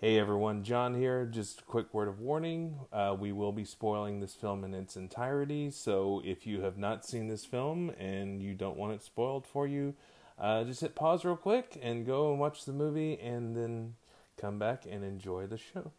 [0.00, 1.26] Hey everyone, John here.
[1.26, 2.78] Just a quick word of warning.
[2.92, 7.04] Uh, we will be spoiling this film in its entirety, so if you have not
[7.04, 9.96] seen this film and you don't want it spoiled for you,
[10.38, 13.96] uh, just hit pause real quick and go and watch the movie and then
[14.36, 15.90] come back and enjoy the show.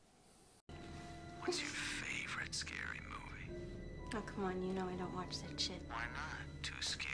[1.41, 3.59] What's your favorite scary movie?
[4.15, 5.81] Oh, come on, you know I don't watch that shit.
[5.89, 6.63] Why not?
[6.63, 7.09] Too scared?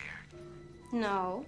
[0.92, 1.48] No,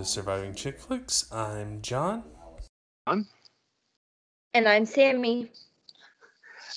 [0.00, 1.30] To Surviving Chick Flicks.
[1.30, 2.24] I'm John.
[3.06, 3.26] And
[4.54, 5.50] I'm Sammie.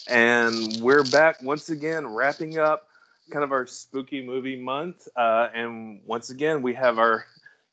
[0.10, 2.90] And we're back once again, wrapping up
[3.32, 5.08] kind of our spooky movie month.
[5.16, 7.26] Uh, and once again, we have our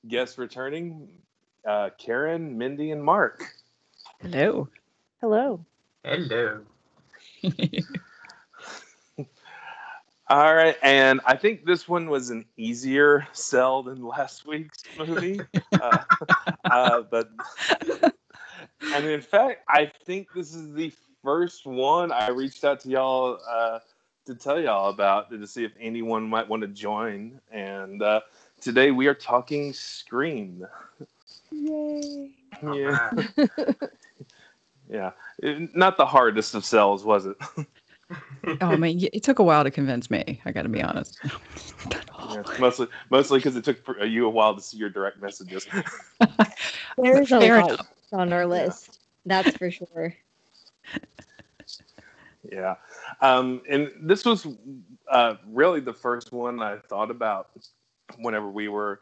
[0.07, 1.09] guests returning
[1.67, 3.42] uh, Karen, Mindy, and Mark.
[4.20, 4.69] Hello.
[5.20, 5.64] Hello.
[6.05, 6.61] Hello.
[10.31, 15.45] All right, and I think this one was an easier sell than last week's movie.
[15.81, 16.05] uh,
[16.70, 17.31] uh, but
[18.95, 20.92] and in fact, I think this is the
[21.25, 23.81] first one I reached out to y'all uh,
[24.27, 27.41] to tell y'all about to see if anyone might want to join.
[27.51, 28.20] And uh,
[28.61, 30.64] today we are talking Scream.
[31.51, 32.31] Yay.
[32.73, 33.11] Yeah,
[34.89, 37.36] yeah, It- not the hardest of sells, was it?
[38.61, 40.41] Oh man, y- it took a while to convince me.
[40.44, 41.19] I got to be honest.
[42.30, 45.67] Yeah, mostly, mostly because it took you a while to see your direct messages.
[46.98, 47.86] There's a Fair lot enough.
[48.12, 49.01] on our list.
[49.27, 50.14] That's for sure.
[52.51, 52.77] Yeah.
[53.20, 54.46] Um, and this was
[55.11, 57.51] uh, really the first one I thought about
[58.18, 59.01] whenever we were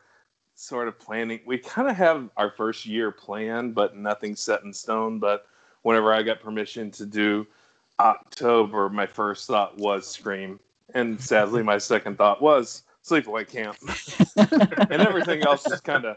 [0.54, 1.40] sort of planning.
[1.46, 5.18] We kind of have our first year planned, but nothing set in stone.
[5.18, 5.46] But
[5.82, 7.46] whenever I got permission to do
[8.00, 10.60] October, my first thought was Scream.
[10.94, 13.76] And sadly, my second thought was Sleepaway Camp.
[14.90, 16.16] and everything else is kind of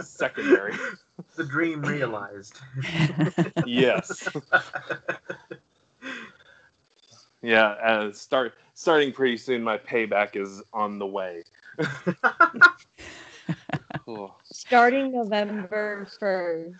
[0.00, 0.74] secondary.
[1.36, 2.60] The dream realized.
[3.66, 4.28] Yes.
[7.42, 9.62] Yeah, uh, start starting pretty soon.
[9.62, 11.42] My payback is on the way.
[14.04, 14.36] Cool.
[14.44, 16.74] Starting November 1st.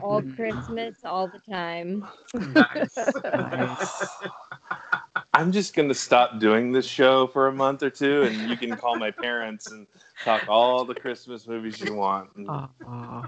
[0.00, 2.06] All Christmas, all the time.
[2.34, 2.98] nice.
[3.32, 4.22] Nice.
[5.34, 8.76] I'm just gonna stop doing this show for a month or two, and you can
[8.76, 9.86] call my parents and
[10.22, 12.30] talk all the Christmas movies you want.
[12.36, 13.22] And Aw.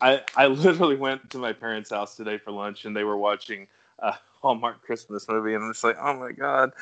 [0.00, 3.66] I I literally went to my parents' house today for lunch, and they were watching
[4.00, 6.72] a Hallmark Christmas movie, and I'm just like, oh my god.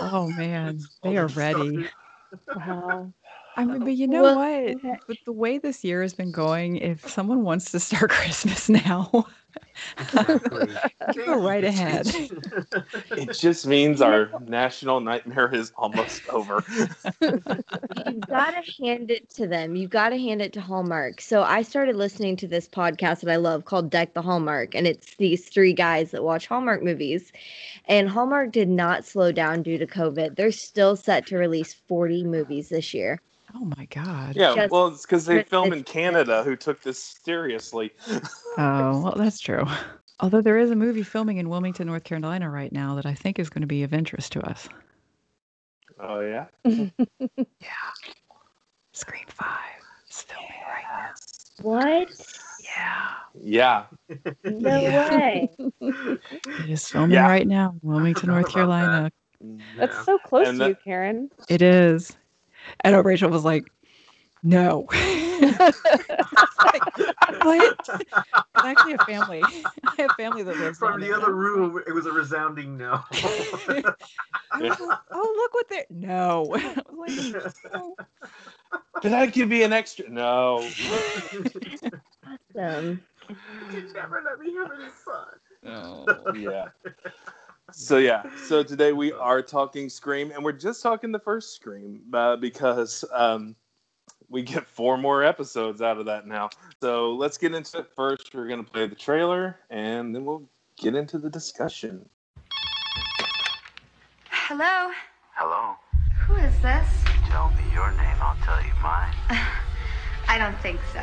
[0.00, 1.88] oh man, they are ready.
[2.54, 3.12] Wow.
[3.56, 4.76] I mean, but you know Well, what?
[4.76, 4.98] okay.
[5.08, 9.26] With the way this year has been going, if someone wants to start Christmas now,
[10.12, 10.78] Exactly.
[11.24, 12.06] go right ahead.
[13.16, 16.62] It just means our national nightmare is almost over.
[18.04, 19.74] You've got to hand it to them.
[19.76, 21.20] You've got to hand it to Hallmark.
[21.20, 24.86] So I started listening to this podcast that I love called Deck the Hallmark, and
[24.86, 27.32] it's these three guys that watch Hallmark movies.
[27.86, 30.36] And Hallmark did not slow down due to COVID.
[30.36, 33.20] They're still set to release 40 movies this year.
[33.54, 34.34] Oh my god.
[34.36, 37.92] Yeah, Just well, it's because they film in Canada who took this seriously.
[38.58, 39.64] Oh well, that's true.
[40.18, 43.38] Although there is a movie filming in Wilmington, North Carolina right now that I think
[43.38, 44.66] is going to be of interest to us.
[46.00, 46.46] Oh yeah.
[46.64, 47.68] Yeah.
[48.94, 49.58] Scream Five
[50.08, 51.10] is filming right now.
[51.62, 52.08] What?
[52.64, 53.10] Yeah.
[53.38, 53.84] Yeah.
[54.44, 55.14] No Yeah.
[55.16, 55.50] way.
[55.80, 57.28] It is filming Yeah.
[57.28, 58.54] right now, in Wilmington, North Love that.
[58.54, 59.12] Carolina.
[59.44, 61.30] Mm, that's so close And to that- you, Karen.
[61.50, 62.16] It is.
[62.80, 63.70] And oh, Rachel was like,
[64.42, 64.86] no.
[65.40, 66.96] like,
[67.42, 67.76] what?
[67.88, 68.14] It's
[68.54, 69.42] actually a family.
[69.84, 73.00] I have family that lives From the other room, it was a resounding no.
[73.12, 73.82] I
[74.58, 74.78] like,
[75.10, 75.84] oh, look what they're.
[75.90, 76.54] No.
[76.54, 77.96] I was like, no.
[79.02, 80.08] Did I give you an extra?
[80.08, 80.58] No.
[80.58, 81.46] Awesome.
[82.54, 85.26] you never let me have any fun.
[85.62, 86.06] No.
[86.34, 86.68] yeah.
[87.78, 92.00] So yeah, so today we are talking Scream, and we're just talking the first Scream
[92.14, 93.54] uh, because um,
[94.30, 96.48] we get four more episodes out of that now.
[96.80, 98.34] So let's get into it first.
[98.34, 102.08] We're gonna play the trailer, and then we'll get into the discussion.
[104.30, 104.90] Hello?
[105.34, 105.74] Hello.
[106.20, 106.88] Who is this?
[107.28, 109.12] Tell me your name, I'll tell you mine.
[110.28, 111.02] I don't think so.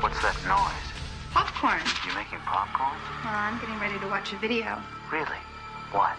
[0.00, 0.94] What's that noise?
[1.32, 1.82] Popcorn.
[2.08, 2.96] You making popcorn?
[3.22, 4.80] Well, I'm getting ready to watch a video.
[5.12, 5.28] Really?
[5.94, 6.16] What?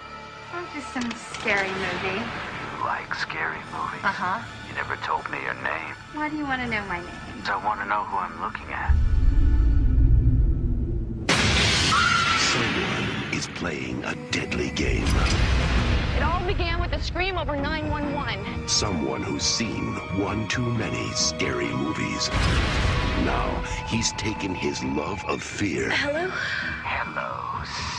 [0.53, 2.21] Oh, just some scary movie.
[2.23, 4.05] You like scary movies?
[4.07, 4.39] Uh huh.
[4.69, 5.93] You never told me your name.
[6.13, 7.09] Why do you want to know my name?
[7.43, 8.95] I want to know who I'm looking at.
[12.39, 15.03] Someone is playing a deadly game.
[16.15, 18.69] It all began with a scream over 911.
[18.69, 22.29] Someone who's seen one too many scary movies.
[23.25, 26.29] Now he's taken his love of fear Hello?
[26.85, 27.94] Hello, Sidney.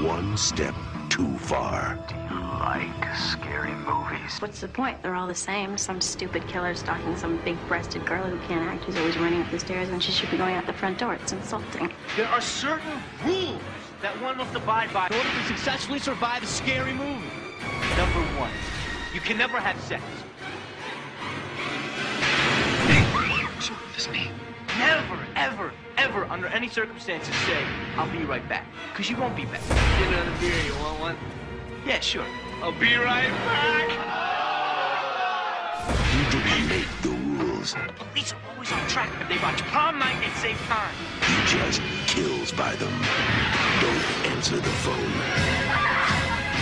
[0.00, 0.74] One step
[1.10, 1.98] too far.
[2.08, 4.38] Do you like scary movies?
[4.40, 5.02] What's the point?
[5.02, 5.76] They're all the same.
[5.76, 9.58] Some stupid killer stalking some big-breasted girl who can't act, who's always running up the
[9.58, 11.14] stairs when she should be going out the front door.
[11.14, 11.92] It's insulting.
[12.16, 13.60] There are certain rules
[14.00, 17.28] that one must abide by in order to successfully survive a scary movie.
[17.98, 18.50] Number one,
[19.12, 20.02] you can never have sex.
[24.78, 27.64] Never, ever, ever, under any circumstances, say,
[27.96, 28.66] I'll be right back.
[28.92, 29.60] Because you won't be back.
[29.68, 31.16] Get another beer, you want one?
[31.86, 32.26] Yeah, sure.
[32.62, 33.88] I'll be right back.
[36.14, 37.74] You didn't make the rules.
[37.74, 40.94] The police are always on track if they watch Prom Night and save time.
[41.26, 42.92] He just kills by them.
[43.80, 45.12] Don't answer the phone.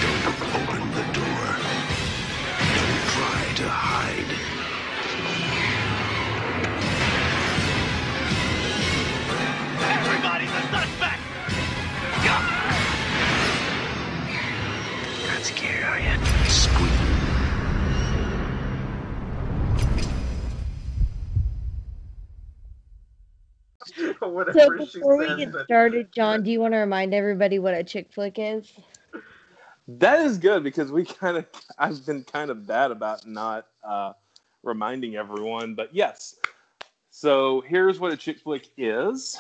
[0.01, 0.27] Don't
[0.57, 1.57] open the door.
[2.77, 3.90] Don't try to hide.
[10.99, 12.41] Everybody's a suspect!
[15.27, 16.27] Not scared, are you?
[16.49, 16.91] Scream.
[24.21, 27.83] So before we get but- started, John, do you want to remind everybody what a
[27.83, 28.71] chick flick is?
[29.89, 31.47] That is good because we kind of
[31.79, 34.13] I've been kind of bad about not uh,
[34.63, 36.37] reminding everyone, but yes.
[37.21, 39.39] So here's what a chick flick is,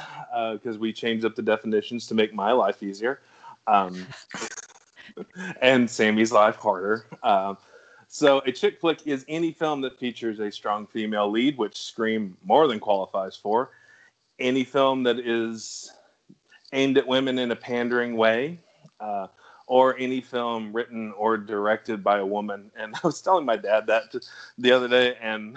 [0.52, 3.20] because we changed up the definitions to make my life easier,
[3.66, 4.06] um,
[5.62, 7.06] and Sammie's life harder.
[7.22, 7.56] Um,
[8.06, 12.36] so a chick flick is any film that features a strong female lead, which Scream
[12.44, 13.70] more than qualifies for.
[14.38, 15.90] Any film that is
[16.74, 18.58] aimed at women in a pandering way.
[19.00, 19.28] Uh,
[19.66, 22.70] or any film written or directed by a woman.
[22.76, 24.14] And I was telling my dad that
[24.58, 25.56] the other day, and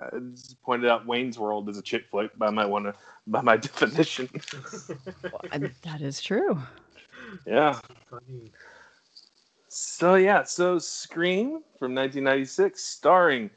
[0.00, 2.92] I just pointed out Wayne's World is a chick flick by my one
[3.26, 4.28] by my definition.
[5.52, 6.58] I- that is true.
[7.46, 7.78] yeah.
[9.68, 13.50] So yeah, so Scream from 1996, starring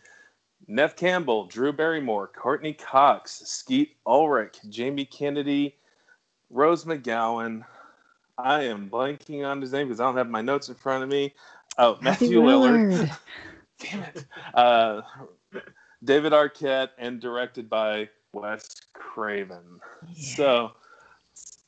[0.68, 5.76] Neve Campbell, Drew Barrymore, Courtney Cox, Skeet Ulrich, Jamie Kennedy,
[6.50, 7.66] Rose McGowan.
[8.38, 11.10] I am blanking on his name because I don't have my notes in front of
[11.10, 11.34] me.
[11.78, 13.12] Oh, Matthew Lillard.
[13.80, 14.26] Damn it.
[14.54, 15.02] Uh,
[16.04, 19.80] David Arquette and directed by Wes Craven.
[20.16, 20.72] So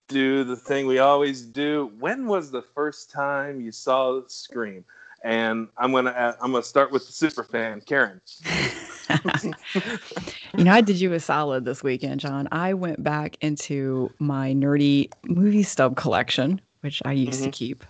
[0.07, 1.91] do the thing we always do.
[1.99, 4.83] When was the first time you saw Scream?
[5.23, 8.21] And I'm gonna I'm gonna start with the super fan, Karen.
[9.43, 12.47] you know, I did you a solid this weekend, John.
[12.51, 17.53] I went back into my nerdy movie stub collection, which I used to Mhm.
[17.53, 17.85] keep,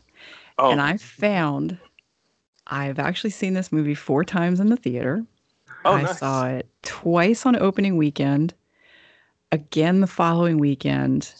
[0.58, 1.78] Oh, and I found
[2.68, 5.26] I've actually seen this movie four times in the theater.
[5.86, 6.18] Oh, I nice.
[6.18, 8.54] saw it twice on opening weekend,
[9.52, 11.34] again the following weekend,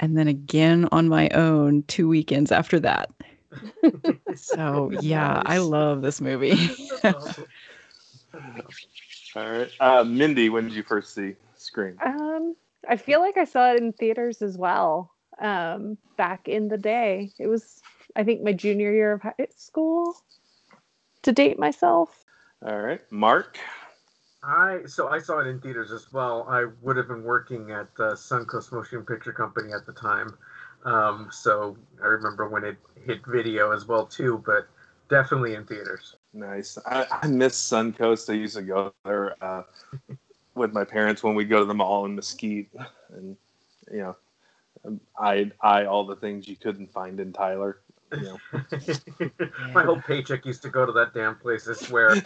[0.00, 3.10] and then again on my own two weekends after that.
[4.34, 6.70] So yeah, I love this movie.
[7.04, 7.46] Awesome.
[9.36, 11.98] All right, uh, Mindy, when did you first see Scream?
[12.04, 12.56] Um,
[12.88, 15.12] I feel like I saw it in theaters as well.
[15.40, 17.80] Um, back in the day, it was
[18.16, 20.14] I think my junior year of high school.
[21.22, 22.24] To date myself,
[22.64, 23.58] All right, Mark.
[24.42, 26.46] I so I saw it in theaters as well.
[26.48, 30.36] I would have been working at the Suncoast Motion Picture Company at the time,
[30.84, 34.42] um, so I remember when it hit video as well too.
[34.46, 34.66] But
[35.10, 36.16] definitely in theaters.
[36.32, 36.78] Nice.
[36.86, 38.30] I, I miss Suncoast.
[38.30, 39.62] I used to go there uh,
[40.54, 42.70] with my parents when we go to the mall in Mesquite,
[43.12, 43.36] and
[43.92, 44.14] you
[44.84, 47.80] know, I I all the things you couldn't find in Tyler.
[48.12, 49.30] You know.
[49.74, 51.68] My whole paycheck used to go to that damn place.
[51.68, 52.16] I swear.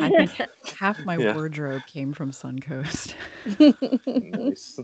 [0.00, 0.30] I think
[0.78, 1.34] half my Yeah.
[1.34, 3.14] wardrobe came from Suncoast.
[4.06, 4.78] nice.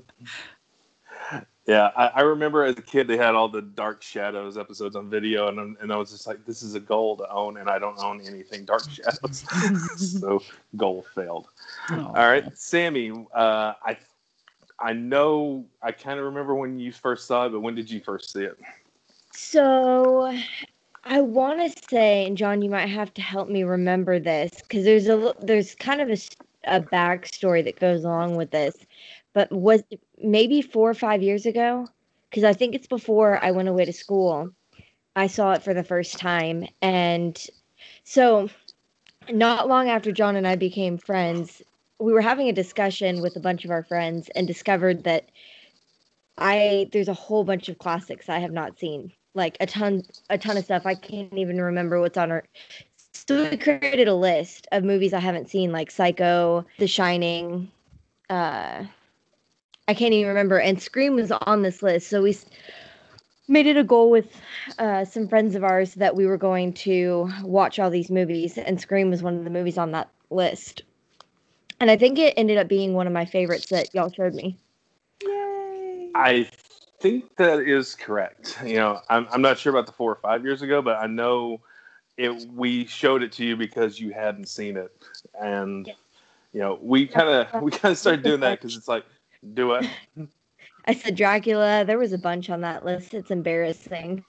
[1.67, 5.09] Yeah, I, I remember as a kid they had all the Dark Shadows episodes on
[5.09, 7.71] video, and I'm- and I was just like, this is a goal to own, and
[7.71, 9.45] I don't own anything Dark Shadows,
[9.97, 10.43] so
[10.77, 11.49] goal failed.
[11.91, 12.09] Oh.
[12.09, 13.97] All right, Sammie, uh, I
[14.79, 18.01] I know I kind of remember when you first saw it, but when did you
[18.01, 18.59] first see it?
[19.37, 20.33] So
[21.03, 24.85] I want to say, and John, you might have to help me remember this because
[24.85, 26.19] there's a there's kind of a,
[26.65, 28.77] a backstory that goes along with this.
[29.33, 29.83] But was
[30.23, 31.89] maybe four or five years ago?
[32.31, 34.51] Because I think it's before I went away to school.
[35.17, 37.45] I saw it for the first time, and
[38.05, 38.49] so
[39.31, 41.61] not long after John and I became friends,
[41.99, 45.31] we were having a discussion with a bunch of our friends and discovered that
[46.39, 49.13] I there's a whole bunch of classics I have not seen.
[49.35, 50.87] Like a ton a ton of stuff.
[50.87, 52.45] I can't even remember what's on our
[53.13, 57.71] so we created a list of movies I haven't seen, like Psycho, The Shining,
[58.31, 58.85] uh
[59.87, 60.59] I can't even remember.
[60.59, 62.09] And Scream was on this list.
[62.09, 62.37] So we
[63.49, 64.41] made it a goal with
[64.79, 68.57] uh, some friends of ours that we were going to watch all these movies.
[68.57, 70.83] And Scream was one of the movies on that list.
[71.81, 74.57] And I think it ended up being one of my favorites that y'all showed me.
[75.23, 76.11] Yay.
[76.15, 76.49] I
[77.05, 78.59] think that is correct.
[78.65, 81.07] You know, I'm, I'm not sure about the four or five years ago, but I
[81.07, 81.61] know
[82.17, 82.49] it.
[82.51, 84.91] We showed it to you because you hadn't seen it,
[85.39, 85.87] and
[86.55, 89.05] you know, we kind of we kind of started doing that because it's like,
[89.53, 89.87] do it.
[90.87, 91.85] I said Dracula.
[91.85, 93.13] There was a bunch on that list.
[93.13, 94.25] It's embarrassing.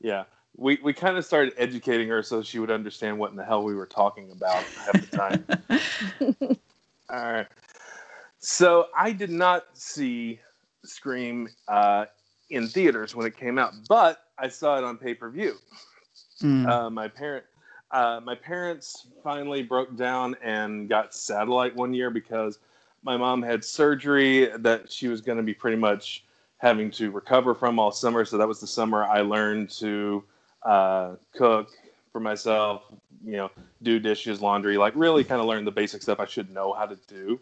[0.00, 0.24] Yeah,
[0.56, 3.62] we we kind of started educating her so she would understand what in the hell
[3.62, 6.58] we were talking about at the time.
[7.10, 7.46] All right.
[8.38, 10.40] So I did not see
[10.84, 12.06] Scream uh,
[12.50, 15.56] in theaters when it came out, but I saw it on pay per view.
[16.42, 16.68] Mm.
[16.68, 17.44] Uh, my parent,
[17.90, 22.58] uh, my parents finally broke down and got satellite one year because
[23.02, 26.24] my mom had surgery that she was going to be pretty much
[26.58, 28.24] having to recover from all summer.
[28.24, 30.24] So that was the summer I learned to
[30.62, 31.70] uh, cook
[32.12, 32.82] for myself,
[33.24, 33.50] you know,
[33.82, 36.86] do dishes, laundry, like really kind of learn the basic stuff I should know how
[36.86, 37.40] to do.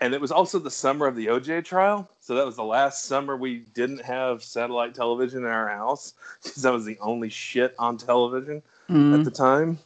[0.00, 2.08] And it was also the summer of the OJ trial.
[2.20, 6.62] So that was the last summer we didn't have satellite television in our house because
[6.62, 9.16] that was the only shit on television Mm.
[9.16, 9.78] at the time.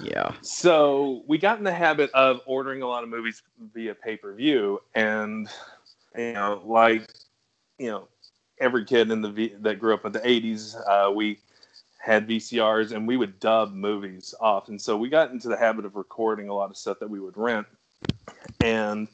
[0.00, 0.32] Yeah.
[0.40, 3.42] So we got in the habit of ordering a lot of movies
[3.74, 5.48] via pay per view, and
[6.16, 7.12] you know, like
[7.78, 8.08] you know,
[8.58, 11.40] every kid in the v- that grew up in the '80s, uh, we
[11.98, 15.84] had VCRs and we would dub movies off, and so we got into the habit
[15.84, 17.66] of recording a lot of stuff that we would rent.
[18.64, 19.08] And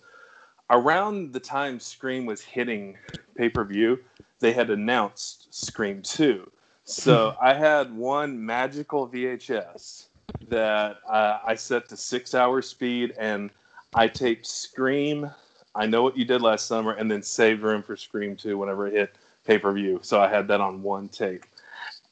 [0.70, 2.96] around the time Scream was hitting
[3.36, 3.98] pay per view,
[4.40, 6.50] they had announced Scream 2.
[6.84, 10.06] So I had one magical VHS
[10.48, 13.50] that uh, I set to six hour speed and
[13.94, 15.30] I taped Scream,
[15.74, 18.86] I Know What You Did Last Summer, and then saved room for Scream 2 whenever
[18.86, 20.00] it hit pay per view.
[20.02, 21.44] So I had that on one tape.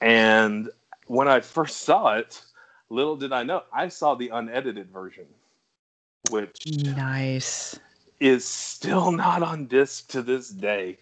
[0.03, 0.69] And
[1.07, 2.43] when I first saw it,
[2.91, 5.27] little did I know, I saw the unedited version,
[6.31, 7.79] which Nice.
[8.20, 10.99] Is still not on disc to this day.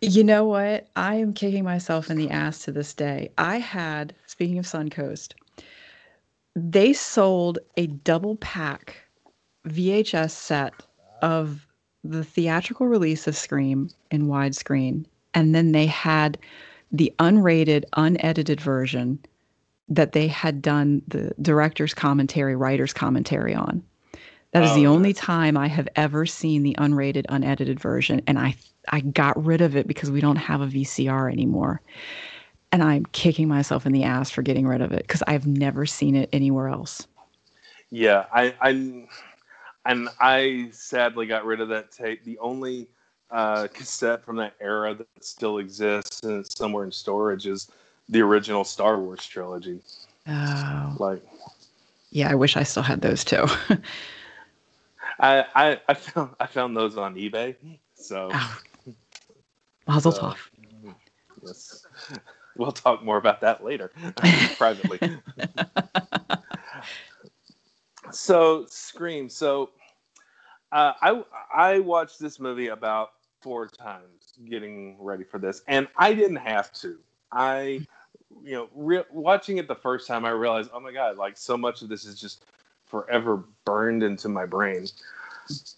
[0.00, 0.88] You know what?
[0.96, 3.30] I am kicking myself in the ass to this day.
[3.38, 5.34] I had, speaking of Suncoast,
[6.56, 8.96] they sold a double pack
[9.68, 10.74] VHS set
[11.22, 11.66] of
[12.04, 15.04] the theatrical release of Scream in widescreen.
[15.34, 16.36] And then they had
[16.90, 19.18] the unrated, unedited version
[19.88, 23.82] that they had done the director's commentary, writer's commentary on.
[24.52, 28.38] That is the Oh, only time I have ever seen the unrated, unedited version, and
[28.38, 28.56] I
[28.88, 31.80] I got rid of it because we don't have a VCR anymore,
[32.72, 35.86] and I'm kicking myself in the ass for getting rid of it because I've never
[35.86, 37.06] seen it anywhere else.
[37.90, 38.70] Yeah, I, I
[39.86, 42.24] and I sadly got rid of that tape.
[42.24, 42.88] The only
[43.30, 47.70] uh, cassette from that era that still exists and it's somewhere in storage is
[48.08, 49.80] the original Star Wars trilogy.
[50.26, 51.22] Oh, Like
[52.10, 53.46] yeah, I wish I still had those too.
[55.20, 57.56] I, I, I found I found those on eBay.
[57.94, 58.60] So Oh,
[59.86, 60.36] Mazel So- tov.
[61.44, 61.84] yes,
[62.56, 63.90] we'll talk more about that later
[64.56, 64.98] privately.
[68.10, 69.28] so Scream.
[69.28, 69.70] So
[70.72, 71.22] uh, I
[71.54, 76.72] I watched this movie about four times getting ready for this, and I didn't have
[76.74, 76.98] to.
[77.32, 77.84] I
[78.44, 81.56] you know re- watching it the first time, I realized, oh my god, like so
[81.56, 82.44] much of this is just
[82.92, 84.86] forever burned into my brain.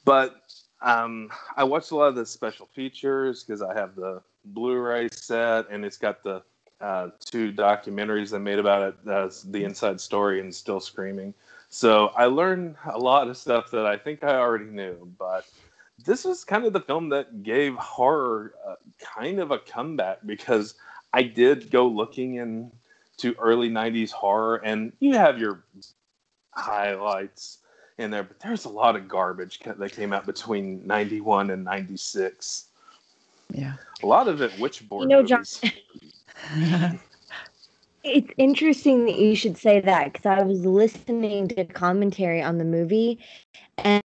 [0.05, 0.43] But
[0.83, 5.71] um, I watched a lot of the special features because I have the Blu-ray set,
[5.71, 6.43] and it's got the
[6.81, 9.05] uh, two documentaries they made about it.
[9.05, 11.33] The inside story and Still Screaming.
[11.71, 15.47] So I learned a lot of stuff that I think I already knew, but
[16.05, 20.75] this was kind of the film that gave horror uh, kind of a comeback because
[21.13, 25.65] I did go looking into early 90s horror, and you have your
[26.55, 27.59] highlights
[27.99, 32.67] in there, but there's a lot of garbage that came out between 91 and 96.
[33.53, 33.75] Yeah.
[34.03, 35.45] A lot of it witchboard You know, John-
[38.05, 42.65] It's interesting that you should say that because I was listening to commentary on the
[42.65, 43.19] movie,
[43.79, 44.03] and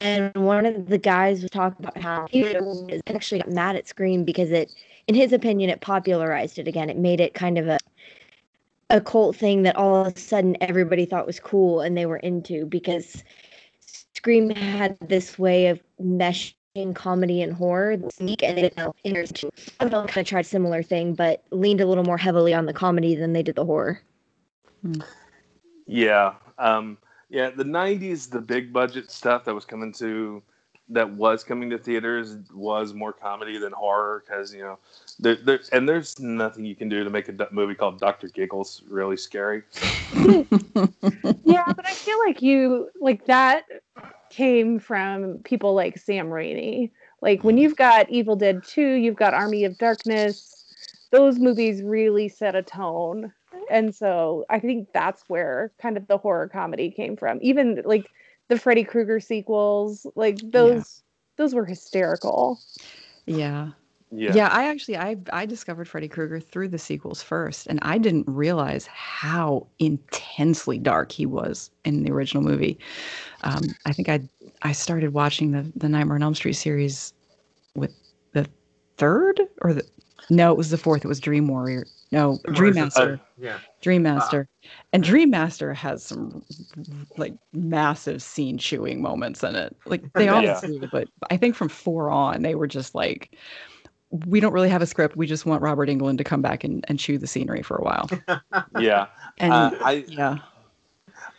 [0.00, 2.56] and one of the guys was talking about how he
[3.08, 4.72] actually got mad at Scream because it,
[5.08, 6.88] in his opinion, it popularized it again.
[6.88, 7.78] It made it kind of a
[8.90, 12.18] a cult thing that all of a sudden everybody thought was cool and they were
[12.18, 13.24] into because
[14.14, 18.92] Scream had this way of meshing comedy and horror sneak and it kind
[19.78, 23.42] of tried similar thing but leaned a little more heavily on the comedy than they
[23.42, 24.00] did the horror
[25.86, 26.34] Yeah.
[26.58, 30.42] Um, yeah, the 90s, the big budget stuff that was coming to
[30.88, 34.78] that was coming to theaters was more comedy than horror because you know
[35.18, 38.28] there, there and there's nothing you can do to make a movie called Dr.
[38.28, 39.62] Giggles really scary.
[40.14, 43.64] yeah, but I feel like you like that
[44.30, 46.90] came from people like Sam Raimi.
[47.22, 50.64] Like when you've got Evil Dead 2, you've got Army of Darkness,
[51.10, 53.32] those movies really set a tone.
[53.70, 57.38] And so I think that's where kind of the horror comedy came from.
[57.42, 58.10] Even like
[58.48, 61.02] the Freddy Krueger sequels, like those
[61.36, 62.60] those were hysterical.
[63.26, 63.70] Yeah.
[64.12, 64.34] Yeah.
[64.34, 68.26] Yeah, I actually I I discovered Freddy Krueger through the sequels first, and I didn't
[68.28, 72.78] realize how intensely dark he was in the original movie.
[73.42, 74.20] Um, I think I
[74.62, 77.12] I started watching the the Nightmare on Elm Street series
[77.74, 77.92] with
[78.32, 78.46] the
[78.96, 79.84] third or the
[80.30, 81.04] no, it was the fourth.
[81.04, 81.86] It was Dream Warrior.
[82.12, 83.14] No, Dream Master.
[83.14, 83.58] Uh, yeah.
[83.86, 84.48] Dream Master.
[84.92, 86.42] and Dream Master has some
[87.16, 89.76] like massive scene chewing moments in it.
[89.86, 90.60] Like they all Yeah.
[90.60, 93.36] do, but I think from four on, they were just like,
[94.10, 95.16] we don't really have a script.
[95.16, 97.84] We just want Robert Englund to come back and, and chew the scenery for a
[97.84, 98.10] while.
[98.80, 99.06] Yeah.
[99.38, 100.38] And Uh, I yeah.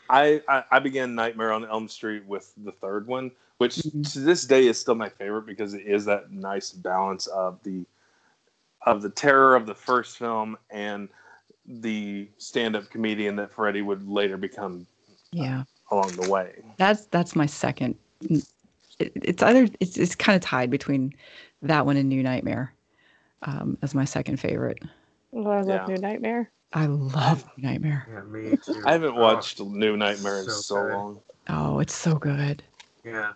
[0.09, 3.75] I, I I began Nightmare on Elm Street with the third one, which
[4.13, 7.85] to this day is still my favorite because it is that nice balance of the
[8.85, 11.09] of the terror of the first film and
[11.67, 14.87] the stand-up comedian that Freddy would later become
[15.31, 15.63] Yeah.
[15.91, 16.63] along the way.
[16.77, 17.95] That's that's my second.
[18.29, 21.13] It, it's either it's it's kind of tied between
[21.61, 22.73] that one and New Nightmare
[23.43, 24.79] um, as my second favorite.
[25.33, 25.95] Oh, I love Yeah.
[25.95, 26.51] New Nightmare.
[26.73, 28.07] I love New Nightmare.
[28.11, 28.81] Yeah, me too.
[28.85, 30.93] I haven't Oh, watched New Nightmare in so so, good.
[30.93, 31.21] long.
[31.49, 32.63] Oh, it's so good.
[33.03, 33.33] Yeah.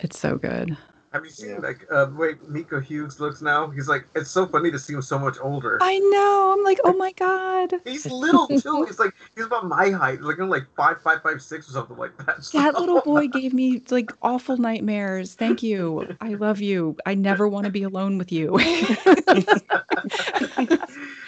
[0.00, 0.76] It's so good.
[1.12, 1.58] Have you seen Yeah.
[1.58, 3.68] like uh, the way Miko Hughes looks now?
[3.70, 5.78] He's like it's so funny to see him so much older.
[5.80, 6.54] I know.
[6.56, 7.74] I'm like, oh my god.
[7.86, 8.84] He's little too.
[8.84, 12.16] He's like he's about my height, like like five five five six or something like
[12.26, 12.44] that.
[12.52, 15.34] That little boy gave me like awful nightmares.
[15.34, 16.06] Thank you.
[16.20, 16.96] I love you.
[17.06, 18.58] I never want to be alone with you.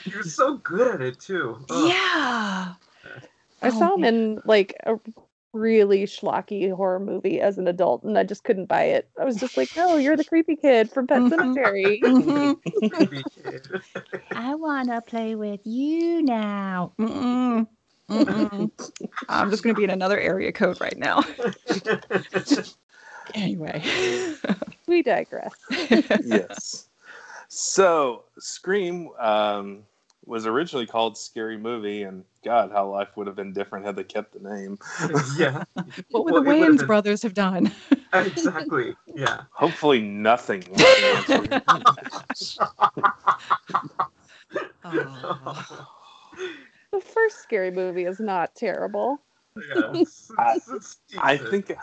[0.05, 1.64] You're so good at it too.
[1.71, 1.88] Ugh.
[1.88, 2.75] yeah.
[3.62, 4.14] I Oh, saw him man.
[4.14, 4.97] in like a
[5.53, 9.09] really schlocky horror movie as an adult, and I just couldn't buy it.
[9.21, 11.23] I was just like, "No, you're the creepy kid from Pet.
[11.23, 12.01] Sematary."
[12.93, 13.25] Creepy.
[14.35, 16.93] I want to play with you now.
[16.99, 17.67] Mm-mm.
[18.09, 18.71] Mm-mm.
[19.29, 21.23] I'm just going to be in another area code right now.
[23.35, 23.83] anyway.
[24.87, 25.55] we digress.
[26.25, 26.89] yes.
[27.49, 29.85] So Scream um,
[30.31, 34.05] was originally called Scary Movie, and God, how life would have been different had they
[34.05, 34.79] kept the name.
[35.37, 35.64] yeah.
[36.12, 37.73] what would Well, the it Wayans been- brothers have done?
[38.12, 38.97] Exactly.
[39.14, 39.43] Yeah.
[39.53, 40.64] Hopefully, nothing.
[44.85, 45.87] Oh.
[46.93, 49.21] The first scary movie is not terrible.
[49.57, 49.90] yeah.
[49.93, 51.66] It's- I- it's- it's I decent.
[51.66, 51.79] think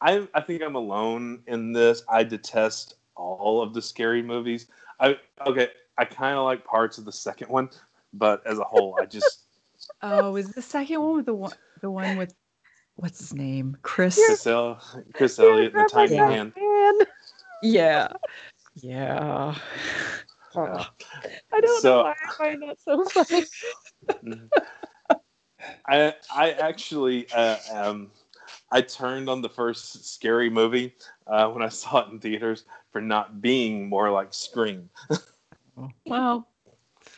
[0.00, 2.02] I I think I'm alone in this.
[2.08, 4.66] I detest all of the scary movies.
[5.00, 7.68] I okay, I kind of like parts of the second one,
[8.12, 9.44] but as a whole, I just
[10.02, 12.34] oh, is the second one with the one the one with
[12.96, 13.76] what's his name?
[13.82, 14.16] Chris.
[14.26, 14.80] Chris, El-
[15.12, 16.28] Chris Elliott and the Tiny Yeah.
[16.28, 16.52] Man.
[16.56, 17.06] Man,
[17.62, 18.08] Yeah.
[18.74, 19.54] Yeah.
[20.54, 20.84] Yeah.
[21.52, 23.44] I don't So- know why I find that so funny.
[25.88, 28.10] I I actually uh, um
[28.70, 30.94] I turned on the first scary movie
[31.26, 34.88] uh, when I saw it in theaters for not being more like Scream.
[36.06, 36.46] Well,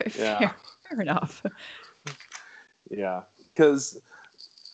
[0.01, 0.37] f- Yeah.
[0.39, 0.55] fair,
[0.89, 1.43] fair enough.
[2.89, 4.01] Yeah, because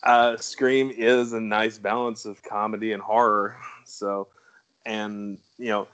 [0.02, 3.56] uh, Scream is a nice balance of comedy and horror.
[3.84, 4.28] So,
[4.84, 5.88] and you know,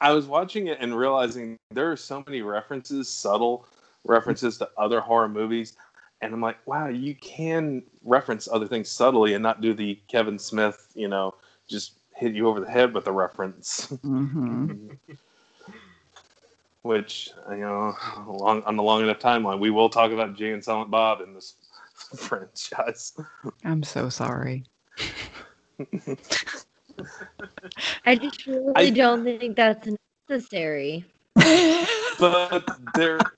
[0.00, 3.66] I was watching it and realizing there are so many references, subtle
[4.04, 5.76] references to other horror movies,
[6.24, 10.38] and I'm like, wow, you can reference other things subtly and not do the Kevin
[10.38, 11.34] Smith, you know,
[11.68, 13.86] just hit you over the head with a reference.
[14.02, 14.72] hmm
[16.82, 17.94] Which you know,
[18.26, 21.32] along on the long enough timeline, we will talk about Jay and Silent Bob in
[21.34, 21.54] this
[22.16, 23.14] franchise.
[23.64, 24.64] I'm so sorry.
[28.06, 29.88] I just really I- don't think that's
[30.28, 31.04] necessary.
[32.18, 33.32] but they're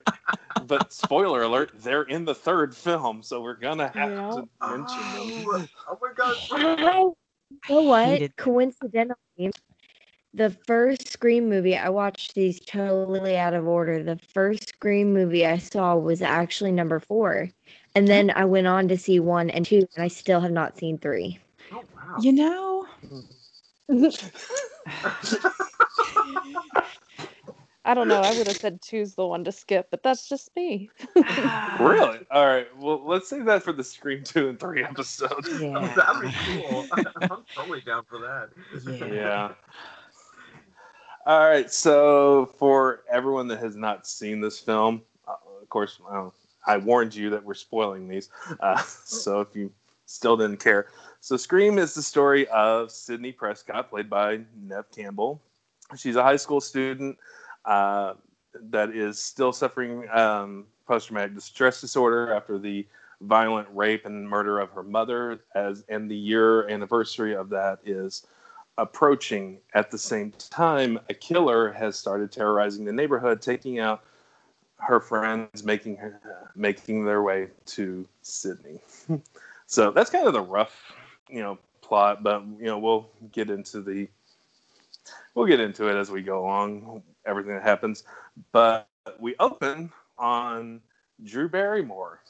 [0.67, 4.31] but spoiler alert, they're in the third film, so we're gonna have Yeah.
[4.31, 5.45] to mention them.
[5.47, 6.37] Oh, oh my god.
[6.51, 6.57] I,
[7.51, 8.35] you know what?
[8.37, 9.51] Coincidentally,
[10.33, 14.03] the first Scream movie, I watched these totally out of order.
[14.03, 17.49] The first Scream movie I saw was actually number four.
[17.95, 20.77] And then I went on to see one and two, and I still have not
[20.77, 21.39] seen three.
[21.71, 22.17] Oh wow.
[22.21, 22.85] You know,
[27.87, 28.19] I don't know.
[28.19, 30.89] I would have said two's the one to skip, but that's just me.
[31.79, 32.19] Really?
[32.31, 32.67] All right.
[32.77, 35.47] Well, let's save that for the Scream two and three episodes.
[35.61, 35.93] yeah.
[35.95, 36.85] That'd be cool.
[37.21, 38.49] I'm totally down for that.
[39.09, 39.53] yeah.
[41.25, 41.71] All right.
[41.71, 46.29] So, for everyone that has not seen this film, uh, of course, uh,
[46.65, 48.29] I warned you that we're spoiling these.
[48.59, 49.71] Uh, so, if you
[50.07, 50.87] still didn't care,
[51.21, 55.41] so Scream is the story of Sidney Prescott, played by Neve Campbell.
[55.95, 57.17] She's a high school student
[57.67, 58.13] uh,
[58.69, 62.87] that is still suffering um, post-traumatic distress disorder after the
[63.21, 68.25] violent rape and murder of her mother, as and the year anniversary of that is
[68.77, 69.59] approaching.
[69.73, 74.03] At the same time, a killer has started terrorizing the neighborhood, taking out
[74.77, 78.79] her friends, making her making their way to Sidney.
[79.65, 80.93] so that's kind of the rough,
[81.29, 82.23] you know, plot.
[82.23, 84.07] But you know, we'll get into the
[85.33, 87.03] we'll get into it as we go along.
[87.27, 88.03] Everything that happens,
[88.51, 88.87] but
[89.19, 90.81] we open on
[91.23, 92.21] Drew Barrymore,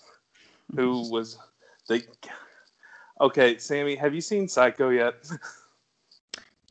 [0.76, 1.12] who mm-hmm.
[1.12, 1.38] was
[1.88, 2.04] the.
[3.20, 5.30] Okay, Sammie, have you seen Psycho yet?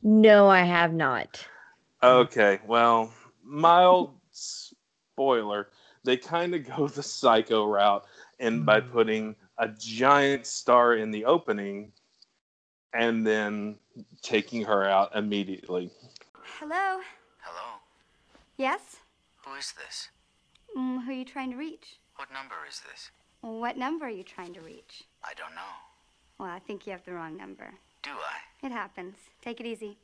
[0.03, 1.43] No, I have not.
[2.03, 3.11] Okay, well,
[3.43, 5.69] mild spoiler.
[6.03, 8.05] They kind of go the psycho route,
[8.39, 8.91] and by mm-hmm.
[8.91, 11.91] putting a giant star in the opening,
[12.93, 13.77] and then
[14.21, 15.89] taking her out immediately.
[16.59, 16.75] Hello?
[16.75, 17.01] Hello?
[18.57, 18.97] Yes?
[19.45, 20.09] Who is this?
[20.75, 21.99] Mm, who are you trying to reach?
[22.15, 23.11] What number is this?
[23.41, 25.03] What number are you trying to reach?
[25.23, 25.61] I don't know.
[26.39, 27.71] Well, I think you have the wrong number.
[28.01, 28.65] Do I?
[28.65, 29.15] It happens.
[29.43, 29.97] Take it easy.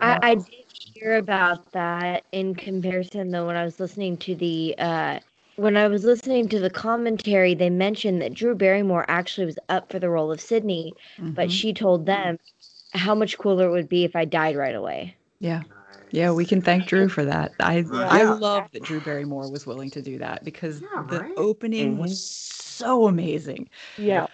[0.00, 4.74] I, I did hear about that in comparison though when I was listening to the
[4.78, 5.20] uh
[5.56, 9.90] when I was listening to the commentary, they mentioned that Drew Barrymore actually was up
[9.90, 11.52] for the role of Sidney, but Mhm.
[11.52, 12.40] she told them
[12.92, 15.14] how much cooler it would be if I died right away.
[15.38, 15.62] Yeah.
[16.14, 17.54] Yeah, we can thank Drew for that.
[17.58, 21.32] I I love that Drew Barrymore was willing to do that because Yeah, the right?
[21.36, 23.68] opening was so amazing.
[23.96, 24.26] Yeah.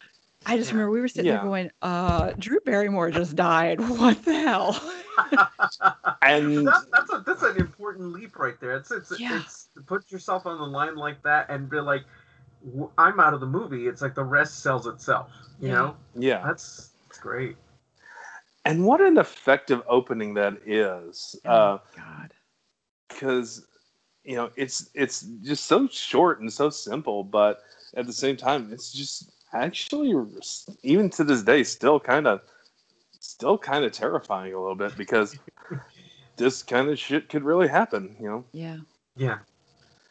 [0.45, 0.75] I just Yeah.
[0.75, 1.39] remember we were sitting Yeah.
[1.39, 3.81] there going, uh, Drew Barrymore just died.
[3.99, 4.79] What the hell?
[6.23, 8.77] And that, that's a that's an important leap right there.
[8.77, 9.39] It's it's Yeah.
[9.39, 12.05] it's to put yourself on the line like that and be like,
[12.65, 13.87] "W- I'm out of the movie.
[13.87, 15.31] It's like the rest sells itself.
[15.61, 15.75] You Yeah.
[15.75, 17.57] know, yeah, that's that's great.
[18.65, 21.37] And what an effective opening that is.
[21.45, 22.35] Oh, Uh, God.
[23.09, 23.67] because
[24.25, 27.63] you know it's it's just so short and so simple but
[27.97, 30.13] at the same time it's just actually
[30.83, 32.43] even to this day still kind of
[33.19, 35.39] still kind of terrifying a little bit because
[36.37, 38.77] this kind of shit could really happen you know Yeah.
[39.17, 39.39] Yeah.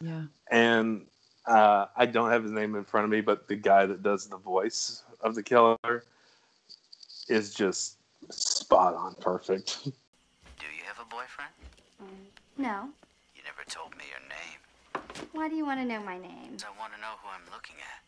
[0.02, 0.24] Yeah.
[0.50, 1.06] and
[1.46, 4.28] uh, i don't have his name in front of me but the guy that does
[4.28, 5.78] the voice of the killer
[7.30, 7.99] is just
[8.32, 11.52] spot on perfect Do you have a boyfriend?
[12.04, 12.90] Mm, no.
[13.36, 15.30] You never told me your name.
[15.34, 16.58] Why do you want to know my name?
[16.66, 18.04] I want to know who I'm looking at.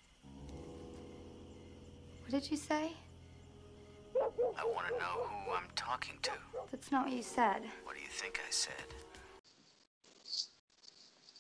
[2.24, 2.92] What did you say?
[4.58, 6.32] I want to know who I'm talking to.
[6.72, 7.62] That's not what you said.
[7.84, 8.74] What do you think I said?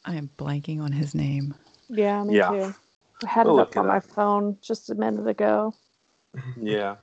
[0.06, 1.54] I am blanking on his name.
[1.90, 2.50] Yeah, me Yeah.
[2.50, 2.76] too.
[3.24, 5.74] I had We'll it look up it on my phone just a minute ago.
[6.60, 6.96] yeah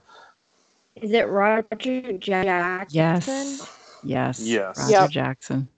[1.03, 2.89] Is it Roger Jackson?
[2.97, 3.69] Yes.
[4.03, 4.41] Yes.
[4.45, 4.79] Yes.
[4.79, 5.11] Roger Yep.
[5.11, 5.69] Jackson.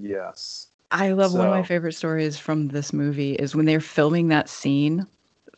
[0.00, 4.28] yes I love one of my favorite stories from this movie is when they're filming
[4.28, 5.06] that scene.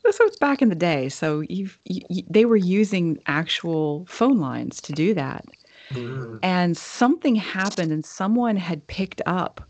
[0.05, 4.39] This was back in the day, so you've, you, you, they were using actual phone
[4.39, 5.45] lines to do that.
[5.93, 6.39] Mm.
[6.43, 9.61] And something happened, and someone had picked up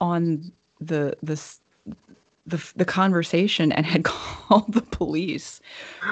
[0.00, 1.60] on the the s-
[2.46, 5.60] the, the conversation and had called the police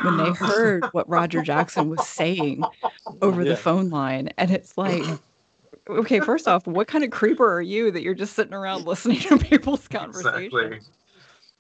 [0.03, 2.65] when they heard what Roger Jackson was saying
[3.23, 3.51] over Yeah.
[3.51, 4.31] the phone line.
[4.37, 5.03] And it's like,
[5.89, 9.21] okay, first off, what kind of creeper are you that you're just sitting around listening
[9.21, 10.53] to people's conversations?
[10.53, 10.81] Exactly.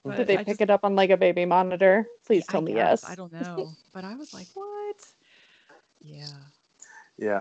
[0.04, 2.06] But Did they I pick just- it up on like a baby monitor?
[2.26, 3.10] Please I tell me guess, yes.
[3.10, 4.96] I don't know, but I was like, what?
[6.00, 6.26] Yeah.
[7.16, 7.40] Yeah,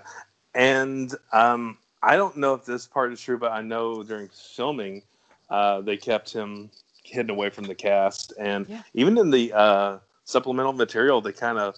[0.54, 5.02] and um, I don't know if this part is true, but I know during filming,
[5.50, 6.70] uh, they kept him
[7.04, 8.82] hidden away from the cast, and Yeah.
[8.94, 11.76] even in the uh, supplemental material, they kind of,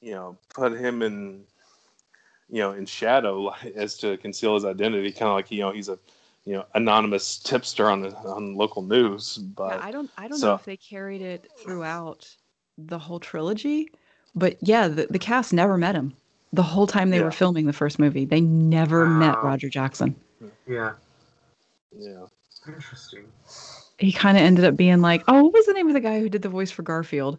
[0.00, 1.44] you know, put him in
[2.50, 5.88] you know, in shadow as to conceal his identity, kind of like you know he's
[5.88, 5.98] a
[6.44, 9.38] you know anonymous tipster on the on local news.
[9.38, 12.28] But Yeah, I don't I don't so- know if they carried it throughout
[12.76, 13.90] the whole trilogy,
[14.34, 16.12] but yeah, the, the cast never met him.
[16.52, 17.24] The whole time they Yeah.
[17.24, 20.14] were filming the first movie, they never met Roger Jackson.
[20.68, 20.92] Yeah.
[21.96, 22.26] yeah,
[22.68, 23.24] Interesting.
[23.98, 26.20] He kind of ended up being like, oh, what was the name of the guy
[26.20, 27.38] who did the voice for Garfield?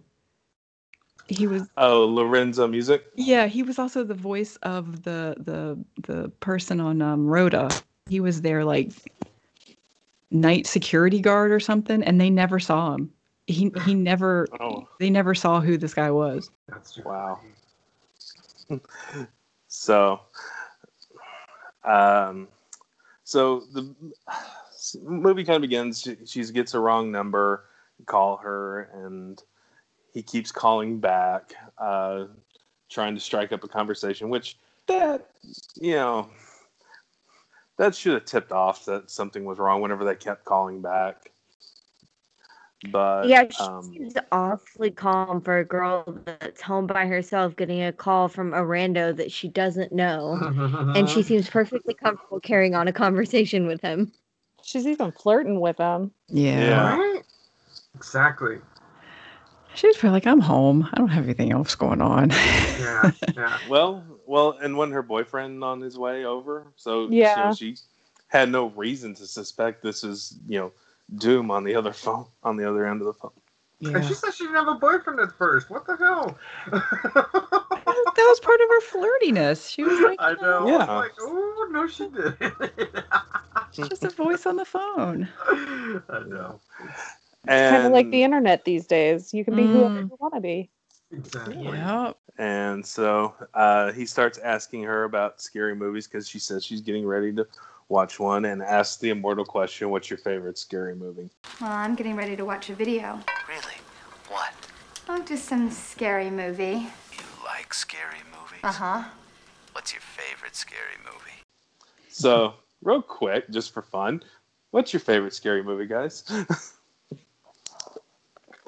[1.27, 3.03] He was oh Lorenzo Music.
[3.15, 7.69] yeah, he was also the voice of the the the person on um, Rhoda.
[8.07, 8.91] He was their like
[10.29, 13.11] night security guard or something, and they never saw him.
[13.47, 16.51] He he never Oh they never saw who this guy was.
[16.67, 17.39] That's too Wow.
[19.67, 20.21] So,
[21.83, 22.47] um,
[23.25, 23.93] so the
[25.03, 26.01] movie kind of begins.
[26.01, 27.65] She, she gets a wrong number,
[28.05, 29.41] call her, and
[30.13, 32.25] he keeps calling back, uh,
[32.89, 34.29] trying to strike up a conversation.
[34.29, 35.29] Which that
[35.75, 36.29] you know
[37.77, 41.31] that should have tipped off that something was wrong whenever they kept calling back.
[42.91, 47.81] But yeah, she um, seems awfully calm for a girl that's home by herself getting
[47.81, 50.37] a call from a rando that she doesn't know.
[50.95, 54.11] and she seems perfectly comfortable carrying on a conversation with him.
[54.65, 56.11] She's even flirting with him.
[56.27, 56.59] Yeah.
[56.59, 56.97] Yeah.
[56.97, 57.21] Right?
[57.93, 58.57] Exactly.
[59.75, 60.89] She's probably like, I'm home.
[60.91, 62.31] I don't have anything else going on.
[62.77, 63.11] Yeah.
[63.37, 63.57] Yeah.
[63.67, 66.65] Well, well, and wasn't her boyfriend on his way over?
[66.77, 67.35] So you Yeah.
[67.35, 67.75] know, she
[68.27, 70.71] had no reason to suspect this is you know
[71.15, 73.31] Doom on the other phone on the other end of the phone.
[73.83, 75.69] And she said she didn't have a boyfriend at first.
[75.69, 76.37] What the hell?
[76.71, 79.69] that was part of her flirtiness.
[79.69, 80.67] She was like, I know.
[80.67, 80.75] Yeah.
[80.77, 82.37] I was like, oh no, she didn't.
[83.71, 85.27] She's just a voice on the phone.
[85.49, 86.59] I know.
[87.47, 89.33] Kind of like the internet these days.
[89.33, 90.09] You can be whoever Mm.
[90.09, 90.69] you want to be.
[91.11, 91.63] Exactly.
[91.63, 92.13] Yeah.
[92.37, 97.05] And so uh, he starts asking her about scary movies because she says she's getting
[97.05, 97.45] ready to
[97.89, 101.29] watch one, and ask the immortal question, "What's your favorite scary movie?"
[101.61, 103.19] Well, I'm getting ready to watch a video.
[103.47, 103.77] Really?
[104.29, 104.53] What?
[105.07, 106.87] Oh, just some scary movie.
[107.13, 108.59] You like scary movies?
[108.63, 109.03] Uh huh.
[109.73, 111.41] What's your favorite scary movie?
[112.09, 114.23] So, real quick, just for fun,
[114.71, 116.23] what's your favorite scary movie, guys?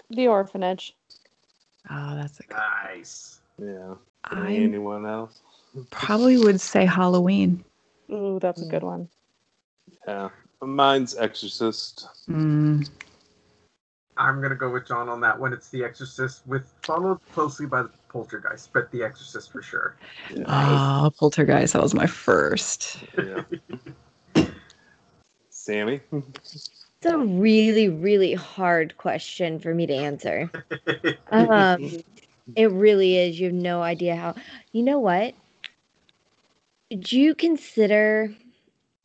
[0.10, 0.96] The orphanage.
[1.90, 2.56] Oh, that's a good.
[2.86, 3.40] Nice.
[3.62, 3.96] yeah.
[4.24, 5.42] I Anyone else?
[5.90, 7.64] probably would say Halloween.
[8.12, 9.10] Ooh, that's a good one.
[10.08, 10.30] Yeah.
[10.62, 12.08] Mine's Exorcist.
[12.30, 12.90] Mm.
[14.18, 15.54] I'm gonna go with John on that one.
[15.54, 19.96] It's The Exorcist, with followed closely by the Poltergeist, but The Exorcist for sure.
[20.48, 21.74] Oh, Poltergeist.
[21.74, 23.04] That was my first.
[23.16, 23.44] Yeah.
[25.50, 26.02] Sammie?
[26.12, 30.50] It's a really, really hard question for me to answer.
[31.30, 31.92] Um,
[32.56, 33.38] it really is.
[33.38, 34.36] You have no idea how.
[34.72, 35.34] You know what?
[36.90, 38.34] Do you consider?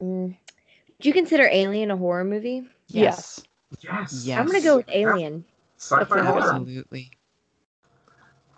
[0.00, 0.36] Mm,
[1.00, 2.64] do you consider Alien a horror movie?
[2.88, 3.40] Yes.
[3.80, 4.24] Yes.
[4.24, 4.38] Yes.
[4.38, 5.44] I'm gonna go with Alien.
[5.78, 6.38] Sci-fi horror.
[6.38, 7.10] Absolutely.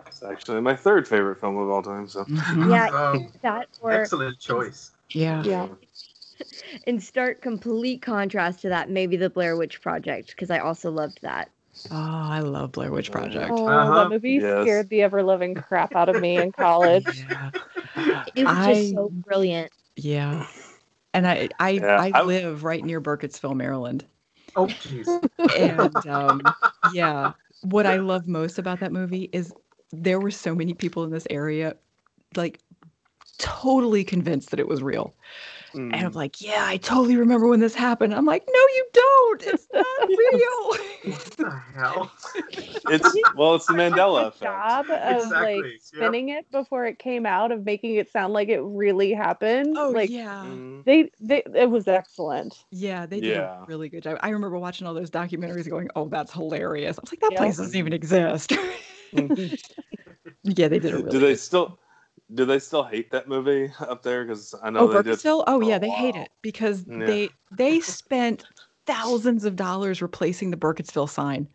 [0.05, 2.07] It's actually my third favorite film of all time.
[2.07, 2.25] So.
[2.69, 4.91] Yeah, Um, that or excellent choice.
[5.09, 5.43] Yeah.
[5.43, 5.67] Yeah.
[6.85, 11.21] in stark complete contrast to that, maybe the Blair Witch Project because I also loved
[11.23, 11.49] that.
[11.91, 13.51] Oh, I love Blair Witch Project.
[13.53, 14.03] Oh, Uh-huh.
[14.03, 14.63] that movie Yes.
[14.63, 17.05] scared the ever loving crap out of me in college.
[17.95, 18.21] Yeah.
[18.35, 19.71] It was I- just so brilliant.
[19.95, 20.47] Yeah.
[21.13, 24.05] And I I, Yeah, I I- live right near Burkittsville, Maryland.
[24.57, 25.07] Oh, jeez.
[25.57, 26.41] And um,
[26.93, 29.53] yeah, what I love most about that movie is
[29.91, 31.75] there were so many people in this area,
[32.35, 32.59] like
[33.37, 35.13] totally convinced that it was real.
[35.91, 38.13] And I'm mm, like, yeah, I totally remember when this happened.
[38.13, 39.43] I'm like, no, you don't.
[39.43, 41.11] It's not real.
[41.11, 42.11] what the hell?
[42.87, 44.41] it's well, it's the Mandela Good effect.
[44.41, 45.81] job of Exactly, like yep.
[45.81, 49.75] spinning it before it came out, of making it sound like it really happened.
[49.77, 50.43] oh like yeah.
[50.43, 52.65] Mm, they, they, it was excellent.
[52.71, 53.61] Yeah, they did Yeah.
[53.61, 54.17] a really good job.
[54.21, 56.97] I remember watching all those documentaries going, oh, that's hilarious.
[56.97, 57.37] I was like, that Yeah.
[57.37, 58.51] place doesn't even exist.
[60.43, 61.79] yeah, they did a really do they good still?
[62.33, 64.25] Do they still hate that movie up there?
[64.25, 65.19] Because I know Oh, they did.
[65.19, 65.43] Burkittsville?
[65.47, 67.05] Oh, yeah, they hate it because Yeah.
[67.05, 68.45] they they spent
[68.87, 71.47] thousands of dollars replacing the Burkittsville sign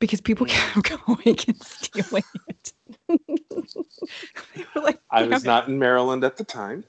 [0.00, 0.50] because people Mm.
[0.50, 2.72] kept going and stealing it.
[3.08, 6.84] they were like, I was it." not in Maryland at the time.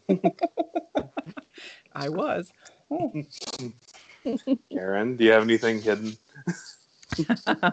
[1.93, 2.51] I was.
[4.71, 6.17] Karen, do you have anything hidden?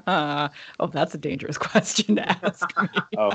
[0.07, 0.51] oh,
[0.93, 2.81] that's a dangerous question to ask.
[2.81, 2.89] me.
[3.17, 3.31] Oh.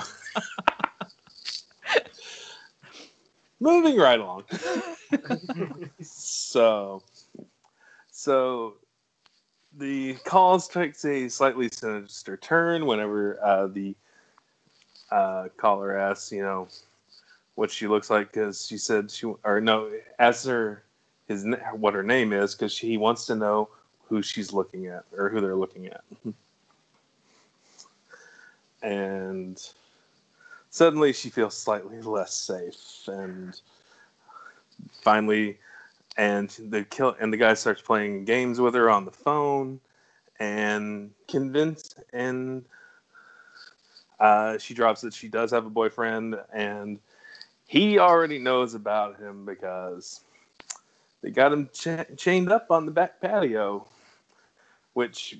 [3.59, 4.43] Moving right along.
[6.01, 7.03] so,
[8.11, 8.73] so
[9.77, 13.95] the calls takes a slightly sinister turn whenever uh, the
[15.11, 16.67] uh, caller asks, you know,
[17.55, 20.83] what she looks like because she said she or no asked her
[21.27, 23.69] his what her name is because he wants to know
[24.07, 26.03] who she's looking at or who they're looking at.
[28.81, 29.69] and
[30.71, 33.61] suddenly she feels slightly less safe and
[35.03, 35.59] finally
[36.17, 39.79] and the kill and the guy starts playing games with her on the phone
[40.39, 42.65] and convinced and
[44.19, 46.99] uh, she drops that she does have a boyfriend and
[47.67, 50.21] he already knows about him because
[51.21, 53.85] they got him cha- chained up on the back patio
[54.93, 55.37] which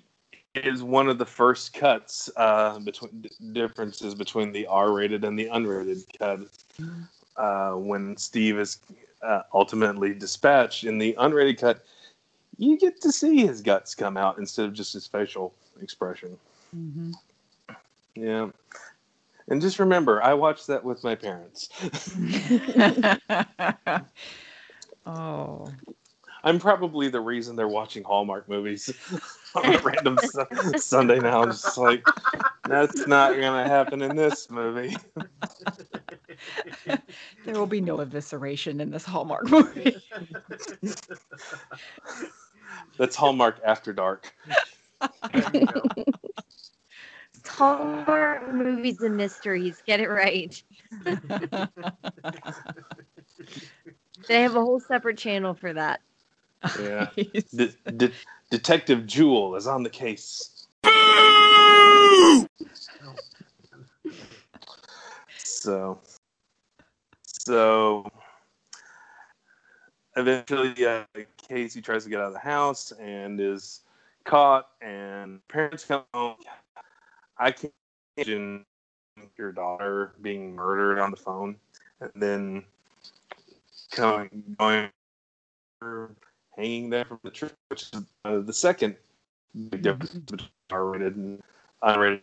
[0.56, 6.04] is one of the first cuts uh, between differences between the R-rated and the unrated
[6.18, 6.42] cut.
[7.38, 8.80] Uh, when Steve is
[9.22, 11.86] uh, ultimately dispatched in the unrated cut,
[12.58, 16.38] you get to see his guts come out instead of just his facial expression.
[16.76, 17.12] Mm-hmm.
[18.16, 18.50] Yeah.
[19.48, 21.70] And just remember, I watched that with my parents.
[25.06, 25.72] oh.
[26.44, 28.92] I'm probably the reason they're watching Hallmark movies
[29.56, 30.46] on a random su-
[30.78, 31.44] Sunday now.
[31.44, 32.06] I'm just like,
[32.66, 34.98] that's not going to happen in this movie.
[37.46, 39.98] There will be no evisceration in this Hallmark movie.
[42.98, 44.34] That's Hallmark After Dark.
[47.46, 49.82] Hallmark movies and mysteries.
[49.86, 50.64] Get it right.
[54.28, 56.02] they have a whole separate channel for that.
[56.80, 57.10] Yeah.
[57.56, 58.12] De- de-
[58.50, 60.68] Detective Jewel is on the case.
[65.38, 66.00] So,
[67.26, 68.10] so
[70.16, 71.04] eventually, uh,
[71.38, 73.82] Casey tries to get out of the house and is
[74.24, 76.36] caught, and parents come home.
[77.38, 77.74] I can't
[78.18, 78.66] imagine
[79.38, 81.56] your daughter being murdered on the phone,
[82.00, 82.64] and then
[83.92, 84.90] coming going
[86.62, 88.96] hanging there from the tree, which is uh, the second
[89.70, 91.42] big difference between R-rated and
[91.84, 92.22] unrated.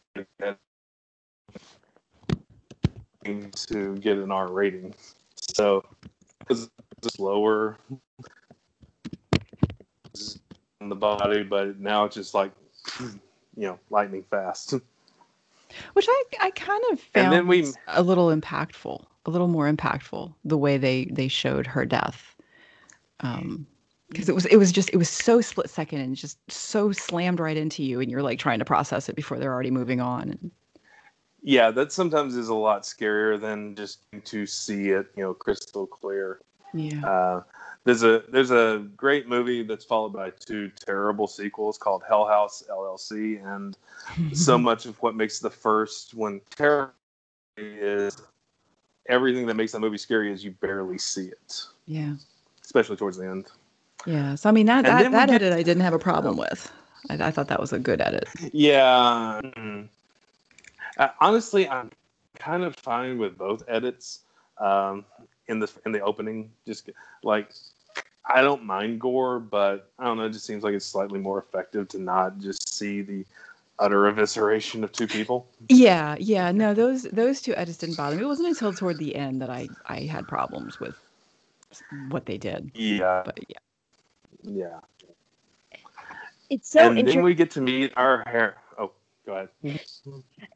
[3.69, 4.95] To get an R rating,
[5.37, 5.85] so
[6.39, 6.71] because
[7.03, 7.77] it's slower
[10.81, 12.53] in the body, but now it's just like
[13.01, 13.11] you
[13.57, 14.73] know lightning fast.
[15.93, 19.71] Which I, I kind of And found then we- a little impactful, a little more
[19.71, 22.35] impactful the way they they showed her death.
[23.21, 23.67] Um
[24.11, 27.41] because it was it was just it was so split second and just so slammed
[27.41, 30.31] right into you and you're like trying to process it before they're already moving on.
[30.31, 30.51] And,
[31.43, 35.87] Yeah, that sometimes is a lot scarier than just to see it, you know, crystal
[35.87, 36.41] clear.
[36.75, 37.05] yeah.
[37.05, 37.43] Uh,
[37.85, 42.63] there's a there's a great movie that's followed by two terrible sequels called Hell House
[42.71, 43.77] LLC, and
[44.33, 46.93] so much of what makes the first one terrible
[47.57, 48.17] is
[49.09, 52.15] everything that makes that movie scary is you barely see it, Yeah.
[52.63, 53.47] especially towards the end.
[54.07, 54.35] Yeah.
[54.35, 56.71] So I mean that And that, that edit I didn't have a problem with.
[57.11, 58.29] I, I thought that was a good edit.
[58.53, 59.41] Yeah.
[59.43, 59.89] mm.
[60.97, 61.91] Uh, honestly, I'm
[62.39, 64.21] kind of fine with both edits
[64.59, 65.05] um,
[65.47, 66.51] in the in the opening.
[66.67, 66.91] Just
[67.23, 67.53] like
[68.25, 70.25] I don't mind gore, but I don't know.
[70.25, 73.25] It just seems like it's slightly more effective to not just see the
[73.79, 75.47] utter evisceration of two people.
[75.69, 76.51] Yeah, yeah.
[76.51, 78.23] No, those those two edits didn't bother me.
[78.23, 80.97] It wasn't until toward the end that I I had problems with
[82.09, 82.71] what they did.
[82.75, 83.23] Yeah.
[83.25, 83.59] But yeah.
[84.43, 84.81] Yeah.
[86.51, 87.23] It's so and then interesting.
[87.23, 88.57] we get to meet our hair.
[88.79, 88.93] Oh,
[89.27, 89.49] go ahead.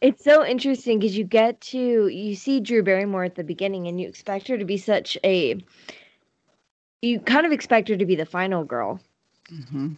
[0.01, 4.01] It's so interesting because you get to you see Drew Barrymore at the beginning and
[4.01, 5.63] you expect her to be such a
[7.03, 9.01] you kind of expect her to be the final girl.
[9.71, 9.89] hmm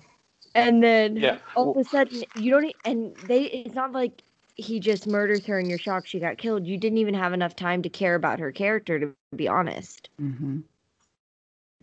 [0.55, 1.39] And then Yeah.
[1.55, 4.23] all of a sudden you don't e- and they it's not like
[4.57, 6.67] he just murders her and you're shocked she got killed.
[6.67, 10.09] You didn't even have enough time to care about her character to be honest.
[10.19, 10.61] hmm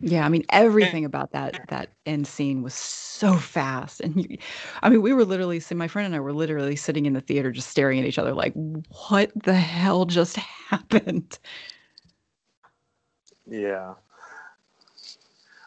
[0.04, 4.36] Yeah, I mean everything about that that end scene was so fast, and you,
[4.82, 7.20] I mean we were literally, so my friend and I were literally sitting in the
[7.20, 8.52] theater just staring at each other like,
[9.08, 10.36] what the hell just
[10.70, 11.38] happened?
[13.46, 13.94] Yeah.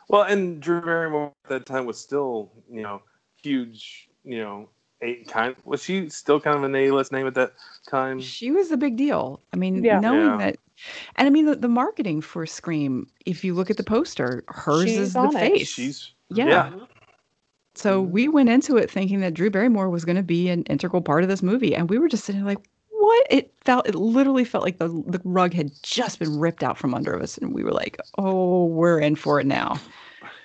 [0.09, 3.01] Well, and Drew Barrymore at that time was still, you know,
[3.41, 4.69] huge, you know,
[5.05, 7.53] a kind was she still kind of an A-list name at that
[7.87, 8.19] time?
[8.19, 9.41] She was a big deal.
[9.53, 9.99] I mean, Yeah.
[9.99, 10.37] knowing Yeah.
[10.37, 10.57] that,
[11.15, 13.07] and I mean the, the marketing for Scream.
[13.25, 15.33] If you look at the poster, hers She's is the it.
[15.33, 15.67] face.
[15.69, 16.45] She's Yeah.
[16.47, 16.71] yeah.
[17.75, 18.11] So mm-hmm.
[18.11, 21.23] we went into it thinking that Drew Barrymore was going to be an integral part
[21.23, 24.63] of this movie, and we were just sitting like, "What?" It felt, it literally felt
[24.63, 27.73] like the the rug had just been ripped out from under us, and we were
[27.73, 29.77] like, "Oh, we're in for it now."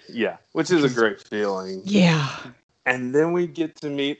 [0.08, 1.82] Yeah, which is a great feeling.
[1.84, 2.28] Yeah.
[2.86, 4.18] And then we get to meet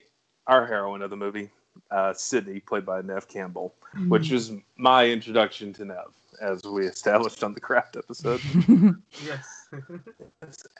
[0.50, 1.48] our heroine of the movie,
[1.90, 4.08] uh, Sidney, played by Neve Campbell, Mm.
[4.08, 8.40] which was my introduction to Neve, as we established on the craft episode.
[9.24, 9.68] Yes.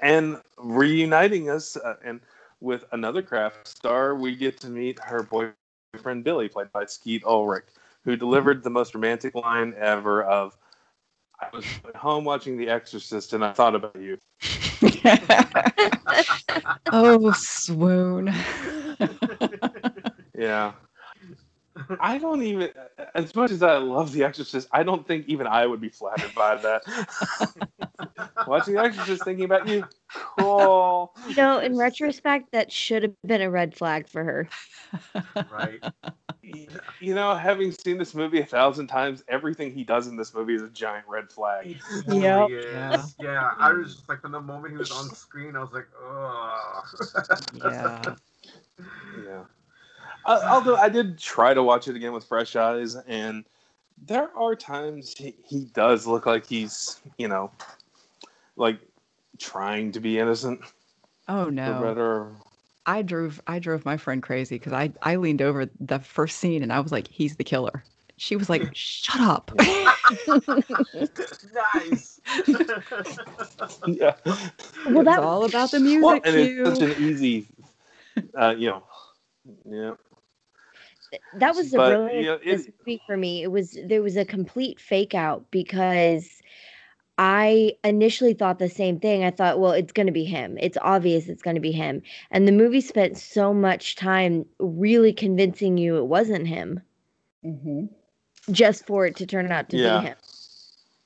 [0.01, 2.21] and reuniting us uh, and
[2.61, 7.65] with another craft star we get to meet her boyfriend billy played by skeet ulrich
[8.05, 10.57] who delivered the most romantic line ever of
[11.41, 14.19] i was at home watching the exorcist and i thought about you
[16.93, 18.33] oh, swoon.
[20.41, 20.73] yeah
[22.01, 22.71] i don't even
[23.15, 26.35] as much as i love the exorcist i don't think even i would be flattered
[26.35, 26.83] by that
[28.47, 33.43] watching the exorcist thinking about you cool You know, in retrospect, that should have been
[33.43, 34.49] a red flag for her.
[35.53, 35.83] right.
[37.01, 40.55] you know, having seen this movie a thousand times, everything he does in this movie
[40.55, 41.77] is a giant red flag.
[42.07, 42.49] Really Yep.
[42.51, 43.05] Yeah.
[43.21, 43.51] Yeah.
[43.59, 46.83] I was just like, from the moment he was on screen, I was like, oh.
[47.65, 48.15] Yeah.
[49.25, 49.45] Yeah.
[50.25, 53.45] Uh, although I did try to watch it again with fresh eyes, and
[54.07, 57.51] there are times he, he does look like he's, you know,
[58.57, 58.79] like
[59.39, 60.61] trying to be innocent.
[61.29, 61.81] Oh no.
[61.81, 62.33] better.
[62.87, 66.63] I drove I drove my friend crazy because I I leaned over the first scene
[66.63, 67.85] and I was like, he's the killer.
[68.17, 69.51] She was like, shut up.
[71.75, 72.21] nice.
[73.87, 74.15] Yeah.
[74.87, 76.67] Well, that's all about the music Well, and cue.
[76.67, 77.49] it's such an easy,
[78.39, 78.83] uh, you know,
[79.69, 79.95] yeah.
[81.35, 83.43] That was the But, brilliance you know, of this it- movie for me.
[83.43, 86.41] It was there was a complete fake out because
[87.19, 89.25] I initially thought the same thing.
[89.25, 90.57] I thought, well, it's going to be him.
[90.59, 92.01] It's obvious it's going to be him.
[92.31, 96.81] And the movie spent so much time really convincing you it wasn't him,
[97.45, 97.87] mm-hmm.
[98.53, 100.01] just for it to turn out to Yeah.
[100.01, 100.17] be him.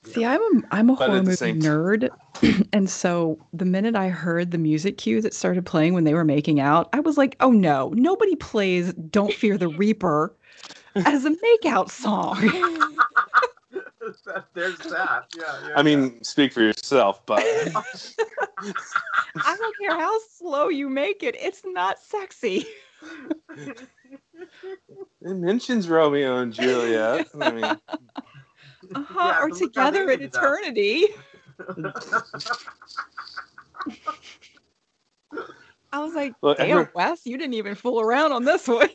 [0.06, 2.10] See, I'm a I'm a But horror movie same nerd,
[2.72, 6.24] and so the minute I heard the music cue that started playing when they were
[6.24, 10.34] making out, I was like, "Oh no, nobody plays "Don't Fear the Reaper"
[10.96, 12.38] as a makeout song."
[14.26, 15.24] That- There's that.
[15.34, 15.42] Yeah.
[15.66, 17.82] yeah I mean, speak for yourself, but I
[19.56, 22.66] don't care how slow you make it; it's not sexy.
[23.56, 23.88] it
[25.22, 27.28] mentions Romeo and Juliet.
[27.34, 27.80] I mean,
[28.94, 31.06] Uh-huh, Yeah, or but look how together in eternity.
[35.92, 38.88] I was like, Well, "Damn, every- Wes, you didn't even fool around on this one."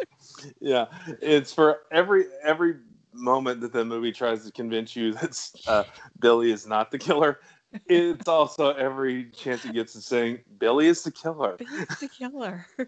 [0.60, 0.86] yeah,
[1.20, 2.76] it's for every every
[3.12, 5.84] moment that the movie tries to convince you that uh,
[6.18, 7.40] Billy is not the killer.
[7.86, 11.56] It's also every chance he gets to saying Billy is the killer.
[11.58, 12.66] He's the killer.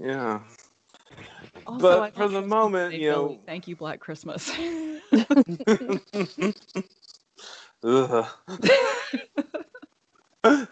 [0.00, 0.42] Yeah.
[1.68, 4.50] Also, But I for thought the moment, Day, you know- Billy, thank you, Black Christmas.
[7.84, 8.26] Ugh.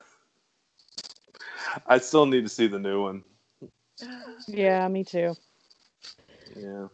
[1.86, 3.22] I still need to see the new one.
[4.48, 5.34] Yeah, me too.
[6.56, 6.88] Yeah.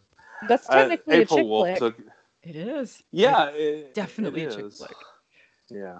[0.49, 1.79] That's Uh, technically a April chick Wolf flick.
[1.79, 1.97] took.
[2.43, 3.03] it is.
[3.13, 4.79] Yeah, it, definitely it a chick is.
[4.79, 4.97] flick.
[5.71, 5.99] Yeah.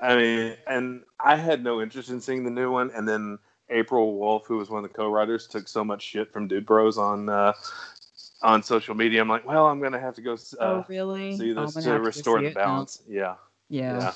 [0.00, 3.38] I mean, and I had no interest in seeing the new one, and then
[3.70, 6.98] April Wolff, who was one of the co-writers, took so much shit from Dude Bros
[6.98, 7.52] on uh,
[8.42, 9.20] on social media.
[9.20, 11.36] I'm like, well, I'm gonna have to go uh, oh, really?
[11.36, 12.64] see Oh, this gonna to have go restore see the it now.
[12.64, 13.02] balance.
[13.08, 13.34] Yeah,
[13.68, 13.92] Yeah.
[13.98, 14.12] yeah.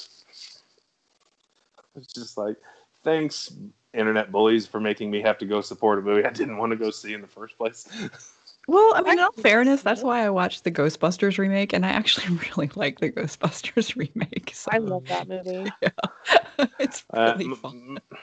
[1.95, 2.57] It's just like,
[3.05, 3.53] thanks,
[3.93, 6.77] internet bullies, for making me have to go support a movie I didn't want to
[6.77, 7.89] go see in the first place.
[8.69, 11.89] Well, I mean, in all fairness, that's why I watched the Ghostbusters remake, and I
[11.89, 14.53] actually really like the Ghostbusters remake.
[14.55, 15.73] So I love that movie.
[16.79, 17.99] it's Uh, really m- fun.
[18.13, 18.19] m-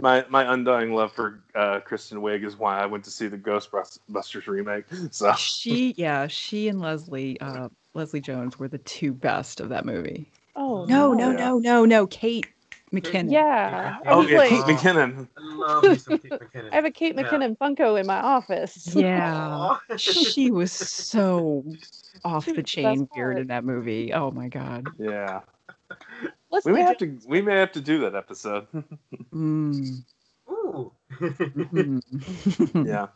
[0.00, 3.38] my my undying love for uh, Kristen Wiig is why I went to see the
[3.38, 4.84] Ghostbusters remake.
[5.12, 9.84] So She, yeah, she and Leslie, uh, Leslie Jones were the two best of that
[9.84, 10.26] movie.
[10.56, 11.36] Oh No, no, Yeah.
[11.36, 12.46] no, no, no, Kate
[12.92, 13.32] McKinnon.
[13.32, 13.98] Yeah.
[14.04, 15.28] I oh yeah, like, Kate McKinnon.
[15.36, 16.68] I love Kate McKinnon.
[16.72, 17.22] I have a Kate Yeah.
[17.22, 18.94] McKinnon Funko in my office.
[18.94, 19.76] Yeah.
[19.96, 21.64] She was so
[22.24, 24.12] off the chain best weird in that movie.
[24.12, 24.86] Oh my god.
[24.98, 25.40] Yeah,
[26.50, 28.66] Leslie we may have Jones- to we may have to do that episode.
[29.32, 30.02] Mm.
[30.50, 30.92] Ooh.
[32.74, 33.06] Yeah.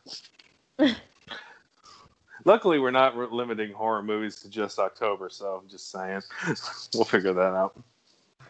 [2.45, 6.21] Luckily, we're not re- limiting horror movies to just October, so I'm just saying
[6.95, 7.75] we'll figure that out.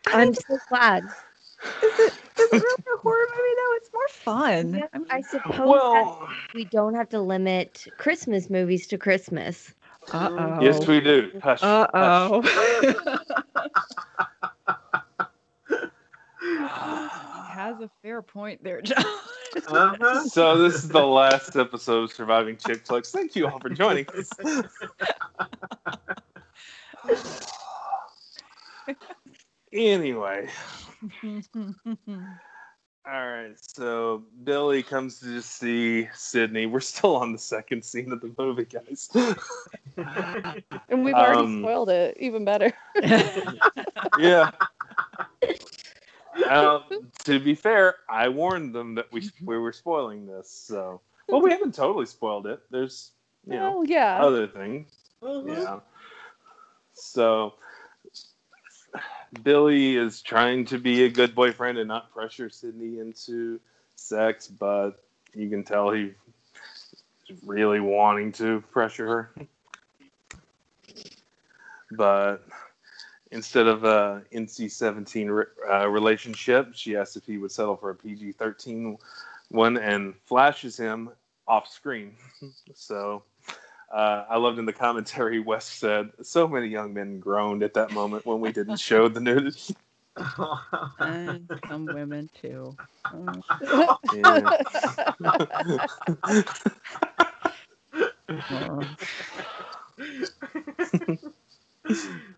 [0.08, 1.04] I'm so glad.
[1.04, 3.74] Is it, is it really a horror movie though?
[3.76, 4.74] It's more fun.
[4.74, 9.72] Yeah, I mean, I suppose Well, we don't have to limit Christmas movies to Christmas.
[10.12, 10.60] uh-oh.
[10.60, 11.30] yes, we do.
[11.42, 11.62] Hush.
[11.62, 13.18] Uh oh.
[16.58, 16.64] he
[17.54, 19.04] has a fair point there, John.
[19.68, 20.24] Uh-huh.
[20.24, 23.10] So this is the last episode of Surviving Chick Flicks.
[23.12, 24.28] Thank you all for joining us.
[29.72, 30.48] anyway,
[33.06, 36.64] All right, so Billy comes to see Sidney.
[36.64, 39.10] We're still on the second scene of the movie, guys.
[40.88, 42.72] And we've already Um, spoiled it even better.
[44.18, 44.52] yeah.
[46.50, 46.82] Um,
[47.24, 50.50] to be fair, I warned them that we we were spoiling this.
[50.50, 52.60] So, well, we haven't totally spoiled it.
[52.70, 53.10] There's
[53.46, 54.22] you know Well, yeah.
[54.22, 54.90] other things.
[55.22, 55.80] Yeah.
[56.94, 57.54] So
[59.42, 63.60] Billy is trying to be a good boyfriend and not pressure Sidney into
[63.96, 65.02] sex, but
[65.34, 66.12] you can tell he's
[67.44, 69.46] really wanting to pressure her.
[71.90, 72.46] But
[73.30, 77.94] instead of a NC-17 re- uh, relationship, she asked if he would settle for a
[77.94, 78.98] PG-13
[79.50, 81.10] one and flashes him
[81.46, 82.14] off screen.
[82.74, 83.22] so
[83.92, 87.92] uh, I loved in the commentary, Wes said, so many young men groaned at that
[87.92, 89.76] moment when we didn't show the nudity.
[91.00, 92.76] and some women too.
[93.12, 93.98] Oh.
[94.24, 94.58] Uh,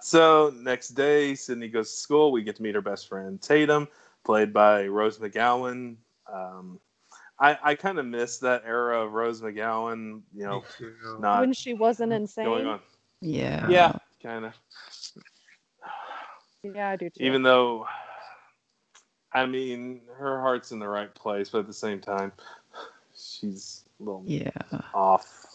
[0.00, 2.32] so next day, Sidney goes to school.
[2.32, 3.88] We get to meet her best friend Tatum,
[4.24, 5.96] played by Rose McGowan.
[6.32, 6.80] Um,
[7.40, 10.22] I, I kind of miss that era of Rose McGowan.
[10.34, 10.64] You know,
[11.20, 12.44] not when she wasn't insane.
[12.44, 12.80] going on.
[13.20, 13.68] Yeah.
[13.68, 13.92] Yeah,
[14.22, 14.54] kind of.
[16.62, 17.24] Yeah, I do too.
[17.24, 17.86] Even though,
[19.32, 22.32] I mean, her heart's in the right place, but at the same time,
[23.16, 24.50] she's a little Yeah.
[24.94, 25.47] off.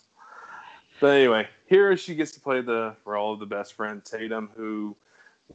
[1.03, 4.95] But anyway, here she gets to play the role of the best friend Tatum, who,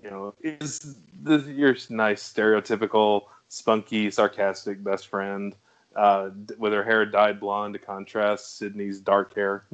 [0.04, 5.56] you know, is the your nice stereotypical spunky, sarcastic best friend,
[5.96, 6.28] uh,
[6.58, 9.64] with her hair dyed blonde to contrast Sidney's dark hair.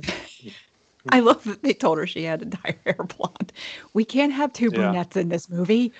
[1.10, 3.52] I love that they told her she had to dye her hair blonde.
[3.94, 4.76] We can't have two Yeah.
[4.76, 5.92] brunettes in this movie.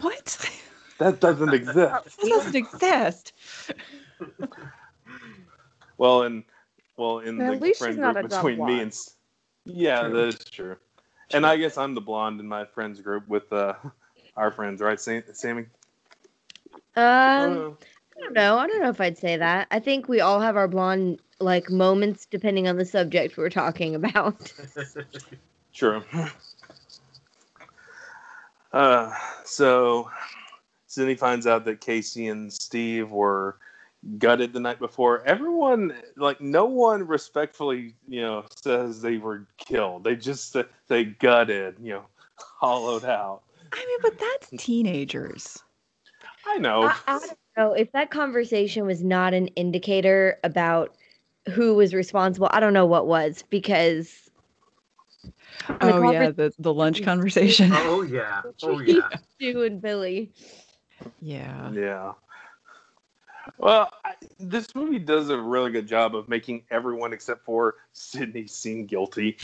[0.00, 0.38] What?
[0.98, 1.76] That doesn't exist.
[1.76, 3.32] That doesn't exist.
[5.98, 6.44] Well, and
[7.00, 8.94] well, in Well, the at least friend she's not group a dumb between me and
[9.64, 10.12] yeah, True.
[10.12, 10.76] that is true.
[11.32, 13.74] And I guess I'm the blonde in my friends group with uh,
[14.36, 15.22] our friends, right, Sammy?
[16.96, 17.70] Um, Uh,
[18.16, 18.58] I don't know.
[18.58, 19.66] I don't know if I'd say that.
[19.70, 23.94] I think we all have our blonde like moments depending on the subject we're talking
[23.94, 24.52] about.
[25.72, 26.02] True.
[28.72, 29.12] Uh,
[29.44, 30.08] so
[30.86, 33.56] Sidney finds out that Casey and Steve were
[34.18, 35.22] gutted the night before.
[35.26, 40.04] Everyone, like, no one respectfully, you know, says they were killed.
[40.04, 42.04] They just say they gutted, you know,
[42.36, 43.42] hollowed out.
[43.72, 45.62] I mean, but that's teenagers.
[46.46, 46.84] I know.
[46.84, 50.96] I, I don't know if that conversation was not an indicator about
[51.52, 52.48] who was responsible.
[52.52, 54.30] I don't know what was because
[55.80, 57.70] the Oh yeah, the, the lunch conversation.
[57.72, 58.42] oh yeah.
[58.62, 59.08] Oh yeah.
[59.34, 60.30] Stu and Billy.
[61.20, 61.70] Yeah.
[61.72, 62.12] Yeah.
[63.58, 68.46] Well, I, this movie does a really good job of making everyone except for Sidney
[68.46, 69.36] seem guilty.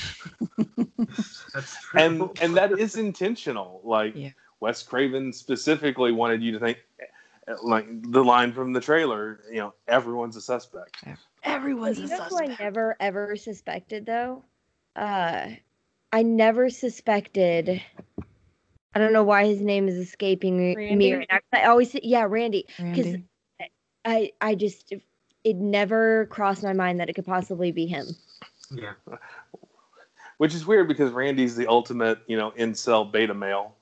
[1.55, 2.01] That's true.
[2.01, 3.81] and and that is intentional.
[3.85, 4.31] Like Yeah.
[4.61, 6.79] Wes Craven specifically wanted you to think,
[7.63, 9.41] like the line from the trailer.
[9.51, 10.97] You know, everyone's a suspect.
[11.43, 12.31] Everyone's you a suspect.
[12.31, 14.45] who I never ever suspected though?
[14.95, 15.49] Uh
[16.13, 17.83] I never suspected
[18.95, 21.37] I don't know why his name is escaping me- me right now.
[21.37, 22.65] 'cause I always say, yeah, Randy.
[22.79, 23.25] Because Randy.
[24.07, 24.93] I I just
[25.45, 28.07] it never crossed my mind that it could possibly be him.
[28.71, 28.93] yeah.
[30.39, 33.75] Which is weird because Randy's the ultimate, you know, incel beta male.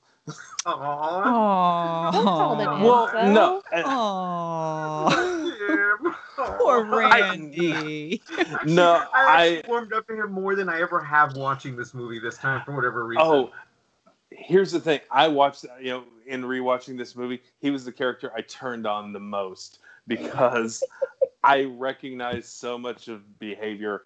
[0.66, 2.12] Aww.
[2.12, 2.82] Don't call him an Aww.
[2.82, 3.32] Well, incel.
[3.34, 6.14] no, uh, Aww.
[6.36, 8.22] Poor Poor Randy.
[8.66, 12.18] no, I I warmed up to him more than I ever have watching this movie
[12.18, 13.22] this time for whatever reason.
[13.24, 13.50] Oh,
[14.30, 15.00] here's the thing.
[15.10, 19.12] I watched, you know, in rewatching this movie, he was the character I turned on
[19.12, 20.82] the most because
[21.42, 24.02] I recognize so much of behavior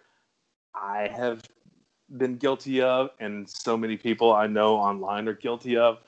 [0.75, 1.43] I have
[2.17, 5.99] been guilty of, and so many people I know online are guilty of.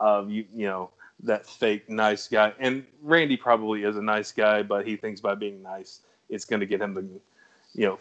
[0.00, 0.90] Of you, you know,
[1.22, 2.52] that fake nice guy.
[2.58, 6.60] And Randy probably is a nice guy, but he thinks by being nice, it's going
[6.60, 7.02] to get him the,
[7.74, 7.98] you know,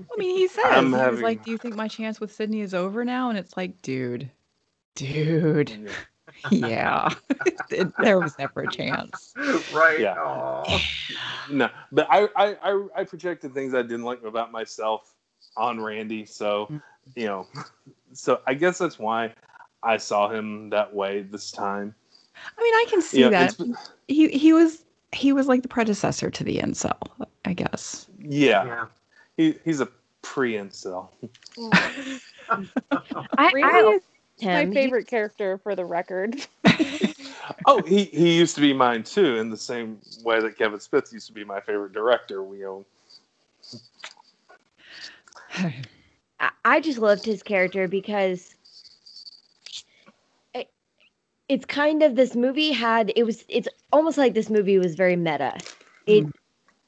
[0.00, 2.32] I mean, he says I'm he was having- like, "Do you think my chance with
[2.32, 4.30] Sidney is over now?" And it's like, dude,
[4.94, 5.90] dude, yeah,
[7.70, 9.32] It- there was never a chance.
[9.72, 10.00] right.
[10.00, 10.14] Yeah.
[10.14, 10.80] Aw.
[11.50, 15.14] no, but I, I, I, I projected things I didn't like about myself
[15.56, 16.24] on Randy.
[16.26, 16.82] So, Mm.
[17.16, 17.46] you know,
[18.12, 19.32] so I guess that's why
[19.82, 21.94] I saw him that way this time.
[22.58, 23.56] I mean, I can see Yeah, that
[24.08, 26.96] he he was he was like the predecessor to the incel,
[27.44, 28.06] I guess.
[28.18, 28.86] Yeah, Yeah.
[29.36, 29.88] he, he's a
[30.22, 31.08] pre-incel.
[32.50, 32.70] I,
[33.38, 33.98] I
[34.40, 34.72] is my him.
[34.72, 36.36] He- favorite character for the record.
[37.66, 41.12] oh, he, he used to be mine too, in the same way that Kevin Smith
[41.12, 42.42] used to be my favorite director.
[42.42, 42.84] We own.
[46.38, 48.54] I- I just loved his character because
[50.54, 50.70] it-
[51.48, 55.16] it's kind of this movie had it was it's almost like this movie was very
[55.16, 55.58] meta.
[56.06, 56.32] It mm.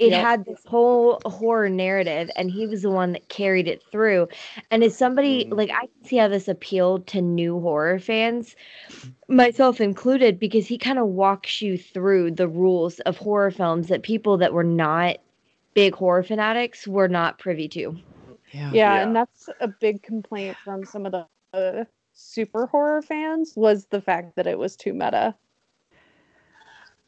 [0.03, 0.23] It Yep.
[0.23, 4.27] had this whole horror narrative and he was the one that carried it through.
[4.71, 8.57] And as somebody like I can see how this appealed to new horror fans,
[9.29, 14.03] myself included, because he kind of walks you through the rules of horror films that
[14.03, 15.19] people that were not
[15.75, 17.97] big horror fanatics were not privy to.
[18.53, 18.71] Yeah.
[18.75, 23.87] yeah, and that's a big complaint from some of the uh, super horror fans was
[23.87, 25.35] the fact that it was too meta.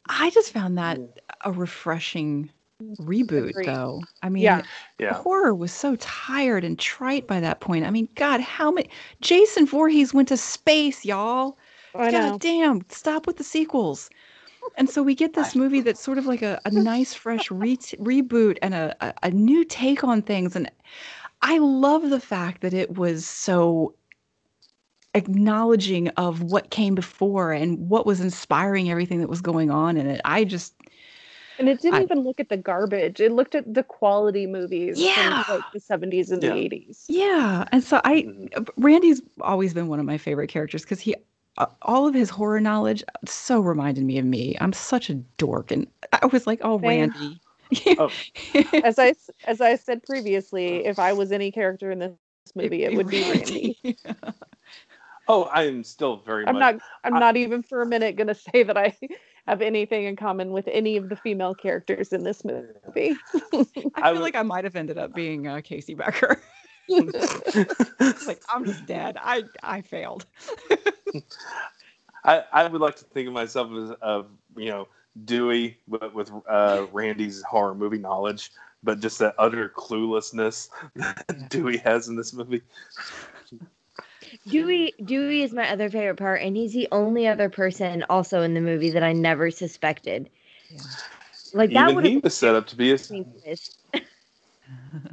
[0.07, 0.99] I just found that
[1.43, 2.51] a refreshing
[2.99, 3.67] reboot, Agreed.
[3.67, 4.03] though.
[4.21, 4.63] I mean, Yeah.
[4.99, 5.13] Yeah.
[5.13, 7.85] horror was so tired and trite by that point.
[7.85, 8.89] I mean, God, how many?
[9.21, 11.57] Jason Voorhees went to space, y'all.
[11.93, 12.31] I know.
[12.31, 14.09] God damn, stop with the sequels.
[14.77, 17.77] And so we get this movie that's sort of like a, a nice, fresh re-
[17.77, 20.55] reboot and a, a, a new take on things.
[20.55, 20.69] And
[21.41, 23.95] I love the fact that it was so
[25.13, 30.07] acknowledging of what came before and what was inspiring everything that was going on in
[30.07, 30.19] it.
[30.25, 30.74] I just,
[31.57, 33.19] And it didn't I- even look at the garbage.
[33.21, 35.43] It looked at the quality movies Yeah.
[35.43, 36.49] from like the 70s and Yeah.
[36.53, 37.05] the 80s.
[37.07, 38.69] Yeah, and so I Mhm.
[38.77, 41.15] Randy's always been one of my favorite characters because he
[41.57, 44.57] uh, all of his horror knowledge so reminded me of me.
[44.59, 46.89] I'm such a dork, and I was like, "Oh, Same.
[46.89, 47.39] Randy."
[47.97, 48.11] Oh.
[48.83, 49.13] As I
[49.45, 52.11] as I said previously, if I was any character in this
[52.55, 53.77] movie, it would be Randy.
[55.27, 56.75] Oh, I am still very I'm much.
[56.75, 58.95] not I'm I- not even for a minute gonna say that I
[59.47, 63.15] have anything in common with any of the female characters in this movie.
[63.53, 63.65] I
[63.95, 66.41] I feel would- like I might have ended up being uh, Casey Becker.
[68.27, 69.17] Like I'm just dead.
[69.19, 70.25] I I failed.
[72.23, 74.87] I, I would like to think of myself as of you know
[75.25, 78.51] Dewey with, with uh, Randy's horror movie knowledge,
[78.83, 82.61] but just that utter cluelessness that Dewey has in this movie.
[84.47, 88.53] Dewey Dewey is my other favorite part, and he's the only other person also in
[88.53, 90.29] the movie that I never suspected.
[90.69, 90.81] Yeah.
[91.53, 92.97] Like that would he have was set up to be a.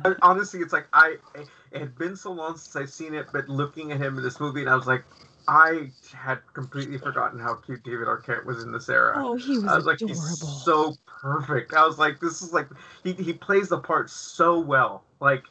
[0.04, 3.48] I- honestly, it's like I it had been so long since I've seen it, but
[3.48, 5.04] looking at him in this movie, and I was like,
[5.48, 9.14] I had completely forgotten how cute David Arquette was in this era.
[9.16, 10.14] Oh, he was, I was like, adorable.
[10.24, 11.74] he's so perfect.
[11.74, 12.68] I was like, this is like
[13.02, 15.04] he he plays the part so well.
[15.20, 15.44] Like,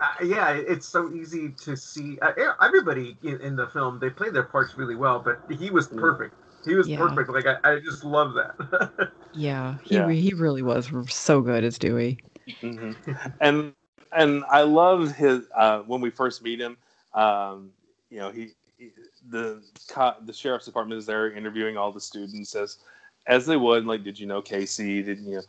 [0.00, 2.18] uh, yeah, it's so easy to see.
[2.20, 2.32] Uh,
[2.62, 6.34] everybody in, in the film they play their parts really well, but he was perfect.
[6.64, 6.98] He was Yeah.
[6.98, 7.30] perfect.
[7.30, 9.10] Like I, I just love that.
[9.34, 10.06] yeah, he Yeah.
[10.06, 12.18] re- he really was so good as Dewey.
[12.60, 12.92] hmm
[13.40, 13.72] And
[14.12, 16.76] and I love his uh, when we first meet him.
[17.14, 17.70] Um,
[18.10, 18.90] you know, he, he
[19.30, 22.78] the co- the sheriff's department is there interviewing all the students as
[23.26, 23.86] as they would.
[23.86, 25.02] Like, did you know Casey?
[25.02, 25.42] Didn't you?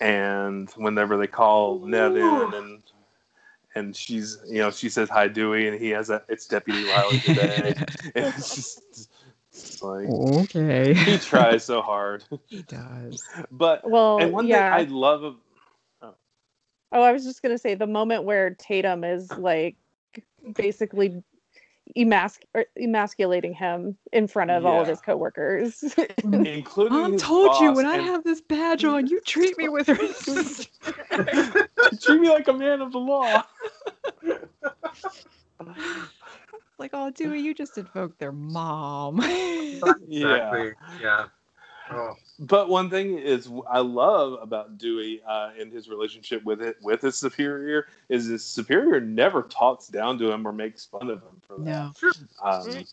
[0.00, 2.82] And whenever they call Ned in and
[3.74, 7.18] and she's you know she says hi Dewey and he has a it's Deputy Riley
[7.20, 7.74] today.
[8.14, 9.10] And it's just
[9.52, 10.94] it's like Okay.
[10.94, 13.22] he tries so hard, he does.
[13.50, 14.76] but well, and one yeah.
[14.76, 15.36] thing I love of
[16.02, 16.14] oh.
[16.92, 19.76] oh, I was just gonna say the moment where Tatum is like
[20.54, 21.22] basically
[21.96, 25.82] emasc- er, emasculating him in front of all of his coworkers.
[26.22, 29.68] including Mom his told you boss when I have this badge on, you treat me
[29.68, 30.68] with respect.
[32.02, 33.44] treat me like a man of the law.
[36.78, 39.20] like, oh, Dewey, you just invoked their mom.
[39.22, 40.72] Yeah.
[41.00, 41.26] Yeah.
[41.94, 42.14] Oh.
[42.38, 47.02] But one thing is I love about Dewey uh, and his relationship with it with
[47.02, 51.40] his superior is his superior never talks down to him or makes fun of him
[51.46, 51.64] for that.
[51.64, 51.92] no.
[52.42, 52.86] Um,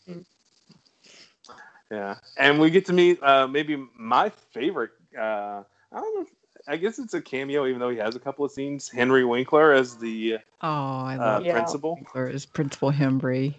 [1.91, 4.91] yeah, and we get to meet uh, maybe my favorite.
[5.17, 6.25] Uh, I don't know.
[6.67, 8.87] I guess it's a cameo, even though he has a couple of scenes.
[8.89, 11.53] Henry Winkler as the Oh, I uh, love Yeah.
[11.53, 11.95] principal.
[11.95, 13.55] Winkler as Principal Himbry.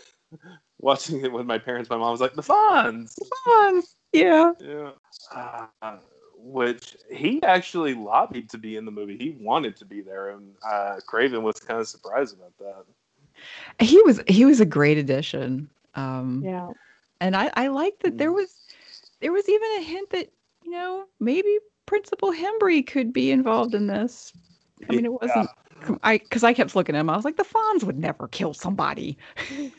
[0.80, 3.14] Watching it with my parents, my mom was like, "The Fonz."
[3.46, 3.82] Fun.
[4.14, 4.52] Yeah.
[4.60, 4.92] Yeah.
[5.34, 5.98] Uh,
[6.38, 9.16] which he actually lobbied to be in the movie.
[9.18, 12.84] He wanted to be there, and uh, Craven was kind of surprised about that.
[13.80, 15.70] He was he was a great addition.
[15.94, 16.70] Um yeah.
[17.20, 18.34] and I, I like that there Mm.
[18.34, 18.60] was
[19.20, 20.30] there was even a hint that,
[20.64, 24.32] you know, maybe Principal Himbry could be involved in this.
[24.88, 25.50] I mean, it wasn't
[26.02, 27.10] I because I kept looking at him.
[27.10, 29.18] I was like, the Fonz would never kill somebody.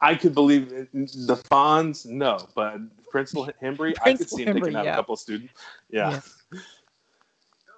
[0.00, 0.92] I could believe it.
[0.92, 4.92] the Fonz, no, but Principal Himbry, I could see him taking out yeah.
[4.92, 5.54] a couple students.
[5.88, 6.20] Yeah,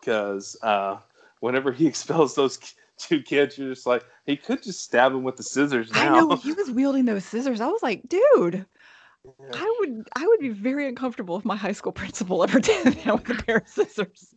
[0.00, 0.98] because uh,
[1.40, 2.58] whenever he expels those
[2.98, 6.20] two kids, you're just like, he could just stab him with the scissors I now.
[6.20, 7.60] know he was wielding those scissors.
[7.60, 8.66] I was like, dude,
[9.52, 13.14] I would I would be very uncomfortable if my high school principal ever did that
[13.14, 14.34] with a pair of scissors.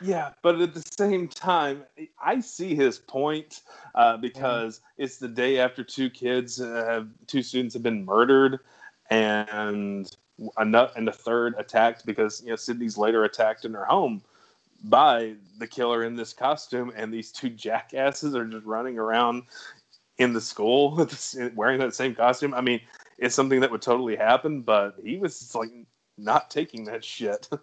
[0.00, 1.84] Yeah, but at the same time,
[2.22, 3.62] I see his point
[3.94, 8.60] uh, because it's the day after two kids, have, two students have been murdered,
[9.10, 10.14] and
[10.56, 14.22] another and the third attacked because you know Sidney's later attacked in her home
[14.84, 19.44] by the killer in this costume, and these two jackasses are just running around
[20.18, 21.06] in the school
[21.54, 22.54] wearing that same costume.
[22.54, 22.80] I mean,
[23.18, 25.70] it's something that would totally happen, but he was like
[26.18, 27.48] not taking that shit.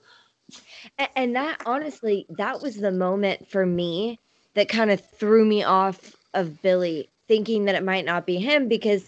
[1.16, 4.20] And that honestly, that was the moment for me
[4.56, 8.68] that kind of threw me off of Billy, thinking that it might not be him
[8.68, 9.08] because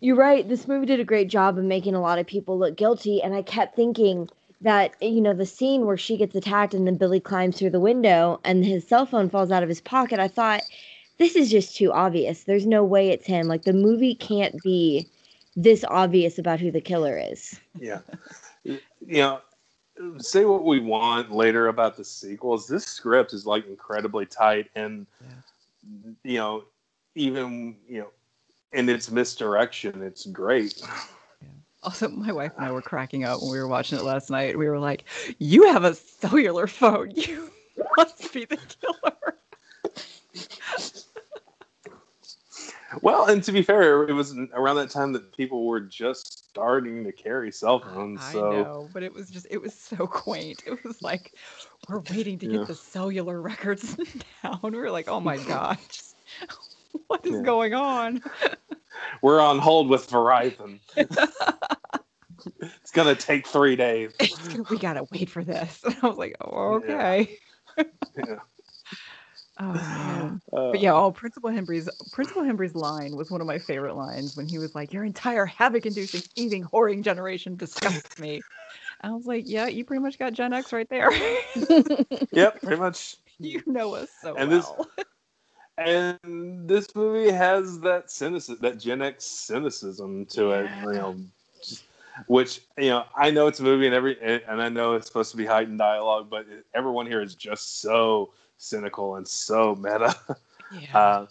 [0.00, 0.48] you're right.
[0.48, 3.22] This movie did a great job of making a lot of people look guilty.
[3.22, 4.28] And I kept thinking
[4.60, 7.80] that, you know, the scene where she gets attacked and then Billy climbs through the
[7.80, 10.62] window and his cell phone falls out of his pocket, I thought,
[11.18, 12.44] this is just too obvious.
[12.44, 13.46] There's no way it's him.
[13.46, 15.08] Like, the movie can't be
[15.56, 17.60] this obvious about who the killer is.
[17.78, 18.00] yeah
[18.64, 19.40] you know
[20.18, 25.06] say what we want later about the sequels this script is like incredibly tight and
[26.22, 26.64] you know
[27.14, 28.08] even you know
[28.72, 30.82] in its misdirection it's great
[31.84, 34.56] Also, my wife and I were cracking up when we were watching it last night.
[34.56, 35.04] We were like,
[35.38, 37.12] "You have a cellular phone.
[37.16, 37.50] You
[37.96, 39.36] must be the killer."
[43.02, 47.04] Well and to be fair it was around that time that people were just starting
[47.04, 50.62] to carry cell phones so I know, but it was just it was so quaint.
[50.66, 51.34] It was like
[51.88, 52.58] we're waiting to Yeah.
[52.58, 53.96] get the cellular records
[54.42, 54.60] down.
[54.62, 55.78] We were like, "Oh my gosh,
[57.08, 57.42] what is Yeah.
[57.42, 58.22] going on?"
[59.22, 60.78] we're on hold with verizon
[62.84, 64.12] it's gonna take three days
[64.70, 65.82] we gotta wait for this.
[65.84, 67.38] And I was like, "Oh, okay."
[68.16, 68.38] Yeah.
[69.60, 70.40] Oh man.
[70.52, 74.36] Uh, But yeah, oh, Principal Himbry's Principal Himbry's line was one of my favorite lines
[74.36, 78.42] when he was like, "Your entire havoc-inducing, thieving, whoring generation disgusts me."
[79.02, 81.10] I was like, "Yeah, you pretty much got Gen X right there.
[82.32, 84.88] yep pretty much you know us so And this- well."
[85.78, 91.16] and this movie has that cynicism, that Gen X cynicism to it, you know,
[91.62, 91.84] just-
[92.26, 95.30] which you know I know it's a movie and every and I know it's supposed
[95.32, 98.30] to be heightened dialogue, but everyone here is just so
[98.64, 100.16] cynical and so meta.
[100.72, 100.98] Yeah.
[100.98, 101.26] Uh,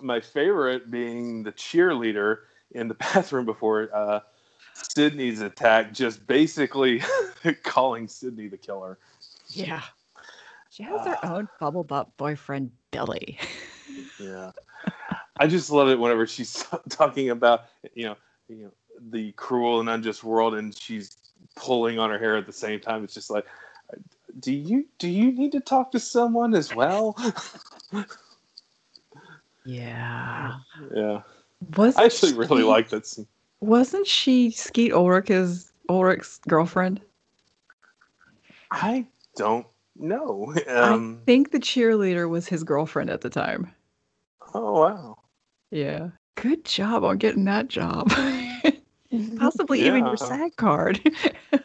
[0.00, 2.38] my favorite being the cheerleader
[2.72, 4.20] in the bathroom before uh,
[4.74, 7.02] Sidney's attack, just basically
[7.62, 8.98] calling Sidney the killer.
[9.48, 9.82] yeah.
[10.70, 13.38] She has her own bubble butt boyfriend, Billy.
[14.18, 14.50] Yeah,
[15.38, 18.16] I just love it whenever she's talking about you know
[18.48, 18.70] you know
[19.10, 21.16] the cruel and unjust world, and she's
[21.54, 23.04] pulling on her hair at the same time.
[23.04, 23.46] It's just like,
[24.40, 27.16] do you do you need to talk to someone as well?
[29.64, 30.58] Yeah.
[30.94, 31.22] yeah,
[31.76, 33.26] Was I actually really like that scene.
[33.60, 37.00] Wasn't she Skeet Ulrich's Ulrich's girlfriend?
[38.70, 39.06] I
[39.36, 39.66] don't
[39.96, 40.54] know.
[40.68, 43.72] Um, I think the cheerleader was his girlfriend at the time.
[44.52, 45.18] oh wow.
[45.70, 46.10] Yeah.
[46.34, 48.10] Good job on getting that job.
[49.38, 51.00] Possibly even your SAG card.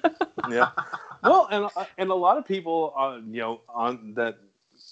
[0.49, 0.69] yeah.
[1.23, 4.37] Well, and uh, and a lot of people, uh, you know, on that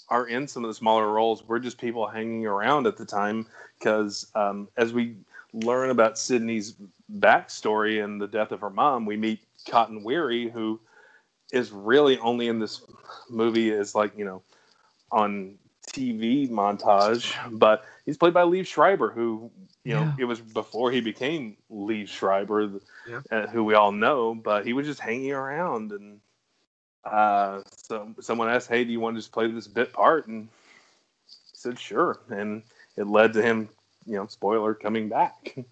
[0.09, 3.45] are in some of the smaller roles were just people hanging around at the time
[3.79, 5.15] because um, as we
[5.53, 6.75] learn about Sidney's
[7.19, 10.79] backstory and the death of her mom, we meet Cotton Weary, who
[11.53, 12.81] is really only in this
[13.29, 14.41] movie as like you know
[15.11, 15.55] on
[15.93, 19.49] TV montage, but he's played by Liev Schreiber, who
[19.83, 20.13] you know Yeah.
[20.17, 23.21] it was before he became Liev Schreiber, Yeah.
[23.31, 26.19] uh, who we all know, but he was just hanging around and.
[27.05, 30.49] Uh, so someone asked, "Hey, do you want to just play this bit part?" And
[31.51, 32.63] he said, "Sure." And
[32.97, 33.69] it led to him,
[34.05, 35.55] you know, spoiler, coming back.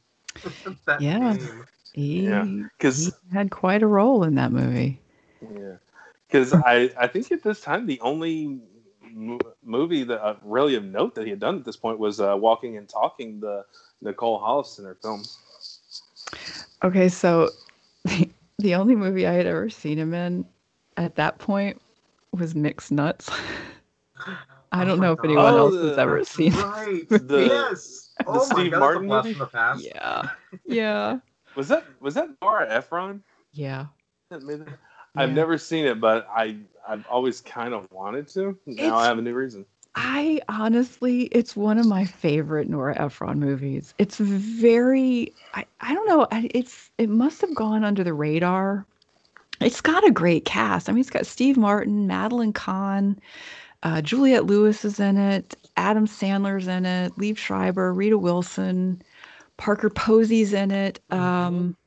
[0.99, 1.34] Yeah.
[1.34, 1.66] name.
[1.93, 2.45] he, Yeah,
[2.78, 4.99] because had quite a role in that movie.
[5.41, 5.76] Yeah,
[6.28, 8.59] because I I think at this time the only
[9.16, 12.20] mo- movie that uh, really of note that he had done at this point was
[12.20, 13.66] uh, Walking and Talking, the
[14.01, 15.24] Nicole Hollister film.
[16.84, 17.49] Okay, so
[18.03, 20.45] the, the only movie I had ever seen him in
[20.97, 21.82] at that point
[22.32, 23.30] was Mixed Nuts.
[24.72, 25.26] I don't Oh know if God.
[25.26, 26.59] anyone Oh, else has ever seen it.
[26.61, 27.07] Right.
[27.09, 28.09] The- yes.
[28.20, 29.34] the oh Steve God, Martin that's movie?
[29.34, 29.86] from the past.
[29.86, 30.30] Yeah.
[30.66, 31.20] Yeah.
[31.55, 33.24] Was that was that Nora Ephron?
[33.53, 33.86] Yeah.
[34.30, 34.78] that made that?
[35.16, 35.36] I've Yeah.
[35.36, 36.57] never seen it, but I
[36.88, 38.58] I've always kind of wanted to.
[38.66, 39.66] Now It's- I have a new reason.
[39.98, 43.94] I honestly, it's one of my favorite Nora Ephron movies.
[43.98, 48.86] It's very, I, I don't know, it's it must have gone under the radar.
[49.62, 50.90] It's got a great cast.
[50.90, 53.18] I mean, it's got Steve Martin, Madeline Kahn,
[53.84, 59.02] uh, Juliette Lewis is in it, Adam Sandler's in it, Liev Schreiber, Rita Wilson,
[59.56, 61.00] Parker Posey's in it.
[61.10, 61.78] Um,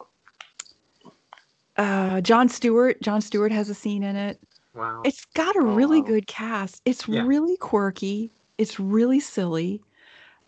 [1.76, 3.00] uh, Jon Stewart.
[3.02, 4.40] Jon Stewart has a scene in it.
[4.78, 5.02] Wow.
[5.04, 6.82] It's got a really good cast.
[6.84, 7.22] It's Yeah.
[7.24, 8.30] really quirky.
[8.58, 9.82] It's really silly.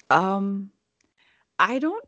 [0.09, 0.71] Um,
[1.59, 2.05] I don't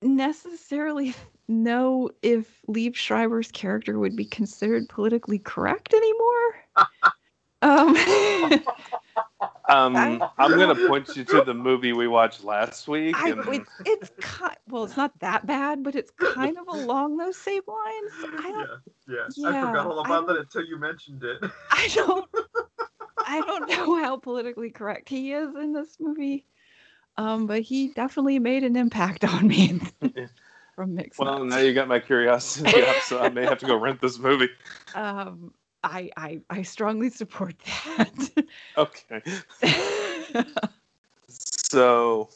[0.00, 1.14] necessarily
[1.48, 6.54] know if Liev Schreiber's character would be considered politically correct anymore.
[7.62, 7.96] um,
[9.68, 13.16] Um, I- I'm gonna point you to the movie we watched last week.
[13.16, 17.16] I, and- it's, it's kind, well, it's not that bad, but it's kind of along
[17.16, 18.12] those same lines.
[18.38, 18.68] I don't,
[19.08, 19.48] yeah, yeah.
[19.48, 21.50] I forgot all I about that until you mentioned it.
[21.70, 22.28] I don't,
[23.26, 26.44] I don't know how politically correct he is in this movie.
[27.16, 29.80] Um, but he definitely made an impact on me
[30.74, 31.54] from mixed well, Nuts.
[31.54, 34.48] now you got my curiosity up, so I may have to go rent this movie.
[34.94, 38.30] Um, I, I, I strongly support that.
[38.76, 39.22] Okay.
[41.28, 42.28] so,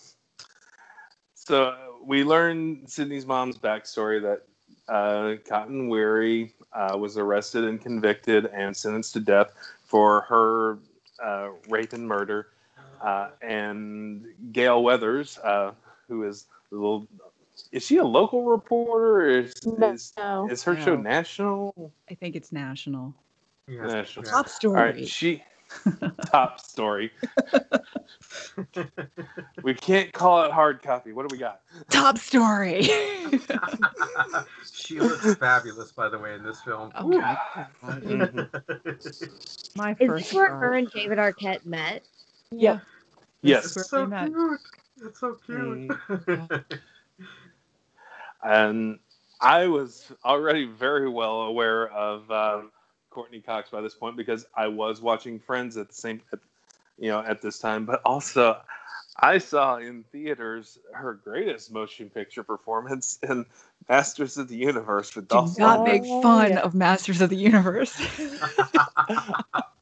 [1.35, 1.75] so
[2.05, 4.43] we learn Sidney's mom's backstory that
[4.93, 9.53] uh, Cotton Weary uh, was arrested and convicted and sentenced to death
[9.85, 10.79] for her
[11.25, 12.49] uh, rape and murder.
[13.01, 15.73] Uh, and Gale Weathers, uh,
[16.07, 17.09] who is the little,
[17.73, 19.21] is she a local reporter?
[19.21, 20.49] Or is, is, No.
[20.49, 21.93] is her show national?
[22.09, 23.15] I think it's national.
[23.69, 23.83] Yeah.
[23.87, 24.25] National.
[24.27, 24.31] Yeah.
[24.33, 24.81] Top story.
[24.81, 25.43] right, she
[26.31, 27.11] top story.
[29.63, 31.13] we can't call it hard copy.
[31.13, 31.61] What do we got?
[31.91, 32.83] Top story.
[34.73, 36.91] she looks fabulous, by the way, in this film.
[36.97, 37.67] oh my god.
[38.05, 38.49] Mhm.
[39.77, 40.59] My Is this where girl.
[40.61, 42.03] her and David Arquette met?
[42.51, 42.81] Yeah.
[43.43, 44.61] Yes, where It's so cute.
[45.05, 46.67] It's so cute.
[48.43, 48.99] and
[49.41, 52.73] I was already very well aware of um,
[53.11, 56.39] Courteney Cox by this point because I was watching Friends at the same, at,
[56.99, 57.85] you know, at this time.
[57.87, 58.61] But also,
[59.21, 63.45] I saw in theaters her greatest motion picture performance in
[63.89, 65.85] Masters of the Universe with Do Dolph not Lundgren.
[65.85, 66.61] make Oh, fun yeah.
[66.61, 68.01] of Masters of the Universe.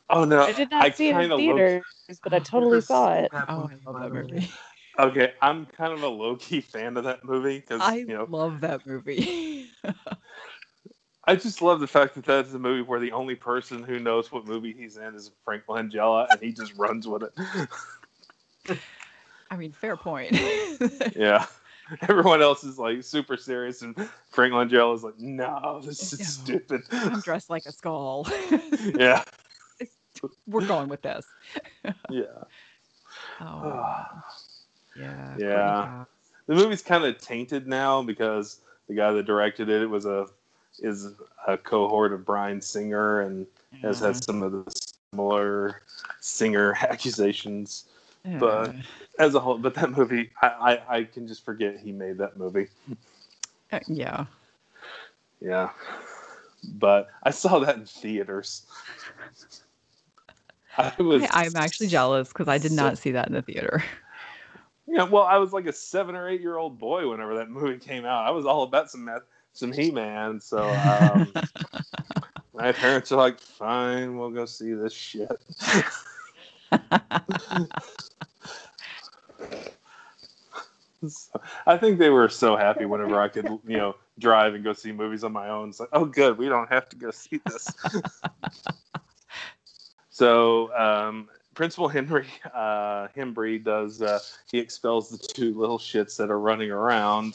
[0.09, 0.43] Oh no!
[0.43, 1.83] I did not see it in kinda low- theaters,
[2.23, 3.29] but I totally saw it.
[3.35, 4.49] oh, I love that movie.
[4.99, 8.27] Okay, I'm kind of a low key fan of that movie because I you know
[8.31, 9.67] love that movie.
[11.27, 14.31] I just love the fact that that's a movie where the only person who knows
[14.31, 18.79] what movie he's in is Frank Langella, and he just runs with it.
[19.51, 20.33] I mean, fair point.
[21.17, 21.47] yeah,
[22.03, 23.97] everyone else is like super serious, and
[24.31, 28.29] Frank Langella is like, "No, this is stupid." I'm dressed like a skull.
[28.99, 29.25] yeah,
[30.47, 31.27] We're going with this.
[32.11, 32.23] yeah,
[33.41, 34.05] Oh,
[34.97, 35.37] yeah.
[35.39, 36.05] Yeah.
[36.47, 40.27] The movie's kind of tainted now because the guy that directed it, it was a
[40.81, 41.13] is
[41.47, 43.47] a cohort of Bryan Singer and
[43.83, 44.81] has had some of the
[45.13, 45.83] similar
[46.21, 47.85] singer accusations.
[48.39, 48.75] but-
[49.19, 52.37] as a whole, but that movie, I, I, I can just forget he made that
[52.37, 52.69] movie.
[53.73, 54.27] Uh, yeah.
[55.41, 55.71] Yeah.
[56.75, 58.67] But I saw that in theaters.
[60.77, 63.83] I was, I, I'm actually jealous because I did not see that in the theater.
[64.87, 67.79] yeah, well, I was like a seven or eight year old boy whenever that movie
[67.79, 68.27] came out.
[68.27, 69.23] I was all about some meth,
[69.57, 70.41] some He Man.
[70.41, 71.33] So um,
[72.55, 75.31] my parents are like, fine, we'll go see this shit.
[81.09, 84.73] So, I think they were so happy whenever I could, you know, drive and go
[84.73, 85.71] see movies on my own.
[85.71, 87.69] It's like, oh, good, we don't have to go see this.
[90.11, 94.03] so, um, Principal Henry uh, Himbry does.
[94.03, 94.19] Uh,
[94.51, 97.35] he expels the two little shits that are running around,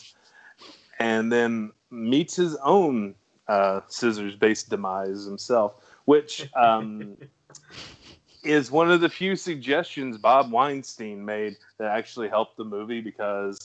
[1.00, 3.16] and then meets his own
[3.48, 5.76] uh, scissors-based demise himself,
[6.06, 7.18] which um,
[8.44, 13.60] is one of the few suggestions Bob Weinstein made that actually helped the movie because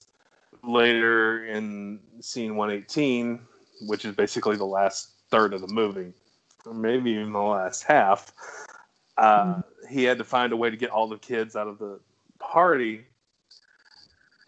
[0.63, 3.41] later in scene 118,
[3.83, 6.13] which is basically the last third of the movie,
[6.65, 8.33] or maybe even the last half,
[9.17, 11.99] uh, he had to find a way to get all the kids out of the
[12.39, 13.07] party.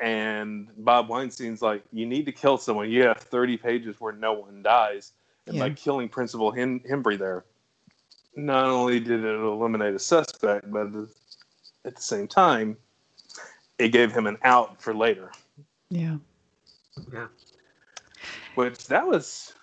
[0.01, 2.91] And Bob Weinstein's like, you need to kill someone.
[2.91, 5.13] You have 30 pages where no one dies.
[5.47, 7.45] And by killing Principal Hen- Himbry there,
[8.37, 10.87] not only did it eliminate a suspect, but
[11.85, 12.77] at the same time,
[13.79, 15.33] it gave him an out for later.
[15.91, 16.19] Yeah.
[17.13, 17.29] yeah.
[18.55, 19.55] Which that was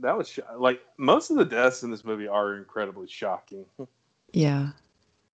[0.00, 3.66] that was sho- like most of the deaths in this movie are incredibly shocking.
[4.32, 4.70] Yeah.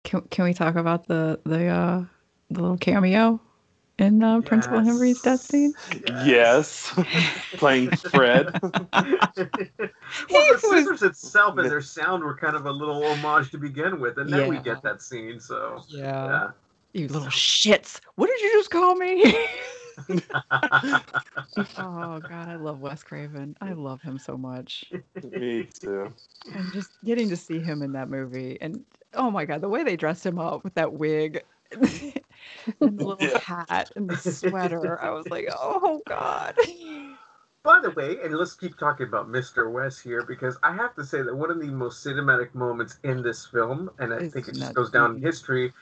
[0.04, 2.06] Can Can we talk about the the uh
[2.50, 3.40] the little cameo
[4.00, 4.88] in uh, Principal Yes.
[4.88, 5.74] Henry's death scene?
[6.26, 6.94] Yes,
[7.58, 8.60] playing Fred.
[10.30, 13.58] Well, the was- scissors itself and their sound were kind of a little homage to
[13.58, 15.40] begin with, and then we get that scene.
[15.40, 16.26] So Yeah.
[16.26, 16.50] yeah,
[16.94, 18.00] You little shits!
[18.16, 19.24] What did you just call me?
[21.78, 23.56] oh God, I love Wes Craven.
[23.62, 24.86] I love him so much.
[25.32, 26.14] Me too.
[26.54, 28.84] And just getting to see him in that movie, and
[29.14, 31.44] oh my God, the way they dressed him up with that wig.
[32.82, 33.38] And the little Yeah.
[33.38, 35.00] hat and the sweater.
[35.02, 36.56] I was like, oh God.
[37.64, 39.70] By the way, and let's keep talking about Mr.
[39.70, 43.22] West here because I have to say that one of the most cinematic moments in
[43.22, 45.74] this film, and I It's think it just goes down in history,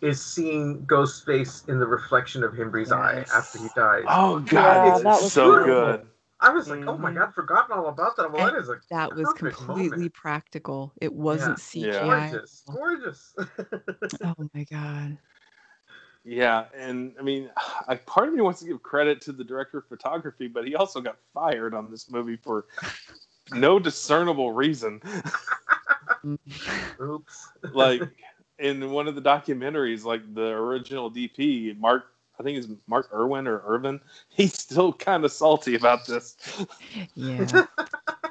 [0.00, 4.04] is seeing Ghostface in the reflection of Himbry's eye after he dies.
[4.08, 5.84] Oh God, Yeah, it's that was so beautiful.
[5.84, 6.06] good.
[6.40, 7.14] I was like, oh my Mhm.
[7.16, 8.32] god, forgotten all about that.
[8.32, 10.14] Well, that is a That was completely moment.
[10.14, 10.92] practical.
[11.00, 11.90] It wasn't Yeah.
[11.90, 12.30] CGI.
[12.30, 13.34] gorgeous, gorgeous.
[14.24, 15.18] Oh my God.
[16.24, 17.50] Yeah, and I mean,
[17.88, 20.74] I, part of me wants to give credit to the director of photography, but he
[20.74, 22.66] also got fired on this movie for
[23.52, 25.00] no discernible reason.
[27.00, 27.48] Oops.
[27.72, 28.02] like
[28.58, 32.06] in one of the documentaries, like the original DP, Mark,
[32.40, 36.36] I think it's Mark Irwin or Irvin, he's still kind of salty about this.
[37.14, 37.66] Yeah.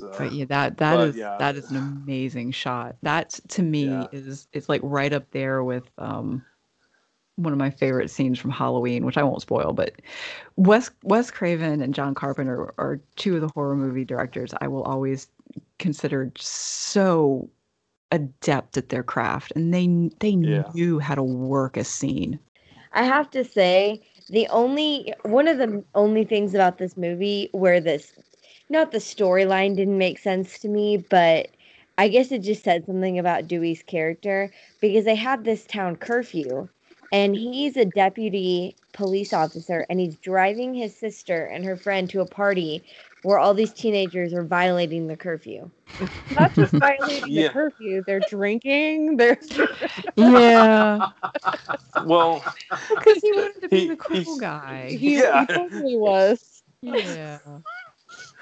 [0.00, 1.38] So, But yeah, that that But, is yeah.
[1.38, 2.96] that is an amazing shot.
[3.02, 4.08] That to me Yeah.
[4.12, 6.44] is it's like right up there with um
[7.36, 10.00] one of my favorite scenes from Halloween, which I won't spoil, but
[10.56, 14.82] Wes Wes Craven and John Carpenter are two of the horror movie directors I will
[14.84, 15.28] always
[15.78, 17.48] consider so
[18.12, 19.86] adept at their craft and they
[20.20, 20.72] they Yeah.
[20.74, 22.38] knew how to work a scene.
[22.92, 27.80] I have to say, the only one of the only things about this movie where
[27.80, 28.12] this
[28.70, 31.48] not the storyline didn't make sense to me, but
[31.98, 34.50] I guess it just said something about Dewey's character
[34.80, 36.68] because they had this town curfew
[37.12, 42.20] and he's a deputy police officer and he's driving his sister and her friend to
[42.20, 42.82] a party
[43.22, 45.68] where all these teenagers are violating the curfew.
[46.38, 47.48] Not just violating Yeah.
[47.48, 49.16] the curfew, they're drinking.
[49.18, 49.38] They're
[50.16, 51.08] Yeah.
[52.06, 52.42] well,
[52.88, 54.90] Because he wanted to be He- the cool guy.
[54.90, 55.40] he, Yeah.
[55.40, 56.62] he totally was.
[56.82, 57.38] Yeah.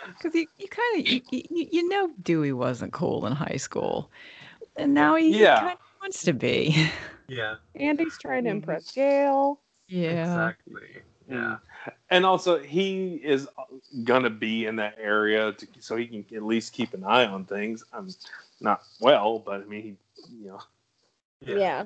[0.16, 4.10] Because you, you kind of you, you, you know Dewey wasn't cool in high school,
[4.76, 5.60] and now he Yeah.
[5.60, 6.88] kind of wants to be.
[7.28, 8.56] Yeah, And he's trying to mm-hmm.
[8.58, 9.60] impress Gale.
[9.86, 10.22] Yeah.
[10.22, 11.02] exactly.
[11.30, 11.58] Yeah.
[12.10, 13.46] and also he is
[14.04, 17.44] gonna be in that area to, so he can at least keep an eye on
[17.44, 17.84] things.
[17.92, 18.08] I'm
[18.60, 19.96] not well, but I mean, he,
[20.34, 20.60] you know,
[21.40, 21.84] Yeah.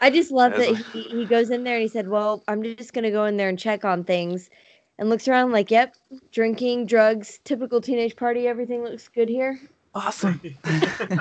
[0.00, 2.44] I just love As that a- he, he goes in there and he said, Well,
[2.48, 4.50] I'm just going to go in there and check on things.
[4.98, 5.96] And looks around like, Yep,
[6.32, 8.46] drinking, drugs, typical teenage party.
[8.46, 9.60] Everything looks good here.
[9.94, 10.40] Awesome.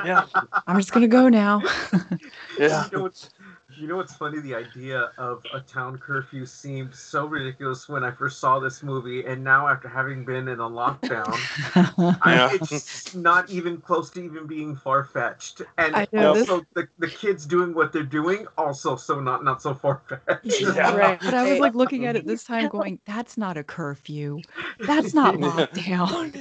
[0.05, 0.25] yeah,
[0.65, 1.61] I'm just gonna go now.
[2.57, 2.85] yeah.
[2.85, 3.29] You know what's
[3.77, 4.39] you know what's funny?
[4.39, 9.25] The idea of a town curfew seemed so ridiculous when I first saw this movie,
[9.25, 11.33] and now after having been in a lockdown,
[12.23, 15.61] I, it's not even close to even being far fetched.
[15.77, 19.43] And I know this- also, the, the kids doing what they're doing also so not
[19.43, 20.61] not so far fetched.
[20.61, 20.95] Yeah.
[20.95, 21.19] Right.
[21.21, 24.41] but I was like looking at it this time, going, "That's not a curfew.
[24.79, 26.35] That's not lockdown.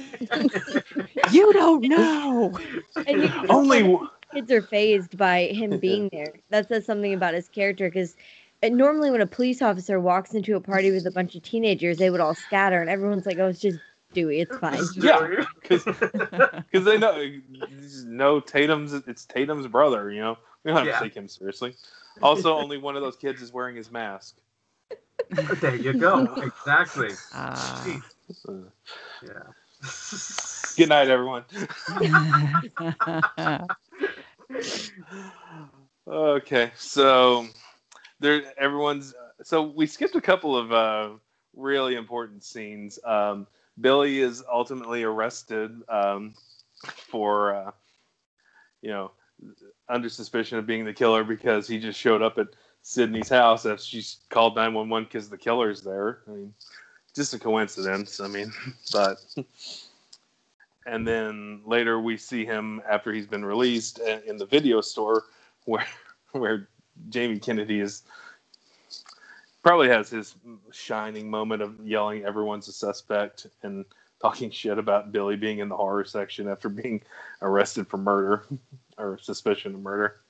[1.31, 2.59] you don't know."
[3.07, 6.33] And you Only tell w- kids are phased by him being there.
[6.49, 8.15] That says something about his character because
[8.63, 12.09] normally when a police officer walks into a party with a bunch of teenagers, they
[12.09, 13.79] would all scatter and everyone's like, Oh, it's just
[14.13, 14.41] Dewey.
[14.41, 14.79] It's fine.
[15.01, 15.45] Yeah.
[15.61, 17.39] because they know
[18.05, 20.11] no Tatum's it's Tatum's brother.
[20.11, 20.99] You know, we don't have Yeah.
[20.99, 21.75] to take him seriously.
[22.21, 24.35] Also, only one of those kids is wearing his mask.
[25.61, 26.25] there you go.
[26.43, 27.09] Exactly.
[27.33, 27.99] Ah.
[28.47, 28.51] Uh,
[29.23, 29.31] Yeah.
[30.77, 31.43] Good night, everyone.
[36.07, 37.47] Okay, so
[38.19, 39.13] there, everyone's.
[39.43, 41.09] So we skipped a couple of uh,
[41.55, 42.99] really important scenes.
[43.05, 43.47] Um,
[43.79, 46.33] Billy is ultimately arrested um,
[46.85, 47.71] for, uh,
[48.81, 49.11] you know,
[49.89, 52.47] under suspicion of being the killer because he just showed up at
[52.81, 56.19] Sidney's house after she called nine one one because the killer's there.
[56.27, 56.53] I mean,
[57.15, 58.19] just a coincidence.
[58.19, 58.51] I mean,
[58.91, 59.17] but
[60.85, 65.23] and then later we see him after he's been released uh, in the video store
[65.65, 65.85] where
[66.31, 66.69] where
[67.09, 68.03] Jamie Kennedy is
[69.63, 70.35] probably has his
[70.71, 73.85] shining moment of yelling everyone's a suspect and
[74.21, 77.01] talking shit about Billy being in the horror section after being
[77.41, 78.45] arrested for murder
[78.97, 80.21] or suspicion of murder.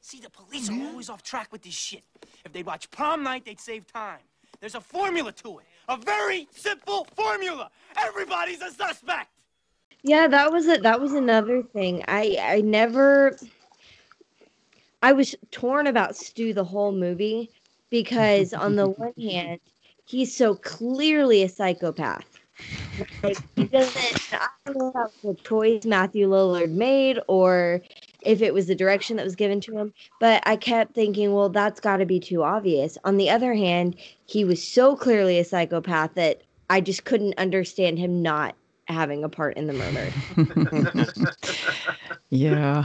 [0.00, 2.04] See, the police are always off track with this shit.
[2.44, 4.20] If they'd watch prom night, they'd save time.
[4.60, 5.66] There's a formula to it.
[5.88, 7.70] A very simple formula.
[7.96, 9.30] Everybody's a suspect.
[10.06, 10.84] Yeah, that was it.
[10.84, 12.04] That was another thing.
[12.06, 13.36] I I never.
[15.02, 17.50] I was torn about Stu the whole movie
[17.90, 19.58] because on the one hand,
[20.04, 22.38] he's so clearly a psychopath.
[23.24, 24.32] Like he doesn't.
[24.32, 27.82] I don't know if that was a choice Matthew Lillard made or
[28.22, 29.92] if it was the direction that was given to him.
[30.20, 32.96] But I kept thinking, well, that's got to be too obvious.
[33.02, 33.96] On the other hand,
[34.26, 38.54] he was so clearly a psychopath that I just couldn't understand him not
[38.86, 40.12] having a part in the murder.
[42.30, 42.84] yeah.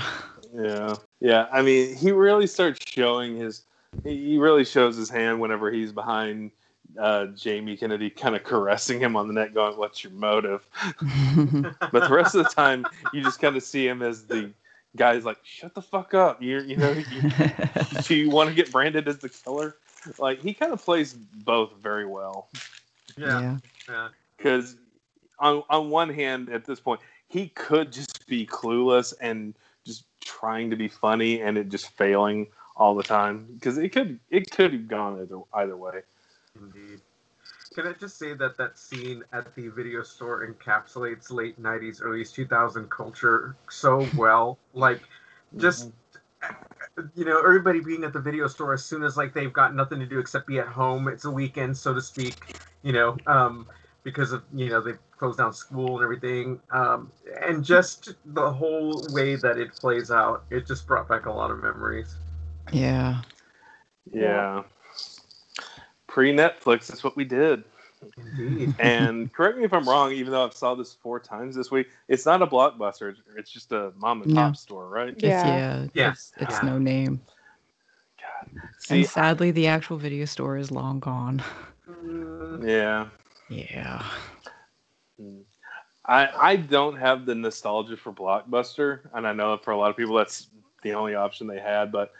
[0.53, 0.95] Yeah.
[1.19, 1.47] Yeah.
[1.51, 3.63] I mean, he really starts showing his,
[4.03, 6.51] he really shows his hand whenever he's behind
[6.99, 10.67] uh, Jamie Kennedy, kind of caressing him on the neck, going, What's your motive?
[11.01, 14.51] but the rest of the time, you just kind of see him as the
[14.95, 16.41] guy's like, Shut the fuck up.
[16.41, 17.31] You, you know, you,
[18.03, 19.77] do you want to get branded as the killer?
[20.17, 22.49] Like, he kind of plays both very well.
[23.17, 23.57] Yeah.
[23.87, 24.09] Yeah.
[24.37, 24.75] Because
[25.41, 30.69] on, on one hand, at this point, he could just be clueless and just trying
[30.69, 34.71] to be funny and it just failing all the time because it could it could
[34.71, 36.01] have gone either either way.
[36.59, 37.01] Indeed.
[37.73, 42.25] Can I just say that that scene at the video store encapsulates late 90s, early
[42.25, 44.57] 2000 culture so well?
[44.73, 44.99] Like,
[45.55, 45.89] just,
[47.15, 49.99] you know, everybody being at the video store as soon as, like, they've got nothing
[49.99, 51.07] to do except be at home.
[51.07, 53.65] It's a weekend, so to speak, you know, um,
[54.03, 56.59] because of, you know, they closed down school and everything.
[56.71, 57.11] Um,
[57.45, 61.51] and just the whole way that it plays out, it just brought back a lot
[61.51, 62.15] of memories.
[62.71, 63.21] Yeah.
[64.11, 64.63] Yeah.
[66.07, 67.63] Pre Netflix, that's what we did.
[68.17, 68.73] Indeed.
[68.79, 71.89] And correct me if I'm wrong, even though I've saw this four times this week,
[72.07, 73.13] it's not a blockbuster.
[73.37, 74.41] It's just a mom and No.
[74.41, 75.09] pop store, right?
[75.09, 75.85] It's, yeah.
[75.93, 76.09] Yeah.
[76.09, 76.69] It's, it's Yeah.
[76.69, 77.21] no name.
[78.79, 81.43] See, and sadly, the actual video store is long gone.
[82.63, 83.05] yeah.
[83.49, 84.03] Yeah.
[86.05, 89.97] I I don't have the nostalgia for Blockbuster, and I know for a lot of
[89.97, 90.47] people that's
[90.83, 91.91] the only option they had.
[91.91, 92.11] But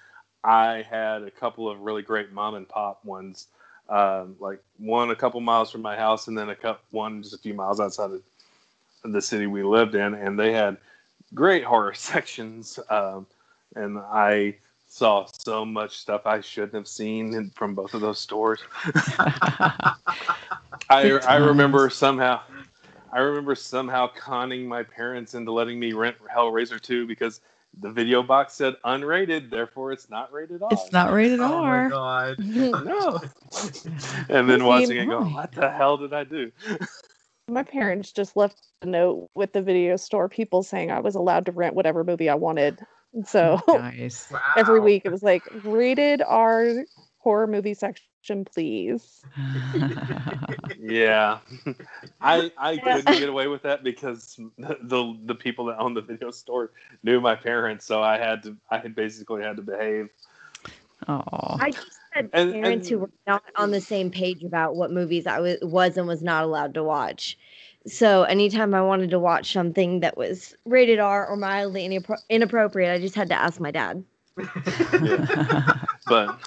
[0.43, 3.47] I had a couple of really great mom and pop ones,
[3.89, 7.35] um, like one a couple miles from my house, and then a couple one just
[7.35, 8.21] a few miles outside of
[9.03, 10.77] the city we lived in, and they had
[11.33, 12.79] great horror sections.
[12.89, 13.25] Um,
[13.75, 14.57] and I
[14.87, 18.59] saw so much stuff I shouldn't have seen in, from both of those stores.
[20.89, 22.41] I I remember somehow
[23.11, 27.41] I remember somehow conning my parents into letting me rent Hellraiser 2 because
[27.79, 30.69] the video box said unrated, therefore it's not rated R.
[30.71, 32.37] It's not rated Oh my god.
[32.45, 33.19] no.
[34.29, 36.51] and then See, watching it go, my- what the hell did I do?
[37.49, 41.45] My parents just left a note with the video store people saying I was allowed
[41.47, 42.79] to rent whatever movie I wanted.
[43.25, 44.31] So Nice.
[44.55, 44.85] every Wow.
[44.85, 46.85] week it was like rated R
[47.21, 49.21] horror movie section, please.
[50.79, 51.39] Yeah,
[52.19, 56.01] I I couldn't get away with that because the, the the people that owned the
[56.01, 56.71] video store
[57.03, 60.09] knew my parents, so I had to I had basically had to behave.
[61.07, 61.57] Oh.
[61.59, 65.25] I just had And- parents who were not on the same page about what movies
[65.27, 67.37] I was, was and was not allowed to watch.
[67.87, 72.91] So anytime I wanted to watch something that was rated R or mildly inappro- inappropriate,
[72.93, 74.03] I just had to ask my dad.
[76.07, 76.37] But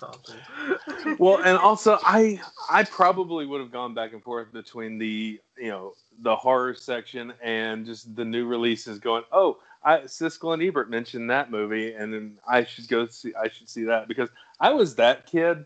[0.00, 1.16] That's awesome.
[1.18, 5.68] well, and also I I probably would have gone back and forth between the you
[5.68, 8.98] know the horror section and just the new releases.
[8.98, 13.32] Going, oh, I Siskel and Ebert mentioned that movie, and then I should go see
[13.34, 14.30] I should see that because
[14.60, 15.64] I was that kid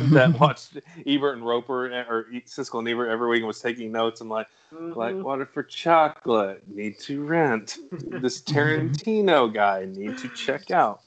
[0.00, 4.20] that watched Ebert and Roeper or Siskel and Ebert every week and was taking notes
[4.20, 4.46] and like
[4.94, 5.22] like Mhm.
[5.22, 11.00] water for chocolate need to rent this Tarantino guy need to check out.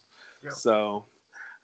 [0.43, 0.54] Yep.
[0.54, 1.06] So,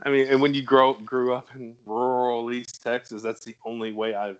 [0.04, 3.92] I mean, and when you grow grew up in rural East Texas, that's the only
[3.92, 4.40] way I've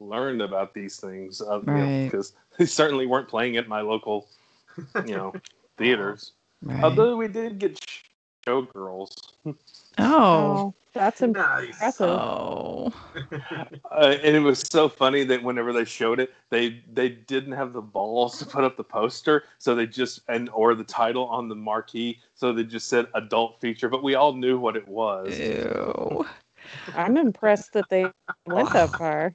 [0.00, 1.40] learned about these things.
[1.40, 2.04] Uh, Right.
[2.04, 4.28] Because they certainly weren't playing at my local,
[5.06, 5.32] you know,
[5.78, 6.32] theaters.
[6.62, 6.82] Right.
[6.84, 7.80] Although we did get
[8.48, 9.54] Showgirls.
[9.98, 10.74] Oh.
[10.94, 11.68] that's Nice.
[11.68, 12.08] impressive.
[12.08, 12.92] Oh.
[13.90, 17.72] Uh, and it was so funny that whenever they showed it, they they didn't have
[17.72, 21.48] the balls to put up the poster, so they just and or the title on
[21.48, 25.36] the marquee, so they just said adult feature, but we all knew what it was.
[25.36, 26.24] Ew.
[26.94, 28.06] I'm impressed that they
[28.46, 29.34] went that far.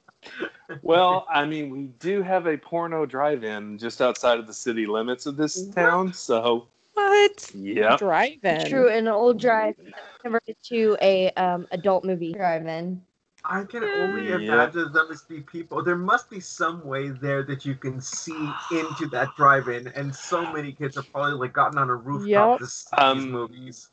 [0.82, 5.26] Well, I mean, we do have a porno drive-in just outside of the city limits
[5.26, 7.50] of this town, so What?
[7.54, 7.96] yeah.
[7.96, 8.68] Drive-in.
[8.68, 9.74] True, an old drive
[10.22, 13.02] converted to a um, adult movie drive-in.
[13.44, 14.36] I can only Yeah.
[14.36, 15.82] imagine there must be people.
[15.82, 20.50] There must be some way there that you can see into that drive-in, and so
[20.50, 22.58] many kids have probably like gotten on a rooftop Yep.
[22.60, 23.88] to see these Um, movies.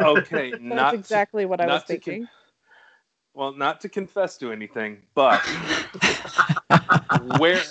[0.00, 2.28] Okay, That's not to- exactly what I was not to con- thinking.
[3.34, 5.40] well, not to confess to anything, but
[7.38, 7.62] where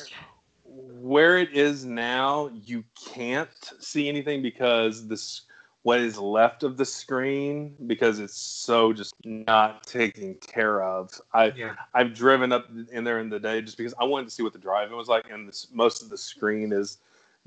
[1.10, 3.49] where it is now, you can't
[3.80, 5.41] see anything because this
[5.81, 11.10] what is left of the screen because it's so just not taken care of.
[11.34, 11.73] I Yeah.
[11.95, 14.53] I've driven up in there in the day just because I wanted to see what
[14.53, 16.99] the drive-in was like, and this, most of the screen is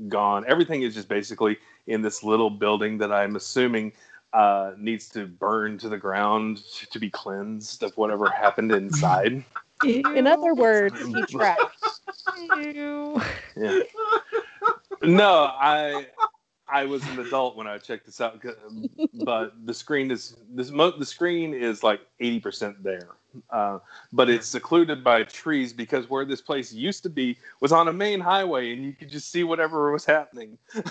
[0.09, 0.45] gone.
[0.49, 1.57] Everything is just basically
[1.87, 3.93] in this little building that I'm assuming
[4.33, 9.45] uh, needs to burn to the ground to be cleansed of whatever happened inside.
[9.85, 11.82] In other words, he tracks.
[13.57, 13.81] Yeah.
[15.03, 16.07] No, I
[16.69, 18.43] I was an adult when I checked this out,
[19.25, 23.09] but the screen is this mo- the screen is like eighty percent there,
[23.51, 23.81] uh,
[24.13, 27.93] but it's secluded by trees because where this place used to be was on a
[27.93, 30.57] main highway, and you could just see whatever was happening.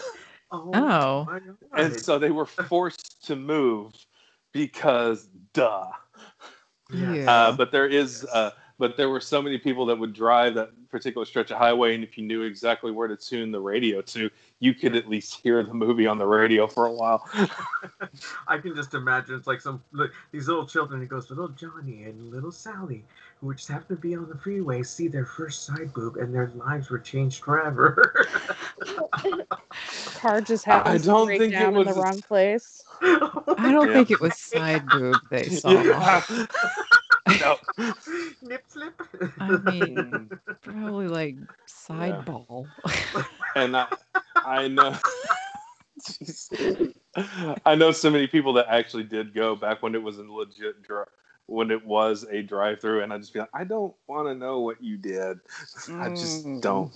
[0.53, 1.23] Oh.
[1.25, 1.39] my
[1.77, 3.93] and so they were forced to move
[4.51, 5.87] because duh.
[6.93, 7.31] Yeah.
[7.31, 8.51] Uh, but there is, uh,
[8.81, 12.03] but there were so many people that would drive that particular stretch of highway, and
[12.03, 14.27] if you knew exactly where to tune the radio to,
[14.59, 17.23] you could at least hear the movie on the radio for a while.
[18.47, 20.99] I can just imagine it's like some look, these little children.
[21.03, 23.03] It goes little Johnny and little Sally,
[23.39, 26.51] who just happen to be on the freeway, see their first side boob, and their
[26.55, 28.27] lives were changed forever.
[30.15, 32.83] Car just I don't to break think it down in the was- wrong place.
[33.03, 33.93] I don't Yeah.
[33.93, 35.69] think it was side boob they saw.
[35.71, 36.23] Yeah.
[37.39, 37.57] No.
[38.41, 39.01] Nip slip.
[39.39, 40.31] I mean,
[40.63, 42.23] probably like side Yeah.
[42.23, 42.69] ball.
[43.55, 43.87] and I,
[44.43, 44.95] I know.
[47.65, 50.81] I know so many people that actually did go back when it was a legit
[50.83, 51.03] dri
[51.47, 54.61] when it was a drive-through, and I just be like, I don't want to know
[54.61, 55.39] what you did.
[55.99, 56.61] I just Mm.
[56.61, 56.91] don't.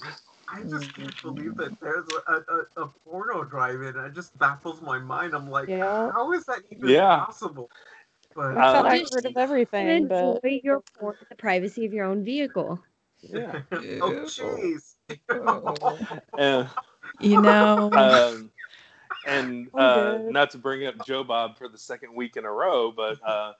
[0.47, 3.95] I just can't believe that there's a, a, a porno drive-in.
[3.97, 5.33] It just baffles my mind.
[5.33, 6.11] I'm like, Yeah.
[6.13, 7.17] how is that even Yeah.
[7.17, 7.69] possible?
[8.35, 11.93] But I thought Uh, I heard of everything, but enjoy your porn the privacy of
[11.93, 12.83] your own vehicle.
[13.21, 13.61] Yeah.
[13.71, 14.95] oh jeez.
[16.37, 16.69] And,
[17.21, 18.51] You know, um,
[19.25, 22.91] and uh, not to bring up Joe Bob for the second week in a row,
[22.91, 23.53] but uh,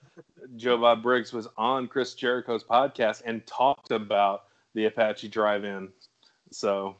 [0.57, 4.43] Joe Bob Briggs was on Chris Jericho's podcast and talked about
[4.73, 5.89] the Apache Drive-In.
[6.51, 6.97] So,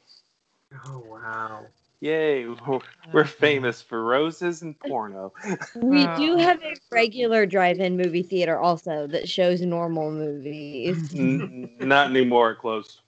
[0.86, 1.66] oh wow.
[2.00, 2.80] Yay, we're,
[3.12, 5.34] we're famous for roses and porno.
[5.76, 6.38] We do oh.
[6.38, 11.14] have a regular drive-in movie theater also that shows normal movies.
[11.16, 12.56] N- not anymore.
[12.56, 13.00] Closed.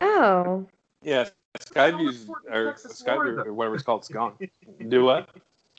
[0.00, 0.66] Oh,
[1.02, 1.28] Yeah,
[1.58, 3.50] Skyview's or Texas Skyview though.
[3.50, 4.34] or whatever it's called, it's gone.
[4.88, 5.28] Do what?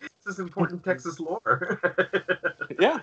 [0.02, 1.80] This is important Texas lore.
[2.80, 3.00] Yeah,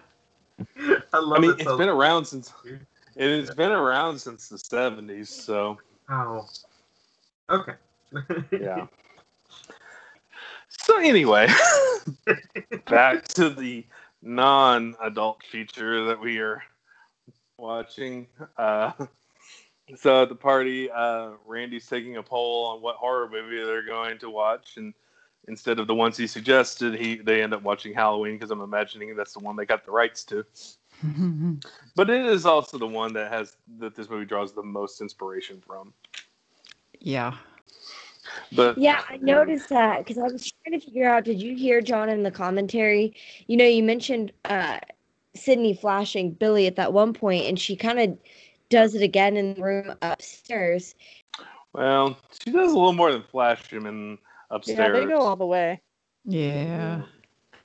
[1.13, 1.37] I love it.
[1.37, 1.55] I mean it.
[1.61, 2.53] it's so- been around since
[3.17, 5.31] it's been around since the seventies.
[5.31, 5.79] So
[6.11, 6.47] Oh.
[7.49, 7.73] Okay.
[8.53, 8.87] Yeah.
[10.69, 11.49] So anyway,
[12.91, 13.85] back to the
[14.23, 16.63] non-adult feature that we are
[17.57, 18.27] watching.
[18.57, 18.93] Uh,
[19.95, 24.19] so at the party, uh, Randy's taking a poll on what horror movie they're going
[24.19, 24.93] to watch, and
[25.47, 29.15] instead of the ones he suggested, he they end up watching Halloween because I'm imagining
[29.15, 30.45] that's the one they got the rights to.
[31.97, 35.61] But it is also the one that has that this movie draws the most inspiration
[35.67, 35.93] from.
[37.01, 37.37] yeah.
[38.53, 41.25] But yeah, I noticed that because I was trying to figure out.
[41.25, 43.15] Did you hear John in the commentary?
[43.47, 44.79] You know, you mentioned uh,
[45.35, 48.19] Sidney flashing Billy at that one point, and she kind of
[48.69, 50.95] does it again in the room upstairs.
[51.73, 54.19] Well, she does a little more than flash him in
[54.51, 54.79] upstairs.
[54.79, 55.81] yeah, they go all the way.
[56.25, 57.03] Yeah.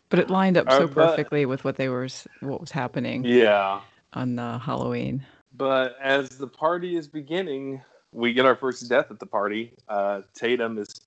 [0.10, 2.08] But it lined up Uh, so but- perfectly with what they were,
[2.40, 3.82] what was happening Yeah.
[4.14, 5.26] on uh, Halloween.
[5.54, 7.82] But as the party is beginning,
[8.18, 9.72] we get our first death at the party.
[9.88, 11.02] Uh, Tatum is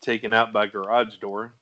[0.00, 1.54] taken out by garage door,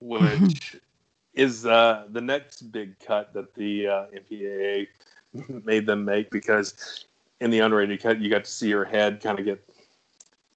[0.00, 0.76] which
[1.34, 4.88] is uh, the next big cut that the uh, MPAA
[5.64, 7.06] made them make because
[7.40, 9.66] in the unrated cut, you got to see her head kind of get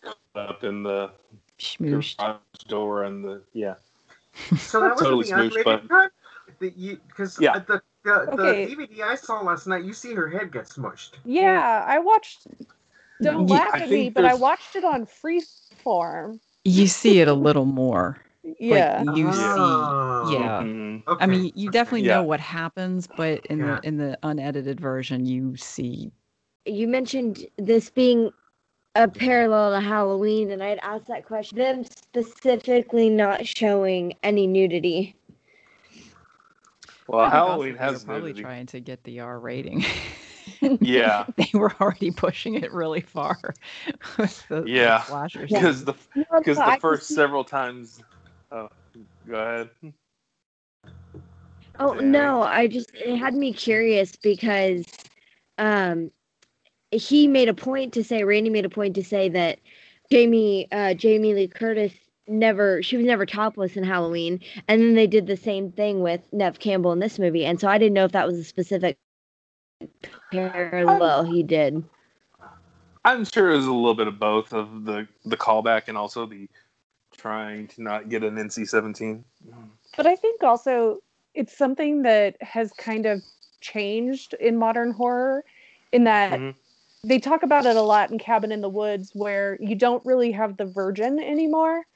[0.05, 0.17] caught
[0.51, 1.11] up in the
[1.59, 2.19] Schmooshed.
[2.19, 3.75] garage door and the yeah.
[4.59, 6.13] So that was Totally the smooth, unrated but- cut.
[6.61, 7.59] Because Yeah.
[7.61, 8.67] the the, the Okay.
[8.75, 11.15] DVD I saw last night, you see her head get smushed.
[11.25, 12.47] Yeah, I watched.
[13.23, 16.41] Don't Yeah, laugh I at me, think but I watched it on Freeform.
[16.65, 18.19] You see it a little more.
[18.61, 19.03] Yeah.
[19.03, 20.27] Like you Oh.
[20.27, 20.63] see, yeah.
[20.63, 21.03] Mhm.
[21.21, 22.17] I mean, you definitely Yeah.
[22.17, 23.81] know what happens, but in Yeah.
[23.81, 26.13] the in the unedited version, you see.
[26.65, 28.33] You mentioned this being
[28.95, 31.59] a parallel to Halloween, and I'd asked that question.
[31.59, 35.17] Them specifically not showing any nudity.
[37.09, 38.43] Well, I think also Halloween they has probably nudity.
[38.43, 39.85] trying to get the R rating.
[40.81, 41.27] Yeah.
[41.37, 43.39] they were already pushing it really far
[44.17, 45.03] the, the Yeah.
[45.03, 45.51] slashers.
[45.51, 45.61] Yeah.
[45.61, 48.03] because the No, because but the first see- several times.
[48.53, 48.69] Oh,
[49.29, 49.71] go ahead.
[51.79, 52.01] Oh Yeah.
[52.01, 54.85] no, I just it had me curious because
[55.59, 56.11] um
[56.91, 59.59] he made a point to say Randy made a point to say that
[60.11, 61.93] Jamie uh Jamie Lee Curtis
[62.29, 66.21] never she was never topless in Halloween and then they did the same thing with
[66.33, 68.97] Neve Campbell in this movie and so I didn't know if that was a specific
[70.31, 71.83] parallel he did.
[73.05, 76.27] I'm sure it was a little bit of both of the the callback and also
[76.27, 76.49] the
[77.17, 79.23] trying to not get an NC-17.
[79.97, 80.99] But I think also
[81.35, 83.23] it's something that has kind of
[83.61, 85.45] changed in modern horror
[85.93, 86.55] in that Mhm.
[87.05, 90.33] they talk about it a lot in Cabin in the Woods where you don't really
[90.33, 91.87] have the virgin anymore.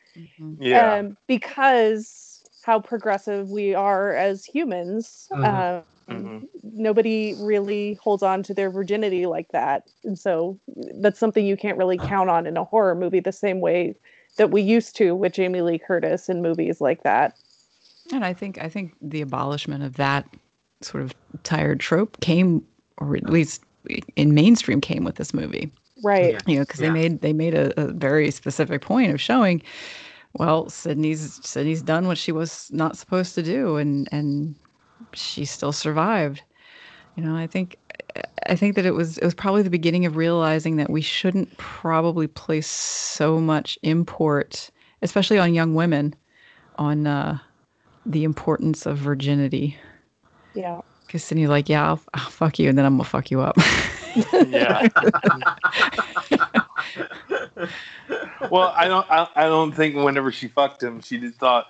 [0.58, 0.98] Yeah.
[0.98, 5.28] Um, because how progressive we are as humans.
[5.32, 5.44] Mhm.
[5.44, 6.44] Um, Mm-hmm.
[6.62, 9.84] Nobody really holds on to their virginity like that.
[10.04, 10.58] And so
[11.00, 13.94] that's something you can't really count on in a horror movie the same way
[14.36, 17.36] that we used to with Jamie Lee Curtis in movies like that.
[18.12, 20.26] And I think I think the abolishment of that
[20.80, 22.64] sort of tired trope came,
[22.98, 23.62] or at least
[24.16, 25.70] in mainstream, came with this movie.
[26.02, 26.40] Right.
[26.46, 26.88] You know, because Yeah.
[26.88, 29.62] they made they made a, a very specific point of showing,
[30.34, 34.54] well, Sidney's Sidney's done what she was not supposed to do, and and
[35.12, 36.42] she still survived.
[37.16, 37.76] You know, I think
[38.46, 41.56] I think that it was it was probably the beginning of realizing that we shouldn't
[41.56, 44.70] probably place so much import,
[45.02, 46.14] especially on young women,
[46.76, 47.38] on uh,
[48.06, 49.76] the importance of virginity.
[50.54, 50.80] Yeah.
[51.06, 53.40] Because then you're like, yeah, I'll, I'll fuck you, and then I'm gonna fuck you
[53.40, 53.56] up.
[54.46, 54.88] yeah.
[58.50, 59.06] well, I don't.
[59.10, 61.66] I, I don't think whenever she fucked him, she just thought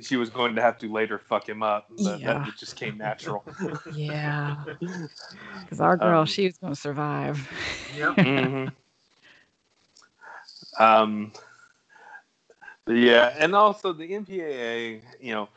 [0.00, 1.88] she was going to have to later fuck him up.
[1.98, 2.44] That, Yeah.
[2.44, 3.44] that just came natural.
[3.92, 4.56] yeah.
[5.64, 7.48] Because our girl, Um, she was gonna survive.
[8.18, 8.72] Mhm.
[10.78, 11.32] Um,
[12.84, 15.48] but yeah, and also the MPAA, you know,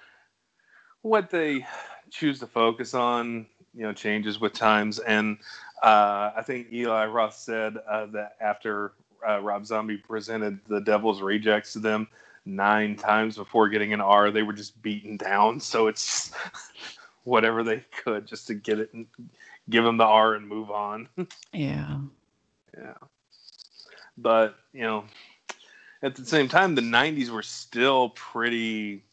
[1.02, 1.66] what they
[2.10, 5.00] choose to focus on, you know, changes with times.
[5.00, 5.38] And
[5.84, 8.94] uh, I think Eli Roth said uh, that after
[9.28, 12.08] uh, Rob Zombie presented the Devil's Rejects to them
[12.46, 15.60] nine times before getting an R, they were just beaten down.
[15.60, 16.32] So it's
[17.24, 19.08] whatever they could just to get it and
[19.70, 21.10] give them the R and move on.
[21.54, 22.00] Yeah.
[22.78, 22.94] Yeah.
[24.18, 25.06] But, you know,
[26.02, 29.04] at the same time, the 90s were still pretty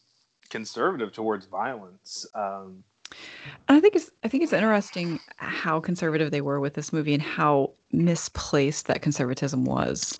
[0.50, 2.26] conservative towards violence.
[2.34, 2.82] Um,
[3.68, 7.22] I think it's I think it's interesting how conservative they were with this movie and
[7.22, 10.18] how misplaced that conservatism was.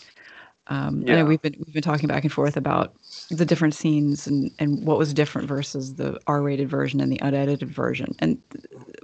[0.68, 1.16] Um, I Yeah.
[1.16, 2.94] know we've been we've been talking back and forth about
[3.30, 7.68] the different scenes and and what was different versus the R-rated version and the unedited
[7.70, 8.14] version.
[8.20, 8.40] And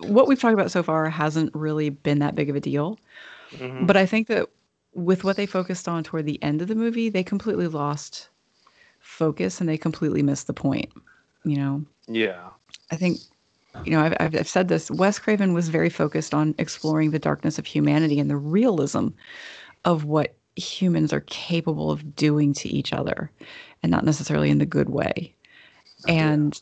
[0.01, 2.99] what we've talked about so far hasn't really been that big of a deal.
[3.53, 3.87] mhm.
[3.87, 4.49] But I think that
[4.95, 8.31] with what they focused on toward the end of the movie, they completely lost
[9.01, 10.93] focus and they completely missed the point.
[11.45, 12.51] You know, yeah.
[12.91, 13.23] I think,
[13.85, 14.91] you know, I've, I've, I've said this.
[14.91, 19.09] Wes Craven was very focused on exploring the darkness of humanity and the realism
[19.85, 23.31] of what humans are capable of doing to each other,
[23.83, 25.35] and not necessarily in the good way.
[26.09, 26.61] Oh, and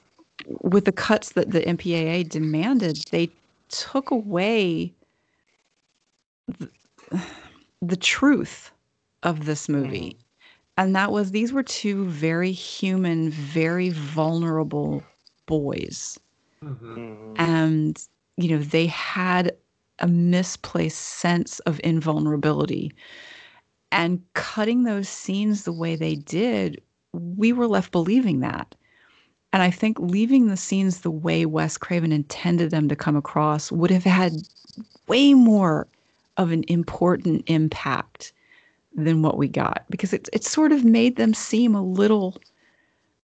[0.60, 3.30] with the cuts that the MPAA demanded, they
[3.68, 4.92] took away
[6.46, 6.70] the,
[7.82, 8.70] the truth
[9.22, 10.10] of this movie.
[10.10, 10.22] Mm-hmm.
[10.78, 15.02] And that was these were two very human, very vulnerable
[15.46, 16.18] boys.
[16.62, 16.94] Mm-hmm.
[16.94, 17.34] Mm-hmm.
[17.38, 18.06] And,
[18.36, 19.56] you know, they had
[20.00, 22.92] a misplaced sense of invulnerability.
[23.92, 26.80] And cutting those scenes the way they did,
[27.12, 28.74] we were left believing that.
[29.52, 33.72] And I think leaving the scenes the way Wes Craven intended them to come across
[33.72, 34.34] would have had
[35.08, 35.86] way more
[36.36, 38.32] of an important impact
[38.94, 42.36] than what we got because it it sort of made them seem a little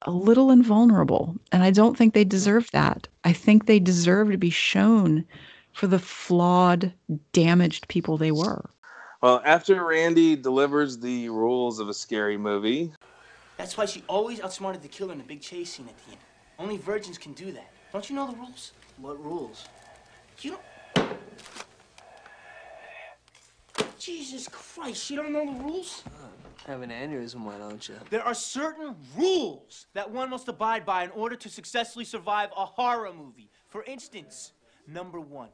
[0.03, 3.09] a little invulnerable and I don't think they deserve that.
[3.25, 5.25] I think they deserve to be shown
[5.73, 6.93] for the flawed,
[7.33, 8.69] damaged people they were.
[9.21, 12.93] Well, after Randy delivers the rules of a scary movie,
[13.57, 16.21] That's why she always outsmarted the killer in the big chase scene at the end.
[16.57, 17.69] Only virgins can do that.
[17.93, 18.73] Don't you know the rules?
[18.99, 19.65] What rules?
[20.41, 20.57] You
[20.97, 21.19] don't.
[23.99, 26.05] Jesus Christ, you don't know the rules?
[26.69, 27.97] Have an aneurysm, why don't you?
[28.11, 32.65] There are certain rules that one must abide by in order to successfully survive a
[32.65, 33.51] horror movie.
[33.69, 34.53] For instance,
[34.87, 35.49] number one,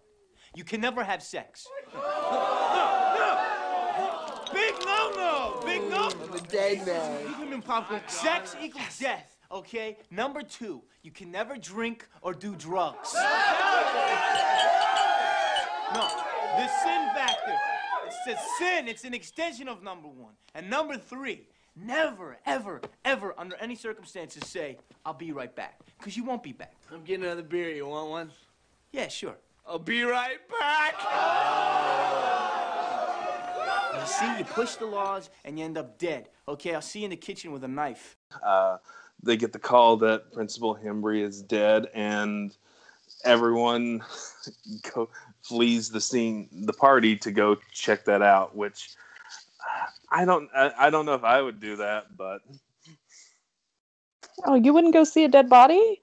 [0.55, 1.67] you can never have sex.
[1.87, 3.54] Big no no!
[4.55, 7.27] Big no no, big I'm a dead man.
[7.29, 8.01] You can be popcorn.
[8.07, 9.99] Sex equals death, okay?
[10.11, 13.15] Number two, you can never drink or do drugs.
[15.95, 16.09] No,
[16.57, 17.59] the sin factor.
[18.07, 18.89] It's a sin.
[18.89, 20.35] It's an extension of number one.
[20.55, 25.81] And number three, never, ever, ever, under any circumstances, say, I'll be right back.
[25.99, 26.75] Because you won't be back.
[26.93, 27.71] I'm getting another beer.
[27.71, 28.31] You want one?
[28.93, 29.37] Yeah, sure.
[29.67, 30.95] I'll be right back.
[31.01, 32.44] Oh.
[33.95, 36.29] You see, you push the laws and you end up dead.
[36.49, 38.17] Okay, I'll see you in the kitchen with a knife.
[38.43, 38.79] uh,
[39.23, 42.55] they get the call that Principal Himbry is dead, and
[43.25, 44.03] everyone
[44.95, 45.09] go,
[45.43, 48.55] flees the scene, the party, to go check that out.
[48.57, 48.91] Which
[50.11, 50.51] I don't.
[50.55, 52.43] I, I don't know if I would do that, but
[54.45, 56.03] Oh, you wouldn't go see a dead body?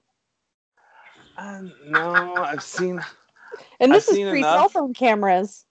[1.36, 3.00] uh, no, I've seen.
[3.80, 5.64] And I've this is seen pre cell phone cameras.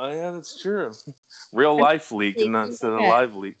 [0.00, 0.92] Oh yeah, that's true.
[1.52, 3.56] Real life leak and not instead of live leak.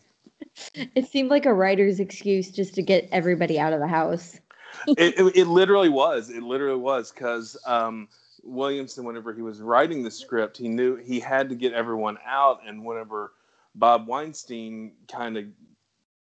[0.94, 4.38] It seemed like a writer's excuse just to get everybody out of the house.
[4.86, 6.30] it, it, it literally was.
[6.30, 8.06] It literally was because um,
[8.44, 12.60] Williamson, whenever he was writing the script, he knew he had to get everyone out,
[12.64, 13.32] and whenever
[13.74, 15.44] Bob Weinstein kind of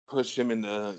[0.09, 0.95] pushed him into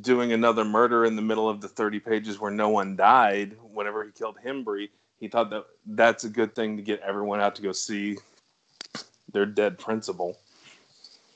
[0.00, 4.02] doing another murder in the middle of the 30 pages where no one died, whenever
[4.02, 4.88] he killed Himbry,
[5.20, 8.16] he thought that that's a good thing to get everyone out to go see
[9.32, 10.38] their dead principal.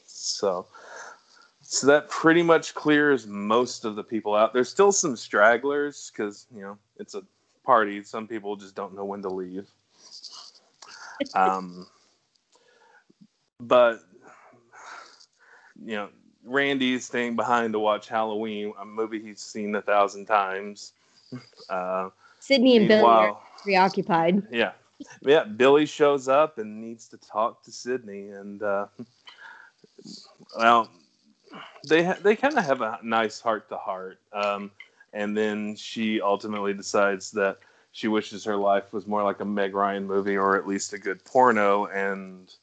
[0.07, 0.67] So,
[1.63, 4.53] so that pretty much clears most of the people out.
[4.53, 7.23] There's still some stragglers because you know it's a
[7.65, 8.03] party.
[8.05, 9.67] Some people just don't know when to leave.
[11.35, 11.87] Um,
[13.61, 14.01] but
[15.85, 16.09] you know,
[16.45, 20.93] Randy's staying behind to watch Halloween, a movie he's seen a thousand times.
[21.71, 22.11] Uh,
[22.41, 24.43] Sidney and meanwhile- preoccupied.
[24.51, 24.73] yeah
[25.23, 28.87] yeah billy shows up and needs to talk to sidney and uh
[30.59, 30.89] well
[31.89, 34.71] they ha- they kind of have a nice heart to heart um
[35.13, 37.59] and then she ultimately decides that
[37.93, 40.99] she wishes her life was more like a meg ryan movie or at least a
[40.99, 42.55] good porno and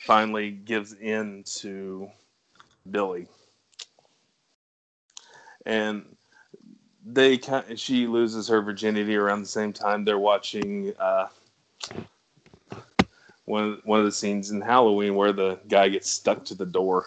[0.00, 2.08] finally gives in to
[2.90, 3.26] billy
[5.66, 6.04] and
[7.12, 11.28] they kind she loses her virginity around the same time they're watching uh,
[13.46, 17.06] one one of the scenes in Halloween where the guy gets stuck to the door.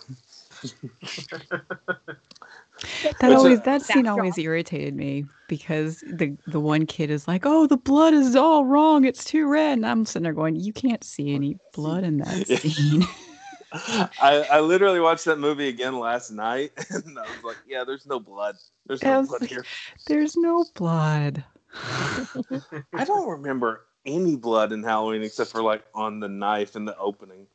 [3.03, 4.17] That Which, uh, always that scene Backdrop.
[4.17, 8.65] always irritated me because the the one kid is like, "Oh, the blood is all
[8.65, 9.05] wrong.
[9.05, 12.47] It's too red," and I'm sitting there going, "You can't see any blood in that
[12.59, 13.07] scene."
[14.21, 18.05] I, I literally watched that movie again last night, and I was like, "Yeah, there's
[18.05, 18.57] no blood.
[18.85, 19.63] There's no blood here."
[20.07, 21.43] There's no blood.
[21.73, 26.97] I don't remember any blood in Halloween except for like on the knife in the
[26.97, 27.47] opening.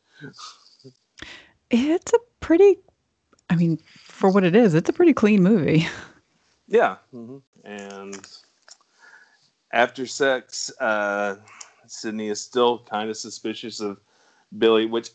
[1.70, 2.78] It's a pretty,
[3.50, 5.86] I mean, for what it is, it's a pretty clean movie.
[6.68, 6.96] Yeah.
[7.64, 8.16] And
[9.72, 11.36] after sex, uh,
[11.86, 14.00] Sidney is still kind of suspicious of
[14.56, 15.10] Billy, which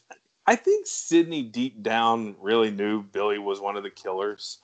[0.51, 4.57] I think Sidney deep down really knew Billy was one of the killers.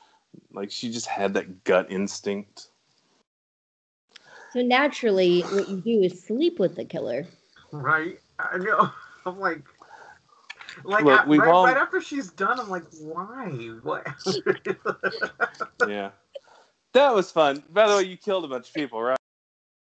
[0.51, 2.67] Like she just had that gut instinct.
[4.51, 7.25] So naturally, what you do is sleep with the killer.
[7.71, 8.19] Right?
[8.37, 8.89] I know.
[9.25, 9.61] I'm like,
[10.83, 13.47] like Look, I- right, all- right after she's done, I'm like, why?
[13.81, 14.05] What?
[15.87, 16.09] Yeah.
[16.91, 17.63] That was fun.
[17.69, 19.17] By the way, you killed a bunch of people, right?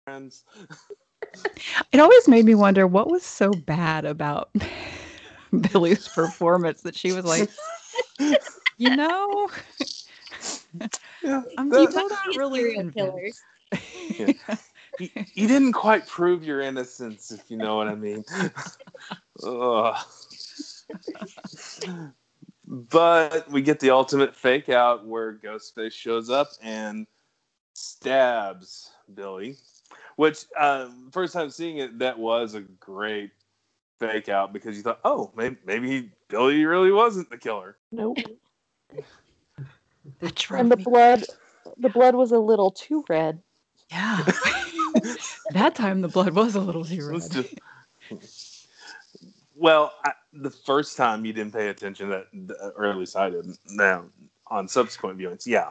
[0.06, 0.44] Friends.
[1.90, 4.50] It always made me wonder what was so bad about
[5.72, 7.50] Billy's performance that she was like,
[8.78, 9.48] you know,
[11.22, 11.42] Yeah.
[11.58, 13.42] I'm that- still not really Serial convinced.
[14.18, 14.34] killers.
[14.98, 18.24] you, you didn't quite prove your innocence, if you know what I mean.
[22.68, 27.06] But we get the ultimate fake out where Ghostface shows up and
[27.74, 29.56] stabs Billy,
[30.16, 33.30] which uh, first time seeing it, that was a great
[33.98, 37.76] fake out because you thought, oh, maybe, maybe Billy really wasn't the killer.
[37.92, 38.18] Nope.
[40.20, 41.24] That drove And the me- blood,
[41.78, 43.42] the blood was a little too red.
[43.90, 44.24] Yeah.
[45.52, 47.22] that time the blood was a little too red.
[47.30, 47.54] just-
[49.54, 52.26] well, I, the first time you didn't pay attention that,
[52.76, 53.58] or at least I didn't.
[53.70, 54.04] Now
[54.48, 55.70] on subsequent viewings, yeah,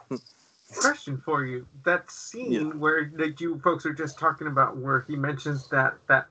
[0.78, 2.64] Question for you: That scene Yeah.
[2.74, 6.26] where that you folks are just talking about, where he mentions that that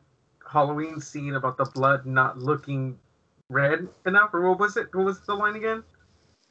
[0.50, 2.98] Halloween scene about the blood not looking
[3.50, 4.94] red enough, or what was it?
[4.94, 5.82] What was the line again?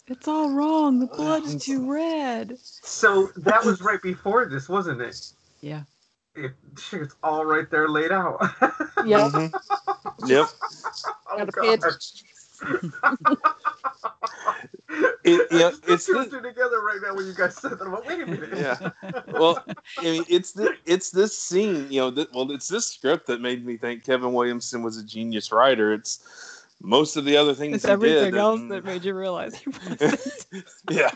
[0.07, 0.99] It's all wrong.
[0.99, 2.57] The blood's too red.
[2.59, 5.31] So that was right before this, wasn't it?
[5.61, 5.83] Yeah.
[6.35, 6.51] It,
[6.91, 8.37] it's all right there laid out.
[9.05, 9.31] Yep.
[9.31, 9.53] Mhm.
[10.25, 10.47] yep.
[11.31, 11.95] oh, Gotta pay God.
[15.25, 17.71] It, yeah, I just it's two the, two together right now when you guys said
[17.71, 17.81] that.
[17.81, 18.49] I'm like, wait a minute.
[18.57, 18.89] yeah.
[19.31, 19.63] Well,
[19.97, 22.11] I mean, it's the it's this scene, you know.
[22.11, 25.93] Th- well, it's this script that made me think Kevin Williamson was a genius writer.
[25.93, 29.15] It's most of the other things It's he everything did, else and- that made you
[29.15, 30.45] realize he wasn't.
[30.91, 31.11] yeah,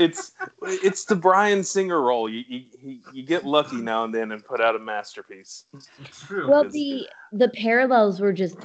[0.00, 0.32] it's
[0.62, 2.28] it's the Bryan Singer role.
[2.28, 5.64] You, you you you get lucky now and then and put out a masterpiece.
[6.26, 6.50] True.
[6.50, 8.56] Well, the the parallels were just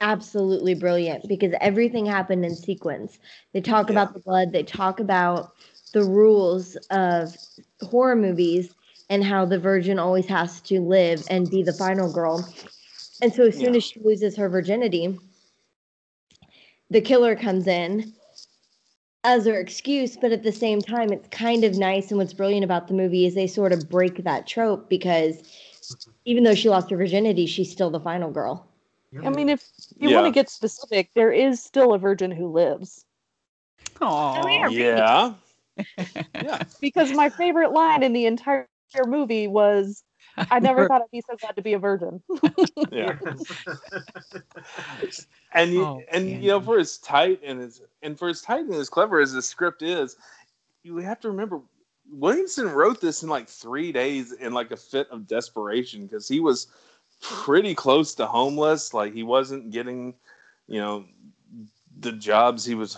[0.00, 3.18] absolutely brilliant because everything happened in sequence.
[3.52, 3.94] They talk Yeah.
[3.94, 5.52] about the blood, they talk about
[5.92, 7.36] the rules of
[7.82, 8.74] horror movies
[9.08, 12.48] and how the virgin always has to live and be the final girl.
[13.22, 13.78] And so as soon Yeah.
[13.78, 15.18] as she loses her virginity,
[16.90, 18.14] the killer comes in
[19.24, 22.10] as her excuse, but at the same time, it's kind of nice.
[22.10, 25.42] And what's brilliant about the movie is they sort of break that trope because
[25.90, 26.10] mm-hmm.
[26.24, 28.66] even though she lost her virginity, she's still the final girl.
[29.24, 29.62] I mean, if
[29.98, 33.04] you want to get specific, there is still a virgin who lives.
[34.00, 35.34] Oh, Yeah.
[36.42, 36.62] Yeah.
[36.80, 38.66] Because my favorite line in the entire
[39.06, 40.02] movie was,
[40.50, 42.22] "I never thought I'd be so glad to be a virgin."
[42.92, 43.12] Yeah.
[45.54, 48.64] and you, Oh, and you know, for as tight and as and for as tight
[48.64, 50.16] and as clever as the script is,
[50.82, 51.60] you have to remember
[52.10, 56.40] Williamson wrote this in like three days in like a fit of desperation because he
[56.40, 56.68] was
[57.20, 58.92] pretty close to homeless.
[58.94, 60.14] Like he wasn't getting,
[60.66, 61.04] you know,
[61.98, 62.96] the jobs he was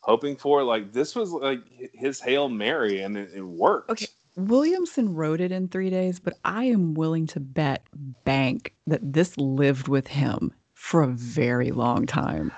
[0.00, 0.62] hoping for.
[0.62, 1.60] Like this was like
[1.94, 3.90] his hail mary, and it, it worked.
[3.90, 4.06] Okay.
[4.36, 7.82] Williamson wrote it in three days, but I am willing to bet
[8.24, 12.52] bank that this lived with him for a very long time.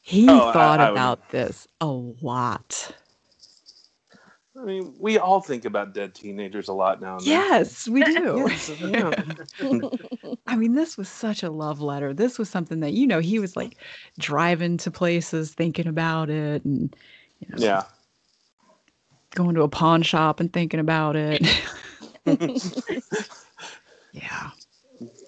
[0.00, 2.92] He Oh, thought I would- about this a lot.
[4.58, 7.18] I mean, we all think about dead teenagers a lot now.
[7.20, 8.46] Yes, we do.
[8.48, 9.10] Yes, yeah.
[10.46, 12.14] I mean, this was such a love letter.
[12.14, 13.76] This was something that, you know, he was like
[14.18, 16.94] driving to places thinking about it and,
[17.40, 17.82] you know, yeah.
[19.34, 21.46] going to a pawn shop and thinking about it.
[24.12, 24.50] yeah.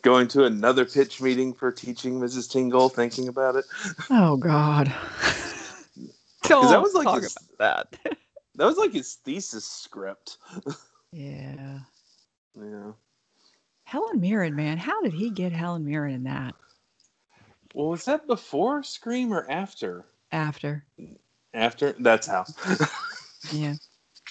[0.02, 2.50] Going to another pitch meeting for teaching Mrs.
[2.50, 3.66] Tingle, thinking about it.
[4.08, 4.94] Oh, God.
[6.44, 7.18] Don't that was like talk
[7.58, 8.16] about that.
[8.58, 10.38] That was like his thesis script.
[11.10, 11.78] Yeah.
[12.54, 12.92] Yeah.
[13.84, 14.76] Helen Mirren, man.
[14.76, 16.54] How did he get Helen Mirren in that?
[17.72, 20.04] Well, was that before Scream or after?
[20.32, 20.84] After.
[21.54, 21.94] After.
[21.98, 22.44] That's how.
[23.52, 23.76] Yeah.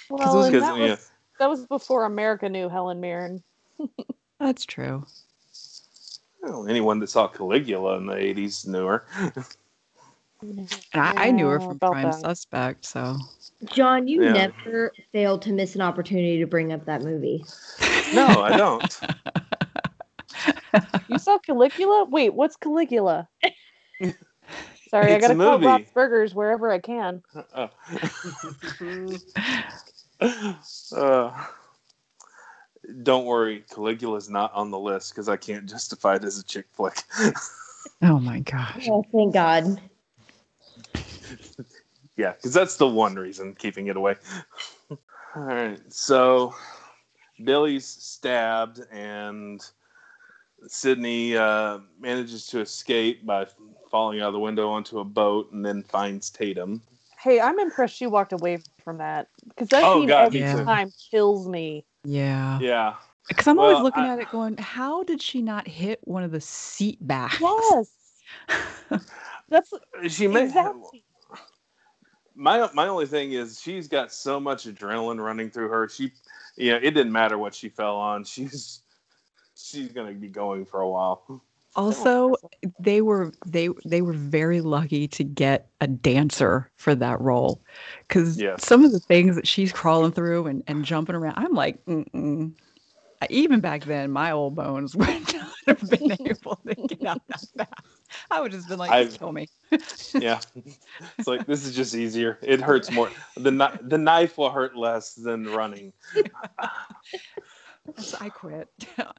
[0.10, 0.90] Well, and Because, that yeah.
[0.92, 1.10] was
[1.40, 3.42] that was before America knew Helen Mirren.
[4.40, 5.06] That's true.
[6.44, 9.06] Well, anyone that saw Caligula in the '80s knew her.
[10.42, 12.16] And I, I knew her from Prime that.
[12.16, 13.18] Suspect, so.
[13.66, 14.34] John, you Yeah.
[14.34, 17.44] never failed to miss an opportunity to bring up that movie.
[18.12, 19.00] no, I don't.
[21.08, 22.06] You saw Caligula?
[22.10, 23.30] Wait, what's Caligula?
[24.90, 25.66] Sorry, I gotta call movie.
[25.66, 27.24] Bob's Burgers wherever I can.
[27.56, 27.70] Oh.
[30.96, 31.46] uh,
[33.04, 36.68] don't worry, Caligula's not on the list because I can't justify it as a chick
[36.74, 36.98] flick.
[38.02, 38.88] Oh my gosh.
[38.90, 39.82] Oh, thank God.
[42.18, 44.16] Yeah, because that's the one reason keeping it away.
[45.36, 46.54] All right, so
[47.44, 49.62] Billy's stabbed, and
[50.66, 53.46] Sidney uh, manages to escape by
[53.92, 56.82] falling out of the window onto a boat, and then finds Tatum.
[57.20, 60.52] Hey, I'm impressed she walked away from that because that Oh, scene God, every me
[60.52, 60.64] too.
[60.64, 61.86] time kills me.
[62.04, 62.60] Yeah.
[62.60, 62.96] Yeah,
[63.28, 66.32] Because I'm always looking I- at it going, how did she not hit one of
[66.32, 67.42] the seat backs?
[67.42, 67.92] Yes,
[69.50, 69.74] that's
[70.08, 71.04] she may exactly.
[72.38, 75.90] My my only thing is she's got so much adrenaline running through her.
[75.90, 76.14] She,
[76.56, 78.24] you know, it didn't matter what she fell on.
[78.24, 78.82] She's
[79.56, 81.42] she's gonna be going for a while.
[81.76, 82.36] Also,
[82.80, 87.62] they were they they were very lucky to get a dancer for that role,
[88.08, 88.66] because Yes.
[88.66, 92.54] some of the things that she's crawling through and, and jumping around, I'm like, Mm-mm.
[93.30, 97.42] Even back then, my old bones would not have been able to get out that
[97.58, 97.72] fast.
[98.32, 99.50] I would have just been like, I've- kill me.
[100.14, 100.40] Yeah,
[101.18, 102.40] it's like this is just easier.
[102.42, 103.12] It hurts more.
[103.36, 105.94] The the knife will hurt less than running.
[108.00, 108.70] So I quit.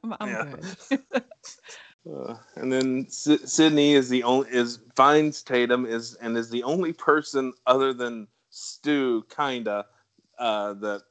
[0.03, 0.55] I'm, I'm Yeah.
[0.89, 1.03] good.
[2.09, 6.63] Uh, and then S- Sidney is the only is finds Tatum is and is the
[6.63, 9.85] only person other than Stu kinda
[10.37, 11.03] uh, that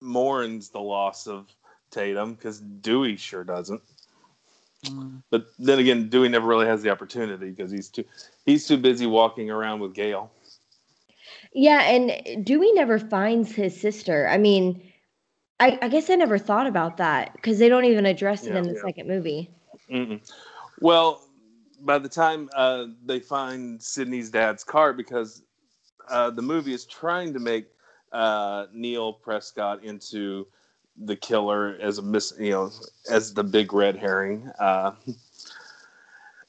[0.00, 1.54] mourns the loss of
[1.90, 3.82] Tatum because Dewey sure doesn't.
[4.84, 5.22] Mm.
[5.30, 8.04] But then again, Dewey never really has the opportunity because he's too
[8.44, 10.30] he's too busy walking around with Gale.
[11.52, 14.28] Yeah, and Dewey never finds his sister.
[14.28, 14.82] I mean,
[15.58, 18.58] I, I guess I never thought about that because they don't even address it Yeah,
[18.58, 18.82] in the yeah.
[18.84, 19.50] second movie.
[19.90, 20.20] Mm-mm.
[20.80, 21.22] Well,
[21.80, 25.42] by the time uh, they find Sidney's dad's car, because
[26.08, 27.66] uh, the movie is trying to make
[28.12, 30.46] uh, Neil Prescott into
[30.98, 32.70] the killer as a miss, you know,
[33.10, 34.50] as the big red herring.
[34.58, 34.92] Uh,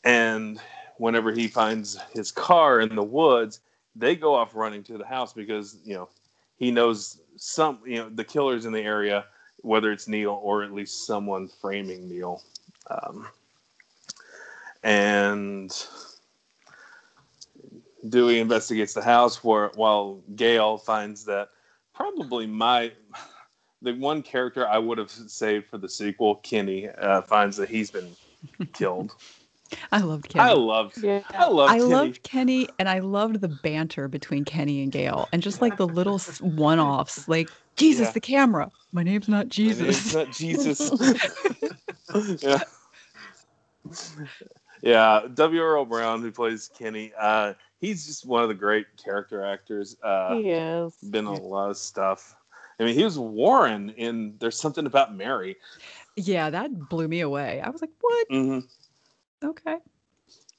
[0.03, 0.60] and
[0.98, 3.60] whenever he finds his car in the woods,
[3.95, 6.10] they go off running to the house because you know
[6.57, 9.26] he knows some, you know, the killer's in the area,
[9.57, 12.41] whether it's Neil or at least someone framing Neil.
[12.90, 13.28] Um,
[14.84, 15.72] and
[18.10, 21.49] Dewey investigates the house where, while Gale finds that
[21.94, 22.91] probably my
[23.82, 27.91] the one character I would have saved for the sequel, Kenny, uh, finds that he's
[27.91, 28.16] been
[28.74, 29.12] killed.
[29.91, 30.49] I loved Kenny.
[30.49, 31.04] I loved.
[31.06, 31.72] I loved.
[31.72, 31.84] I Kenny.
[31.84, 35.88] loved Kenny, and I loved the banter between Kenny and Gale, and just like the
[35.88, 38.12] little one-offs, like Jesus, Yeah.
[38.14, 38.72] the camera.
[38.94, 39.82] My name's not My Jesus.
[39.82, 40.90] name's not Jesus.
[42.44, 42.60] yeah.
[44.82, 45.62] Yeah, W.
[45.62, 49.98] Earl Brown, who plays Kenny, uh, he's just one of the great character actors.
[50.02, 50.94] Uh, he is.
[51.10, 52.36] been in a lot of stuff.
[52.80, 55.58] I mean, he was Warren in There's Something About Mary.
[56.16, 57.62] yeah, that blew me away.
[57.62, 58.28] I was like, what?
[58.30, 58.60] hmm
[59.44, 59.78] Okay.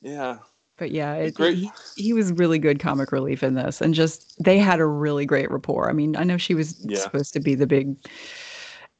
[0.01, 0.39] Yeah.
[0.77, 1.57] But yeah, it, Great.
[1.57, 5.27] He, he was really good comic relief in this, and just they had a really
[5.27, 5.91] great rapport.
[5.91, 6.99] I mean, I know she was Yeah.
[6.99, 7.97] supposed to be the big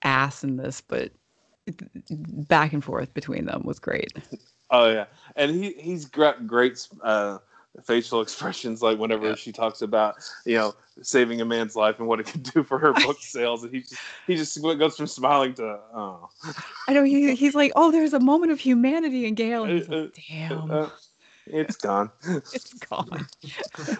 [0.03, 1.13] ass in this, but
[2.49, 4.13] back and forth between them was great.
[4.71, 7.39] Oh yeah, and he he's got great uh,
[7.85, 8.83] facial expressions.
[8.83, 12.43] Like whenever she talks about you know saving a man's life and what it can
[12.43, 16.29] do for her book sales, and he just he just goes from smiling to oh.
[16.89, 19.89] I know he, he's like, oh, there's a moment of humanity in Gale, and he's
[19.89, 20.89] like, damn, Uh,
[21.47, 22.11] it's gone.
[22.27, 23.27] it's gone.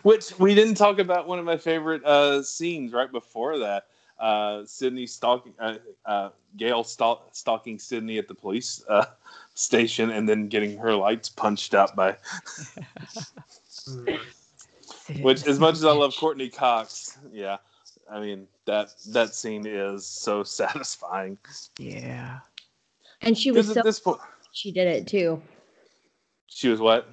[0.03, 3.87] Which we didn't talk about one of my favorite uh, scenes right before that.
[4.19, 9.05] Uh, Sidney stalking, uh, uh, Gale stalk, stalking Sidney at the police uh,
[9.55, 12.17] station, and then getting her lights punched out by.
[15.21, 17.57] Which, as much as I love Courteney Cox, yeah,
[18.11, 21.39] I mean that that scene is so satisfying.
[21.79, 22.41] Yeah.
[23.23, 24.21] And she was so at this point,
[24.53, 25.41] she did it too.
[26.47, 27.09] she was what?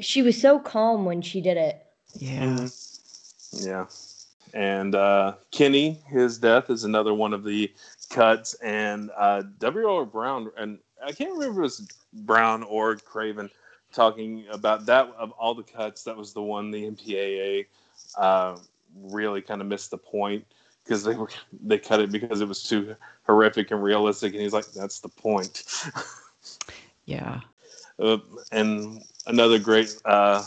[0.00, 1.84] She was so calm when she did it.
[2.14, 2.40] Yeah.
[2.44, 3.66] Mhm.
[3.66, 3.86] Yeah.
[4.56, 7.70] And uh, Kenny, his death is another one of the
[8.08, 8.54] cuts.
[8.54, 9.86] And uh, W.
[9.86, 10.06] R.
[10.06, 11.88] Brown, and I can't remember if it was
[12.24, 13.50] Brown or Craven
[13.92, 16.04] talking about that of all the cuts.
[16.04, 17.66] That was the one the MPAA
[18.16, 18.56] uh,
[19.02, 20.46] really kind of missed the point
[20.84, 21.28] because they were
[21.62, 22.96] they cut it because it was too
[23.26, 24.32] horrific and realistic.
[24.32, 25.64] And he's like, that's the point.
[27.06, 27.40] Yeah.
[27.98, 28.18] Uh,
[28.52, 30.42] and another great uh,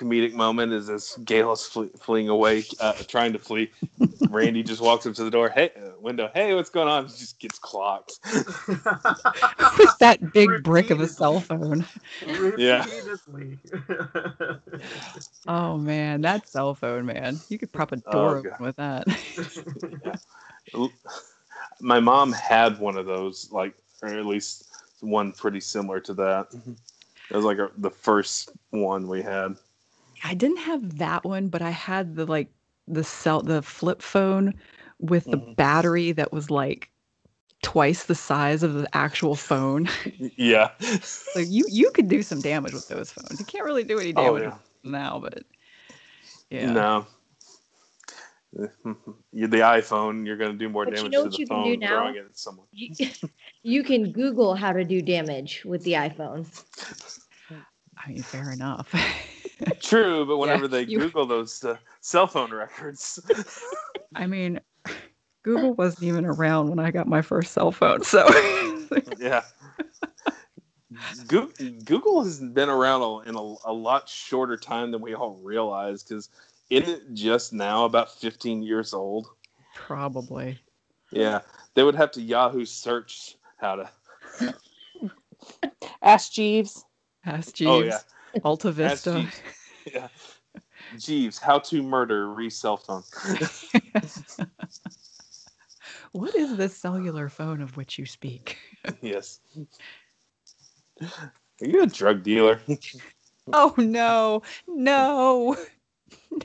[0.00, 3.70] comedic moment is as Gale is fle- fleeing away, uh, trying to flee.
[4.30, 7.06] Randy just walks up to the door, hey, uh, window, hey, what's going on?
[7.06, 8.18] He just gets clocked.
[9.78, 11.84] With that big brick of a cell phone.
[12.56, 12.86] Yeah.
[15.48, 17.40] Oh man, that cell phone, man.
[17.48, 18.52] You could prop a Oh, door God.
[18.52, 19.06] open with that.
[21.80, 24.68] My mom had one of those, like, or at least
[25.00, 26.48] one pretty similar to that.
[27.30, 29.56] It was like a, the first one we had.
[30.24, 32.48] I didn't have that one, but I had the like
[32.86, 34.54] the cell the flip phone
[34.98, 35.52] with the Mm-hmm.
[35.56, 36.90] battery that was like
[37.62, 39.88] twice the size of the actual phone.
[40.36, 40.70] Yeah.
[41.02, 43.40] so you you could do some damage with those phones.
[43.40, 44.58] You can't really do any Oh, damage yeah.
[44.84, 45.44] now, but
[46.50, 46.72] yeah.
[46.72, 47.06] No.
[49.32, 51.46] The iPhone, you're going to do more But you damage know to what the you
[51.46, 51.88] can phone do now?
[51.88, 52.66] throwing it at someone.
[52.72, 52.90] You,
[53.62, 56.46] you can Google how to do damage with the iPhone.
[57.96, 58.94] I mean, fair enough.
[59.80, 63.18] True, but whenever they you- Google those uh, cell phone records,
[64.14, 64.60] I mean,
[65.42, 68.26] Google wasn't even around when I got my first cell phone, so
[69.18, 69.42] yeah.
[71.28, 76.28] Google has been around in a, a lot shorter time than we all realize because
[76.68, 79.28] isn't it just now about 15 years old?
[79.74, 80.58] probably.
[81.10, 81.40] Yeah,
[81.74, 84.54] they would have to Yahoo search how to.
[86.02, 86.84] Ask Jeeves.
[87.24, 87.70] Ask Jeeves.
[87.70, 87.98] Oh, yeah.
[88.44, 89.20] Alta Vista.
[89.20, 89.42] Jeeves.
[89.94, 90.08] Yeah.
[90.98, 93.02] Jeeves, how to murder re cell phone.
[96.12, 98.58] What is this cellular phone of which you speak?
[99.00, 99.38] yes.
[101.00, 102.60] Are you a drug dealer?
[103.52, 105.56] Oh no, no,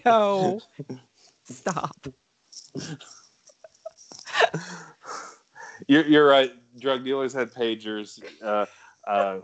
[0.05, 0.61] no.
[1.43, 2.07] Stop.
[5.87, 6.53] You're, you're right.
[6.79, 8.21] Drug dealers had pagers.
[8.41, 8.65] Uh,
[9.07, 9.39] uh,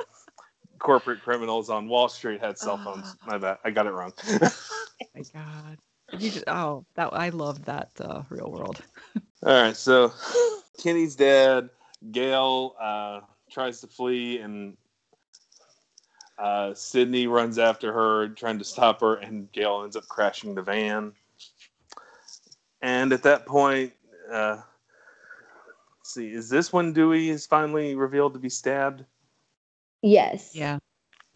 [0.82, 3.16] corporate criminals on Wall Street had cell phones.
[3.26, 3.60] My bad.
[3.64, 4.12] I got it wrong.
[4.42, 5.78] my God.
[6.20, 8.82] You just, oh, that I love that uh, real world.
[9.46, 9.78] All right.
[9.78, 10.12] So
[10.82, 11.70] Kenny's dead.
[12.12, 14.76] Gale uh, tries to flee, and
[16.40, 20.64] uh, Sidney runs after her, trying to stop her, and Gale ends up crashing the
[20.64, 21.14] van.
[22.82, 23.94] And at that point,
[24.32, 24.58] uh,
[26.00, 29.06] let's see, is this when Dewey is finally revealed to be stabbed?
[30.02, 30.52] Yes.
[30.54, 30.80] Yeah.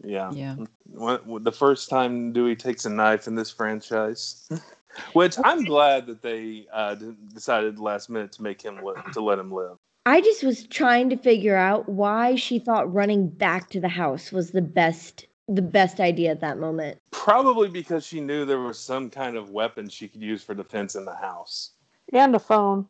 [0.04, 0.30] Yeah.
[0.32, 0.56] Yeah.
[0.86, 4.48] When- The first time Dewey takes a knife in this franchise,
[5.12, 6.94] which I'm glad that they uh,
[7.32, 9.76] decided last minute to make him li- to let him live.
[10.04, 14.30] I just was trying to figure out why she thought running back to the house
[14.32, 16.98] was the best the best idea at that moment.
[17.12, 20.96] Probably because she knew there was some kind of weapon she could use for defense
[20.96, 21.70] in the house.
[22.12, 22.86] And a phone.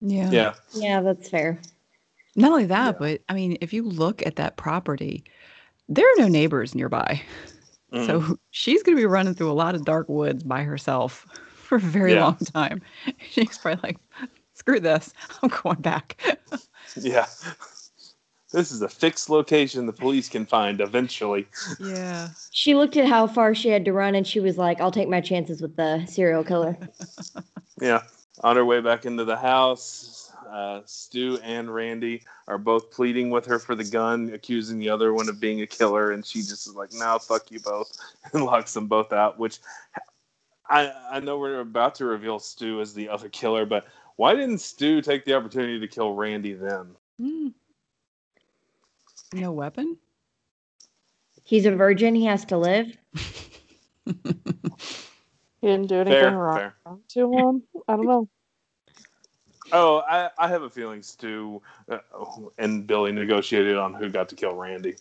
[0.00, 0.30] Yeah.
[0.30, 0.52] Yeah.
[0.72, 1.60] Yeah, that's fair.
[2.36, 5.24] Not only that, but I mean, if you look at that property,
[5.88, 7.20] there are no neighbors nearby.
[7.92, 8.06] Mm.
[8.06, 11.26] So she's going to be running through a lot of dark woods by herself
[11.56, 12.22] for a very Yeah.
[12.22, 12.82] long time.
[13.30, 13.98] She's probably like,
[14.54, 15.12] screw this.
[15.42, 16.22] I'm going back.
[16.96, 17.26] Yeah.
[18.52, 21.48] This is a fixed location the police can find eventually.
[21.80, 22.28] Yeah.
[22.52, 25.08] She looked at how far she had to run and she was like, I'll take
[25.08, 26.78] my chances with the serial killer.
[27.80, 28.02] Yeah.
[28.44, 30.19] On her way back into the house,
[30.50, 35.14] uh, Stu and Randy are both pleading with her for the gun, accusing the other
[35.14, 37.90] one of being a killer, and she just is like, "No, fuck you both,"
[38.32, 39.38] and locks them both out.
[39.38, 39.58] Which
[40.68, 43.86] I I know we're about to reveal Stu as the other killer, but
[44.16, 46.96] why didn't Stu take the opportunity to kill Randy then?
[47.18, 47.48] Hmm.
[49.32, 49.96] No weapon?
[51.44, 52.14] He's a virgin.
[52.14, 52.96] He has to live.
[55.60, 56.74] He didn't do anything Fair, wrong fair.
[57.08, 57.62] to him.
[57.86, 58.28] I don't know.
[59.72, 61.98] Oh, I, I have a feeling Stu uh,
[62.58, 64.96] and Billy negotiated on who got to kill Randy.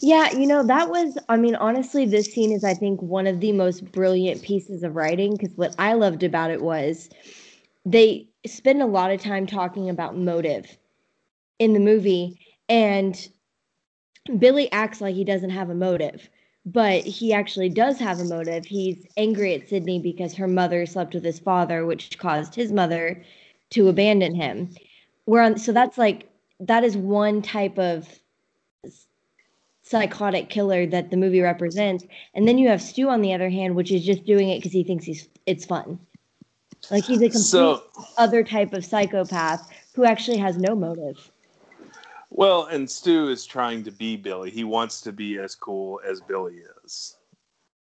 [0.00, 3.40] Yeah, you know, that was, I mean, honestly, this scene is, I think, one of
[3.40, 7.08] the most brilliant pieces of writing because what I loved about it was
[7.86, 10.76] they spend a lot of time talking about motive
[11.58, 12.38] in the movie,
[12.68, 13.28] and
[14.38, 16.28] Billy acts like he doesn't have a motive,
[16.66, 18.66] but he actually does have a motive.
[18.66, 23.22] He's angry at Sidney because her mother slept with his father, which caused his mother
[23.70, 24.74] to abandon him.
[25.26, 26.28] Where on, so that's like,
[26.60, 28.08] that is one type of
[29.82, 32.04] psychotic killer that the movie represents.
[32.34, 34.72] And then you have Stu on the other hand, which is just doing it because
[34.72, 36.00] he thinks he's it's fun.
[36.90, 37.82] Like he's a complete So-
[38.18, 41.30] other type of psychopath who actually has no motive.
[42.30, 44.50] Well, and Stu is trying to be Billy.
[44.50, 47.16] He wants to be as cool as Billy is,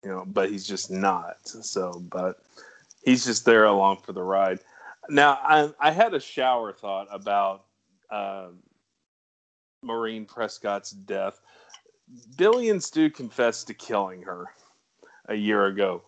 [0.03, 1.37] you know, but he's just not.
[1.45, 2.43] So, but
[3.03, 4.59] he's just there along for the ride.
[5.09, 7.65] Now, I, I had a shower thought about
[8.09, 8.47] uh,
[9.81, 11.39] Maureen Prescott's death.
[12.37, 14.45] Billy and Stu confessed to killing her
[15.27, 16.03] a year ago.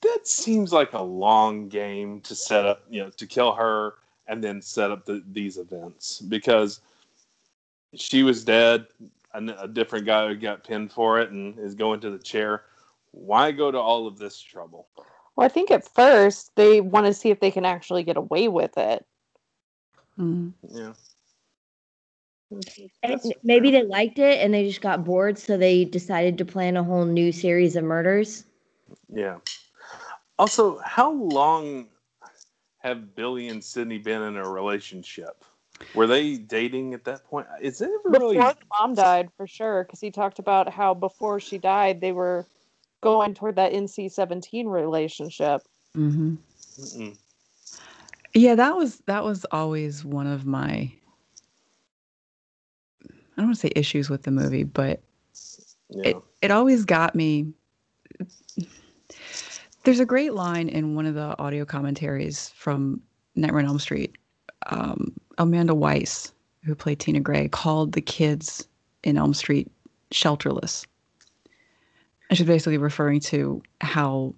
[0.00, 3.94] That seems like a long game to set up, you know, to kill her
[4.26, 6.80] and then set up the, these events because
[7.94, 8.86] she was dead.
[9.34, 12.64] A, a different guy got pinned for it and is going to the chair.
[13.12, 14.88] Why go to all of this trouble?
[15.36, 18.48] Well, I think at first they want to see if they can actually get away
[18.48, 19.04] with it.
[20.18, 20.76] Mm-hmm.
[20.76, 20.92] Yeah.
[23.02, 26.76] And maybe they liked it and they just got bored, so they decided to plan
[26.76, 28.44] a whole new series of murders.
[29.08, 29.38] Yeah.
[30.38, 31.88] Also, how long
[32.78, 35.44] have Billy and Sidney been in a relationship?
[35.94, 37.46] Were they dating at that point?
[37.60, 38.36] Is it ever Before really?
[38.36, 42.46] the mom died, for sure, because he talked about how before she died, they were
[43.00, 45.62] going toward that NC seventeen relationship.
[45.96, 46.34] Mm-hmm.
[46.80, 47.18] Mm-mm.
[48.34, 50.90] Yeah, that was that was always one of my
[53.36, 55.00] I don't want to say issues with the movie, but
[55.90, 57.52] it it always got me.
[59.84, 63.00] There's a great line in one of the audio commentaries from
[63.34, 64.16] Nightmare on Elm Street.
[64.66, 66.32] Um, Amanda Wyss,
[66.64, 68.66] who played Tina Gray, called the kids
[69.02, 69.70] in Elm Street
[70.12, 70.86] shelterless.
[72.28, 74.34] And she's basically referring to how,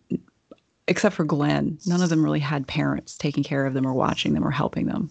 [0.88, 4.34] except for Glenn, none of them really had parents taking care of them or watching
[4.34, 5.10] them or helping them.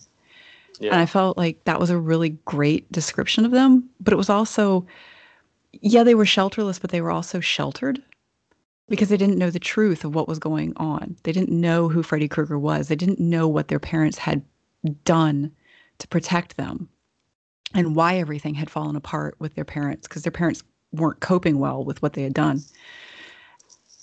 [0.81, 3.89] And I felt like that was a really great description of them.
[4.01, 4.85] But it was also,
[5.71, 8.01] yeah, they were shelterless, but they were also sheltered
[8.89, 11.15] because they didn't know the truth of what was going on.
[11.23, 12.87] They didn't know who Freddy Krueger was.
[12.87, 14.43] They didn't know what their parents had
[15.05, 15.51] done
[16.03, 16.89] to protect them
[17.73, 20.61] and why everything had fallen apart with their parents because their parents
[20.91, 22.61] weren't coping well with what they had done.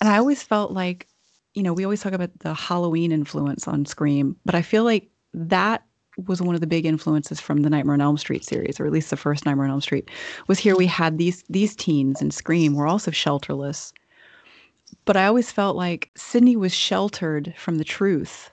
[0.01, 1.07] And I always felt like,
[1.53, 5.09] you know, we always talk about the Halloween influence on Scream, but I feel like
[5.35, 5.85] that
[6.27, 8.91] was one of the big influences from the Nightmare on Elm Street series, or at
[8.91, 10.09] least the first Nightmare on Elm Street.
[10.47, 13.93] Was here we had these these teens in Scream were also shelterless,
[15.05, 18.50] but I always felt like Sidney was sheltered from the truth.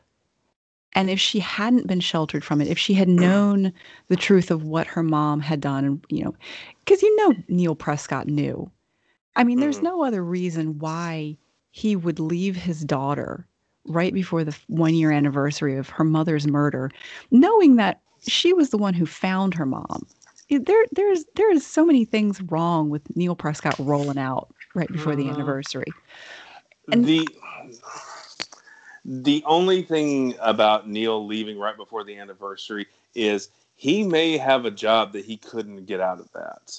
[0.98, 3.72] And if she hadn't been sheltered from it, if she had known
[4.08, 6.34] the truth of what her mom had done, and you know,
[6.84, 8.68] because you know Neil Prescott knew.
[9.36, 11.38] I mean, there's no other reason why
[11.70, 13.46] he would leave his daughter
[13.86, 16.90] right before the one year anniversary of her mother's murder,
[17.30, 20.04] knowing that she was the one who found her mom.
[20.50, 25.14] There, there's, there is so many things wrong with Neil Prescott rolling out right before
[25.14, 25.34] the Mhm.
[25.34, 25.94] anniversary.
[26.88, 27.32] the
[29.10, 34.70] the only thing about Neil leaving right before the anniversary is he may have a
[34.70, 36.78] job that he couldn't get out of that.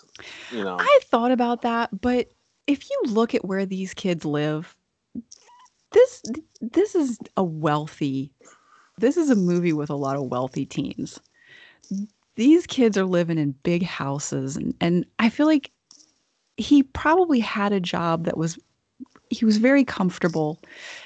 [0.51, 0.77] You know.
[0.79, 2.29] I thought about that, but
[2.67, 4.75] if you look at where these kids live,
[5.91, 6.21] this
[6.61, 8.31] this is a wealthy
[8.99, 11.19] this is a movie with a lot of wealthy teens.
[12.35, 15.71] These kids are living in big houses and, and I feel like
[16.57, 18.59] he probably had a job that was
[19.29, 20.59] he was very comfortable.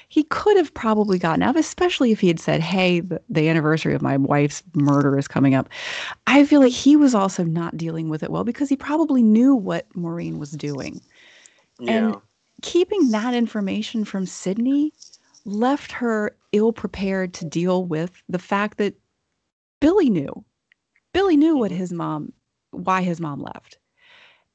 [0.08, 3.94] He could have probably gotten out, especially if he had said, Hey, the, the anniversary
[3.94, 5.68] of my wife's murder is coming up.
[6.26, 9.54] I feel like he was also not dealing with it well because he probably knew
[9.54, 11.00] what Maureen was doing.
[11.86, 12.16] And
[12.62, 14.92] keeping that information from Sidney
[15.44, 18.94] left her ill prepared to deal with the fact that
[19.80, 20.44] Billy knew.
[21.12, 21.80] Billy knew what mm-hmm.
[21.80, 22.32] his mom,
[22.70, 23.78] why his mom left.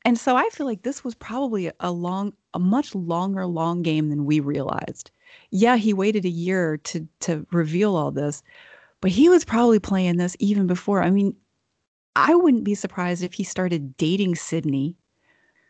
[0.09, 4.09] And so I feel like this was probably a long, a much longer, long game
[4.09, 5.11] than we realized.
[5.51, 8.41] Yeah, he waited a year to to reveal all this,
[9.01, 11.03] but he was probably playing this even before.
[11.03, 11.35] I mean,
[12.15, 14.95] I wouldn't be surprised if he started dating Sidney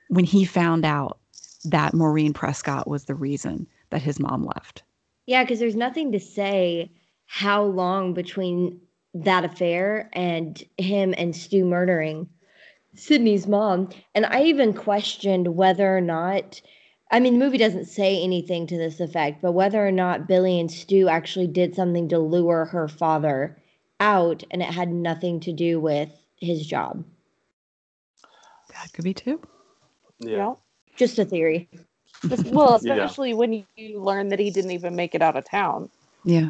[0.08, 1.20] when he found out
[1.66, 4.84] that Maureen Prescott was the reason that his mom left.
[5.26, 6.94] Yeah, because there's nothing to say
[7.26, 8.80] how long between
[9.14, 12.30] that affair and him and Stu murdering
[13.00, 13.90] Sidney's mom.
[14.14, 16.62] And I even questioned whether or not,
[17.12, 20.60] I mean, the movie doesn't say anything to this effect, but whether or not Billy
[20.60, 23.58] and Stu actually did something to lure her father
[24.00, 27.04] out and it had nothing to do with his job.
[28.70, 29.42] That could be too.
[30.20, 30.54] Yeah.
[30.96, 31.70] Just a theory.
[32.28, 32.94] Just- well, Yeah.
[32.94, 35.90] especially when you, you learn that he didn't even make it out of town.
[36.24, 36.50] Yeah.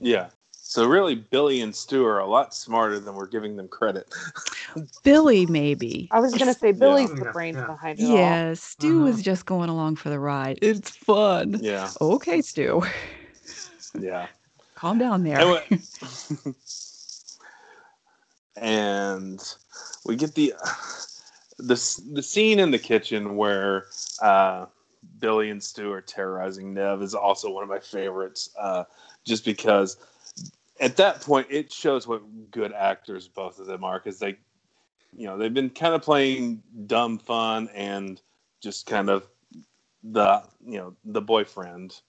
[0.00, 0.28] Yeah.
[0.68, 4.12] So really, Billy and Stu are a lot smarter than we're giving them credit.
[5.04, 6.08] Billy, maybe.
[6.10, 7.24] I was gonna say Billy's Yeah.
[7.24, 7.66] the brains Yeah.
[7.66, 8.16] behind it all.
[8.16, 10.58] Yeah, Stu was just going along for the ride.
[10.62, 11.60] It's fun.
[11.62, 11.88] Yeah.
[12.00, 12.82] Okay, Stu.
[13.98, 14.26] Yeah.
[14.74, 15.38] Calm down there.
[15.38, 15.64] Anyway.
[18.56, 19.40] and
[20.04, 20.52] we get the
[21.58, 23.86] the the scene in the kitchen where
[24.20, 24.66] uh,
[25.20, 28.82] Billy and Stu are terrorizing Neve is also one of my favorites, uh,
[29.24, 29.96] just because
[30.80, 34.36] at that point it shows what good actors both of them are because they,
[35.16, 38.20] you know, they've been kind of playing dumb fun and
[38.60, 39.28] just kind of
[40.02, 42.00] the you know the boyfriend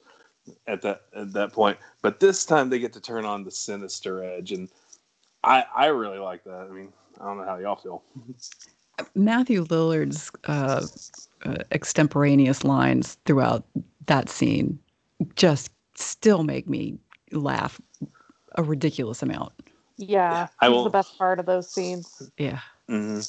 [0.68, 1.78] at that at that point.
[2.02, 4.70] But this time they get to turn on the sinister edge, and
[5.44, 6.68] I I really like that.
[6.70, 8.04] I mean, I don't know how y'all feel.
[9.16, 10.86] Matthew Lillard's uh,
[11.46, 13.64] uh, extemporaneous lines throughout
[14.08, 14.80] that scene
[15.36, 16.98] just still make me
[17.32, 17.80] laugh
[18.58, 19.54] a ridiculous amount.
[19.98, 22.30] Yeah, I he's will- the best part of those scenes.
[22.38, 22.60] Yeah.
[22.88, 23.20] hmm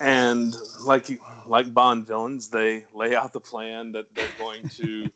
[0.00, 0.54] And
[0.84, 5.10] like you- like Bond villains, they lay out the plan that they're going to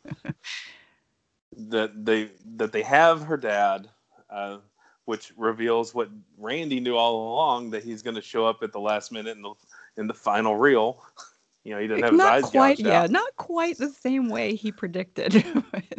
[1.69, 3.89] that they that they have her dad,
[4.29, 4.57] uh,
[5.05, 8.79] which reveals what Randy knew all along that he's going to show up at the
[8.79, 9.53] last minute in the
[9.97, 11.01] in the final reel.
[11.67, 13.11] You know, he doesn't have his not eyes quite, gouged yeah, out.
[13.11, 15.43] not quite the same way he predicted.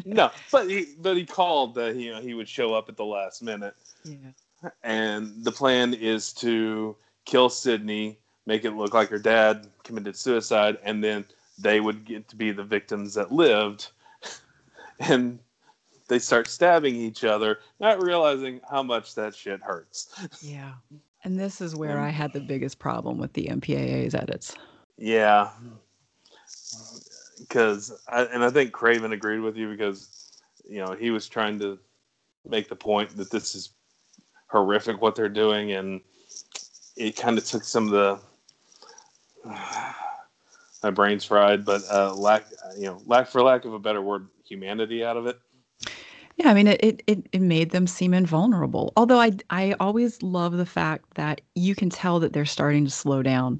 [0.07, 3.05] No, but he but he called that you know he would show up at the
[3.05, 3.75] last minute.
[4.05, 4.71] yeah.
[4.83, 6.97] and the plan is to
[7.27, 11.27] kill Sidney, make it look like her dad committed suicide, and then
[11.59, 13.91] they would get to be the victims that lived.
[15.01, 15.39] And
[16.09, 20.09] they start stabbing each other, not realizing how much that shit hurts.
[20.41, 20.73] Yeah.
[21.25, 24.55] And this is where I had the biggest problem with the MPAA's edits.
[24.99, 25.51] Yeah.
[27.39, 30.33] Because, and I think Craven agreed with you because,
[30.69, 31.79] you know, he was trying to
[32.47, 33.71] make the point that this is
[34.49, 36.01] horrific what they're doing, and
[36.97, 38.19] it kind of took some of the
[40.83, 42.47] my brain's fried, but uh, lack,
[42.77, 45.39] you know, lack for lack of a better word, humanity out of it.
[46.37, 48.93] Yeah, I mean, it, it, it, it made them seem invulnerable.
[48.97, 52.91] Although I, I always love the fact that you can tell that they're starting to
[52.91, 53.59] slow down.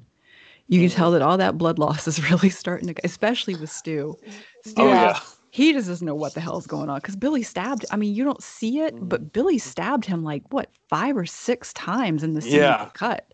[0.69, 4.17] You can tell that all that blood loss is really starting to, especially with Stu.
[4.65, 5.19] Stu, Oh, yeah.
[5.49, 7.85] he just doesn't know what the hell's going on because Billy stabbed.
[7.91, 9.07] I mean, you don't see it, mm-hmm.
[9.07, 12.89] but Billy stabbed him like what five or six times in the scene Yeah.
[12.93, 13.33] cut,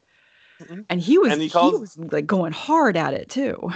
[0.62, 0.82] mm-hmm.
[0.90, 3.70] and he was And he he, was like going hard at it too.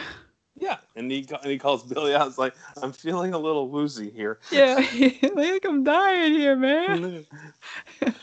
[0.56, 2.28] Yeah, and he and he calls Billy out.
[2.28, 4.40] It's like I'm feeling a little woozy here.
[4.52, 4.76] Yeah,
[5.34, 7.26] like I'm dying here, man.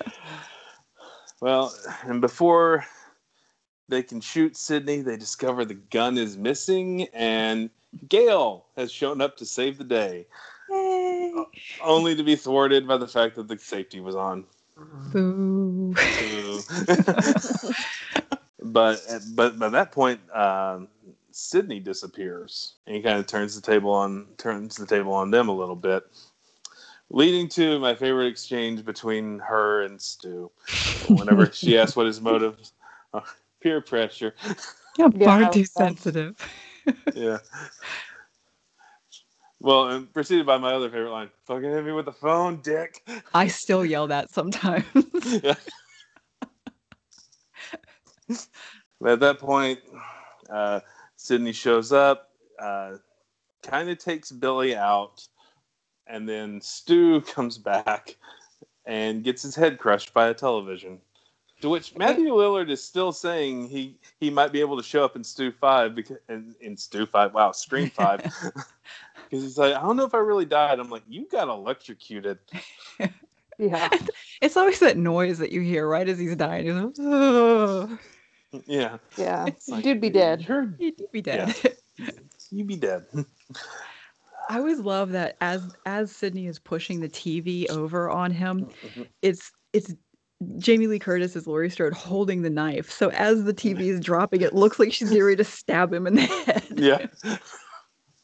[1.42, 2.86] Well, and before
[3.88, 7.70] they can shoot Sidney, they discover the gun is missing, and
[8.08, 10.26] Gale has shown up to save the day,
[11.82, 14.44] only to be thwarted by the fact that the safety was on.
[15.12, 15.94] Boo.
[16.20, 16.60] Ooh.
[18.62, 19.00] but
[19.34, 20.88] but by that point, um,
[21.30, 25.48] Sidney disappears, and he kind of turns the table on turns the table on them
[25.48, 26.04] a little bit,
[27.08, 30.50] leading to my favorite exchange between her and Stu.
[31.08, 32.72] Whenever she asks what his motives,
[33.14, 33.24] are,
[33.60, 34.34] peer pressure.
[34.98, 36.36] Yeah, Yeah, far I too like sensitive.
[37.14, 37.38] yeah.
[39.60, 43.06] Well, and preceded by my other favorite line: "Fucking hit me with the phone, dick."
[43.34, 44.84] I still yell that sometimes.
[45.42, 45.54] Yeah.
[49.00, 49.80] But at that point,
[50.48, 50.80] Uh,
[51.16, 52.30] Sidney shows up,
[52.60, 52.98] uh,
[53.62, 55.26] kind of takes Billy out,
[56.06, 58.16] and then Stu comes back
[58.84, 61.00] and gets his head crushed by a television.
[61.62, 65.16] To which Matthew Lillard is still saying he he might be able to show up
[65.16, 68.20] in Stu Five because in, in Stu Five, wow, Scream Five,
[69.30, 70.78] because he's like, I don't know if I really died.
[70.78, 72.38] I'm like, you got electrocuted.
[73.58, 73.88] Yeah.
[74.42, 76.66] It's always that noise that you hear right as he's dying.
[76.66, 77.98] He's like, "Ugh."
[78.66, 79.46] Yeah, Yeah.
[79.68, 80.46] like, Dude be dead.
[80.46, 81.54] You're, He'd be dead.
[82.50, 83.06] You'd be dead.
[84.48, 89.02] I always love that as as Sidney is pushing the TV over on him, mm-hmm.
[89.22, 89.94] it's it's
[90.58, 92.90] Jamie Lee Curtis as Laurie Strode holding the knife.
[92.90, 96.14] So as the TV is dropping, it looks like she's ready to stab him in
[96.14, 96.64] the head.
[96.76, 97.06] yeah.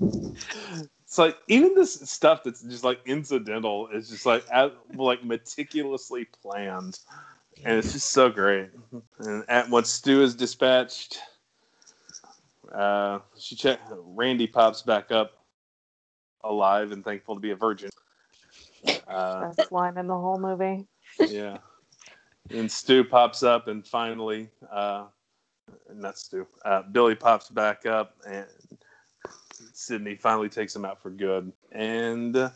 [0.01, 6.26] It's like even this stuff that's just like incidental is just like as, like meticulously
[6.43, 6.98] planned,
[7.64, 8.70] and it's just so great.
[9.18, 11.18] And at once Stu is dispatched,
[12.74, 15.32] uh, she check Randy pops back up,
[16.44, 17.90] alive and thankful to be a virgin.
[19.06, 20.86] Uh, Best line in the whole movie.
[21.28, 21.59] yeah.
[22.54, 25.04] And Stu pops up, and finally, uh,
[25.94, 28.46] not Stu, uh, Billy pops back up, and
[29.72, 31.52] Sidney finally takes him out for good.
[31.70, 32.50] And uh,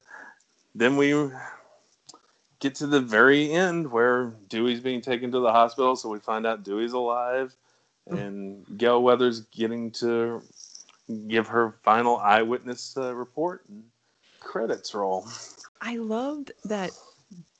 [0.74, 1.30] then we
[2.58, 6.46] get to the very end where Dewey's being taken to the hospital, so we find
[6.46, 7.54] out Dewey's alive,
[8.06, 10.42] and Gale Weathers getting to
[11.28, 13.84] give her final eyewitness uh, report, and
[14.40, 15.26] credits roll.
[15.80, 16.90] I loved that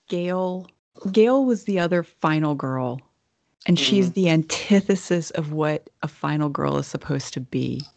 [0.09, 0.67] Gale
[1.13, 3.01] Gale was the other final girl.
[3.67, 4.15] And she's Mhm.
[4.15, 7.91] the antithesis of what a final girl is supposed to be.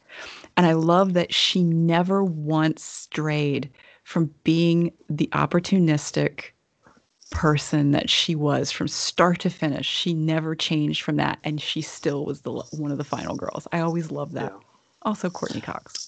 [0.57, 3.69] And I love that she never once strayed
[4.03, 6.51] from being the opportunistic
[7.29, 9.87] person that she was from start to finish.
[9.87, 11.39] She never changed from that.
[11.43, 13.67] And she still was the one of the final girls.
[13.71, 14.53] I always love that.
[15.03, 16.01] Also, Courteney Cox.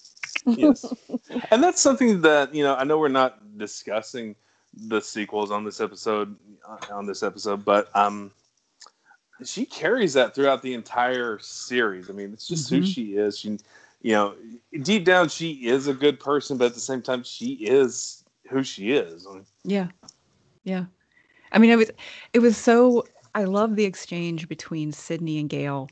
[0.56, 0.94] yes
[1.52, 4.36] and that's something that you know i know we're not discussing
[4.74, 6.36] the sequels on this episode
[6.92, 8.32] on this episode but um
[9.44, 12.86] she carries that throughout the entire series i mean it's just who Mhm.
[12.94, 13.58] she is she
[14.02, 14.36] you know
[14.84, 18.64] deep down she is a good person but at the same time she is who
[18.64, 19.28] she is
[19.64, 19.88] Yeah.
[20.64, 20.86] Yeah.
[21.54, 21.92] I mean, it was
[22.34, 23.04] it was so
[23.36, 25.90] I love the exchange between Sidney and Gale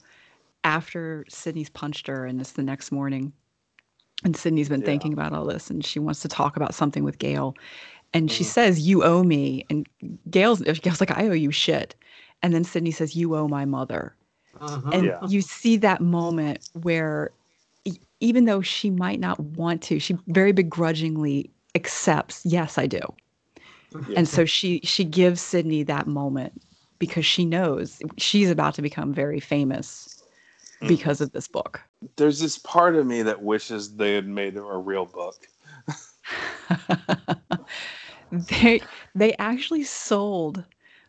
[0.64, 3.31] after Sidney's punched her and it's the next morning.
[4.23, 4.88] And Sidney's been Yeah.
[4.88, 7.56] thinking about all this and she wants to talk about something with Gale.
[8.14, 8.48] And she Mhm.
[8.48, 9.65] says, You owe me.
[9.69, 9.88] And
[10.30, 11.95] Gale's Gale's like, I owe you shit.
[12.41, 14.15] And then Sidney says, You owe my mother.
[14.60, 14.94] Mhm.
[14.94, 15.27] And Yeah.
[15.27, 17.31] you see that moment where
[17.86, 22.99] e- even though she might not want to, she very begrudgingly accepts, yes, I do.
[24.07, 24.19] Yeah.
[24.19, 26.61] And so she she gives Sidney that moment
[26.99, 30.23] because she knows she's about to become very famous
[30.81, 30.88] Mm.
[30.88, 31.81] because of this book.
[32.15, 35.48] there's this part of me that wishes they had made a real book
[38.31, 38.81] they
[39.15, 40.63] they actually sold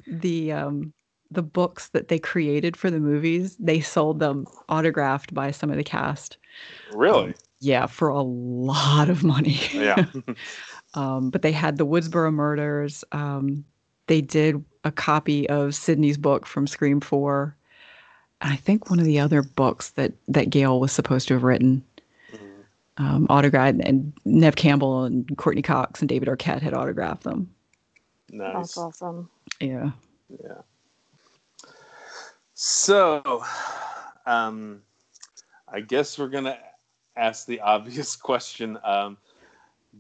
[0.07, 0.93] the um
[1.31, 3.57] the books that they created for the movies.
[3.59, 6.39] They sold them autographed by some of the cast.
[6.93, 9.61] really Yeah, for a lot of money.
[9.73, 10.07] yeah
[10.95, 13.05] um, but they had the Woodsboro murders.
[13.13, 13.65] Um,
[14.07, 17.57] they did a copy of Sidney's book from Scream Four,
[18.41, 21.45] and I think one of the other books that that Gale was supposed to have
[21.45, 21.85] written.
[23.01, 27.49] Um, autographed, and Neve Campbell and Courteney Cox and David Arquette had autographed them.
[28.31, 29.31] nice That's awesome.
[29.59, 29.93] Yeah.
[30.29, 30.59] Yeah.
[32.53, 33.43] So,
[34.27, 34.83] um,
[35.67, 36.59] I guess we're gonna
[37.17, 39.17] ask the obvious question: um,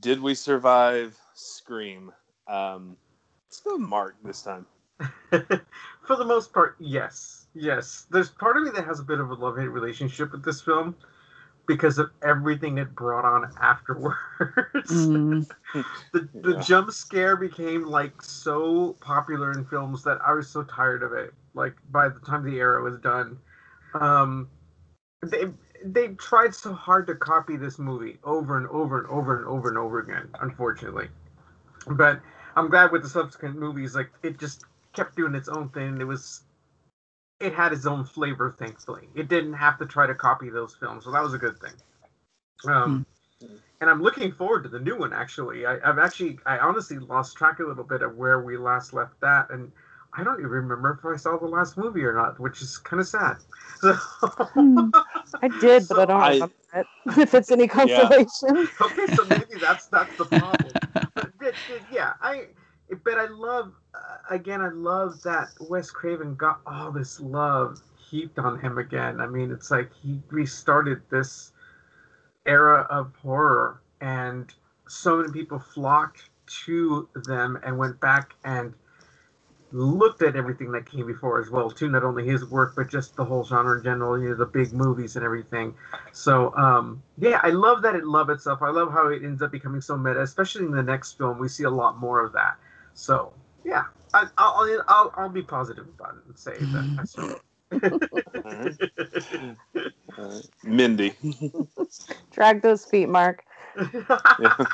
[0.01, 2.13] Did we survive Scream?
[2.49, 2.99] Um,
[3.47, 4.67] let's go, Mark, this time.
[5.31, 7.47] For the most part, yes.
[7.55, 8.07] Yes.
[8.11, 10.61] There's part of me that has a bit of a love hate relationship with this
[10.61, 10.95] film
[11.71, 14.17] because of everything it brought on afterwards.
[14.91, 15.47] Mm,
[16.13, 16.63] the the Yeah.
[16.63, 21.33] jump scare became like so popular in films that I was so tired of it.
[21.55, 23.39] Like by the time the era was done,
[23.95, 24.49] um,
[25.23, 25.45] they
[25.85, 29.69] they tried so hard to copy this movie over and over and over and over
[29.69, 30.29] and over again.
[30.41, 31.09] Unfortunately,
[31.87, 32.21] but
[32.57, 36.01] I'm glad with the subsequent movies, like it just kept doing its own thing.
[36.01, 36.43] It was
[37.41, 38.55] it had its own flavor.
[38.59, 41.59] Thankfully, it didn't have to try to copy those films, so that was a good
[41.61, 41.73] thing.
[42.69, 43.07] Um,
[43.81, 45.13] and I'm looking forward to the new one.
[45.13, 48.93] Actually, I, I've actually, I honestly lost track a little bit of where we last
[48.93, 49.73] left that, and
[50.13, 53.01] I don't even remember if I saw the last movie or not, which is kind
[53.01, 53.37] of sad.
[53.79, 53.97] So,
[55.43, 56.87] I did, but I don't I- remember it.
[57.19, 58.69] If it's any consolation.
[58.81, 60.73] okay, so maybe that's that's the problem.
[61.15, 62.47] But, but, but, yeah, I.
[63.05, 63.73] But I love,
[64.31, 67.81] again, I love that Wes Craven got all this love
[68.11, 69.21] heaped on him again.
[69.21, 71.53] I mean, it's like he restarted this
[72.47, 74.53] era of horror, and
[74.89, 76.31] so many people flocked
[76.65, 78.75] to them and went back and
[79.73, 81.89] looked at everything that came before as well too.
[81.89, 84.73] Not only his work but just the whole genre in general you know the big
[84.73, 85.75] movies and everything.
[86.13, 88.63] So um yeah i love that it loved itself.
[88.63, 91.39] I love how it ends up becoming so meta especially in the next film.
[91.39, 92.57] We see a lot more of that.
[92.95, 93.33] So
[93.65, 97.43] yeah I, I'll, I'll i'll be positive about it and say that I saw it.
[100.19, 101.15] Uh, Mindy.
[102.33, 103.45] Drag those feet, Mark.
[104.41, 104.57] Yeah.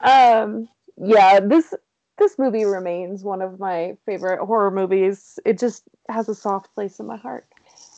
[0.00, 1.74] Um, yeah, this
[2.18, 5.38] this movie remains one of my favorite horror movies.
[5.44, 7.46] It just has a soft place in my heart.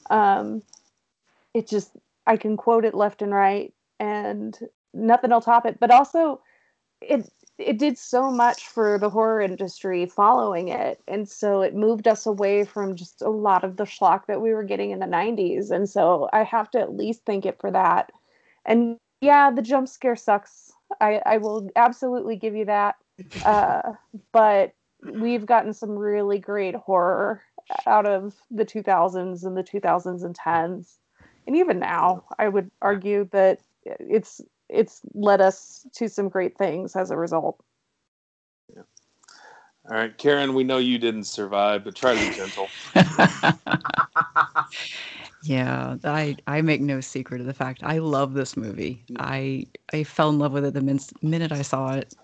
[0.09, 0.63] Um,
[1.55, 1.93] it just
[2.27, 4.59] I can quote it left and right, and
[4.95, 5.79] nothing will top it.
[5.79, 6.41] But also,
[7.01, 12.09] it it did so much for the horror industry following it, and so it moved
[12.09, 15.07] us away from just a lot of the schlock that we were getting in the
[15.07, 15.71] '90s.
[15.71, 18.11] And so I have to at least thank it for that.
[18.65, 20.73] And yeah, the jump scare sucks.
[21.01, 22.97] I, I will absolutely give you that.
[23.45, 23.93] Uh,
[24.33, 24.73] but
[25.03, 27.43] we've gotten some really great horror
[27.87, 30.97] out of the 2000s and the 2010s.
[31.47, 34.41] And even now, I would argue that it's
[34.73, 37.63] it's led us to some great things as a result.
[38.75, 38.83] Yeah.
[39.91, 42.71] All right, Karen, we know you didn't survive, but try to be gentle.
[45.43, 49.05] Yeah, I I make no secret of the fact I love this movie.
[49.19, 52.15] I I fell in love with it the min- minute I saw it.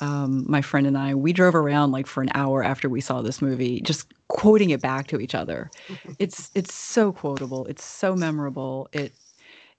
[0.00, 3.22] Um, my friend and I we drove around like for an hour after we saw
[3.22, 5.70] this movie, just quoting it back to each other.
[6.18, 7.66] It's it's so quotable.
[7.66, 8.88] It's so memorable.
[8.92, 9.14] It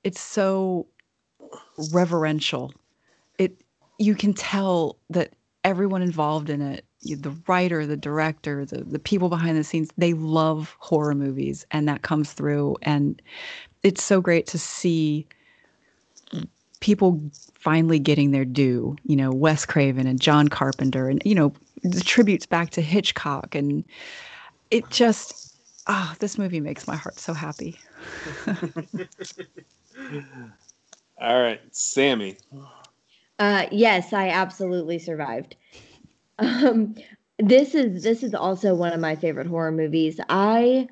[0.04, 0.88] it's so
[1.92, 2.74] reverential.
[3.38, 3.62] It
[4.00, 5.34] you can tell that
[5.64, 10.14] everyone involved in it, the writer the director the, the people behind the scenes they
[10.14, 12.78] love horror movies and that comes through.
[12.82, 13.22] And
[13.84, 15.28] it's so great to see
[16.80, 17.22] people
[17.56, 21.52] finally getting their due you know wes craven and john carpenter and you know
[21.84, 23.56] the tributes back to hitchcock.
[23.56, 23.84] And
[24.72, 25.38] it just
[25.88, 27.80] ah this movie makes my heart so happy
[31.20, 32.38] All right, Sammie.
[33.40, 35.56] Uh, yes, I absolutely survived.
[36.40, 36.96] Um,
[37.40, 40.20] this is this is also one of my favorite horror movies.
[40.30, 40.88] I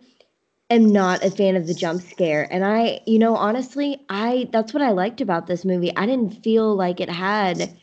[0.69, 4.73] am not a fan of the jump scare, and I, you know, honestly, I that's
[4.73, 5.95] what I liked about this movie.
[5.95, 7.77] I didn't feel like it had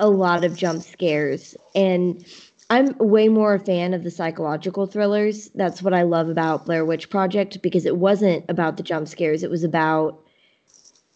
[0.00, 2.24] a lot of jump scares, and
[2.70, 5.50] I'm way more a fan of the psychological thrillers.
[5.54, 9.42] That's what I love about Blair Witch Project because it wasn't about the jump scares.
[9.42, 10.21] It was about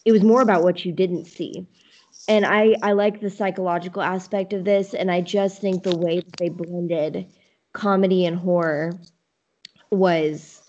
[0.07, 1.67] it was more about what you didn't see
[2.27, 6.19] and I I like the psychological aspect of this, and I just think the way
[6.19, 7.27] that they blended
[7.73, 8.99] comedy and horror
[9.91, 10.61] was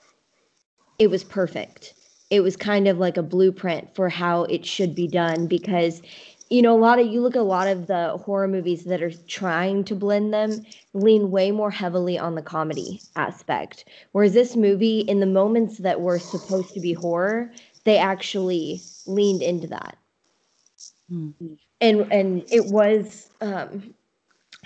[0.98, 1.94] it was perfect.
[2.30, 6.02] It was kind of like a blueprint for how it should be done because
[6.50, 9.02] you know a lot of you look at a lot of the horror movies that
[9.02, 14.56] are trying to blend them lean way more heavily on the comedy aspect whereas this
[14.56, 17.52] movie in the moments that were supposed to be horror
[17.84, 19.98] they actually leaned into that
[21.80, 23.94] and and it was um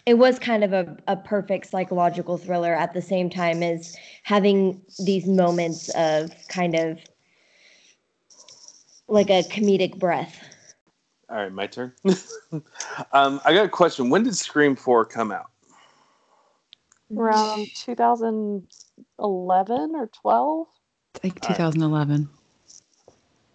[0.04, 4.82] it was kind of a, a perfect psychological thriller at the same time as having
[5.04, 6.98] these moments of kind of
[9.08, 10.42] like a comedic breath
[11.30, 11.92] All right, my turn.
[13.12, 14.10] um, I got a question.
[14.10, 15.50] When did Scream Four come out?
[17.16, 20.66] Around 2011 or 12.
[21.14, 22.28] i think 2011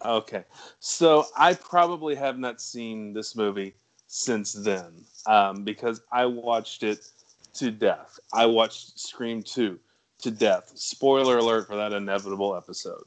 [0.04, 0.44] Okay,
[0.78, 3.74] so I probably have not seen this movie
[4.06, 7.10] since then um, because I watched it
[7.54, 8.18] to death.
[8.32, 9.78] I watched Scream Two
[10.20, 10.72] to death.
[10.74, 13.04] Spoiler alert for that inevitable episode.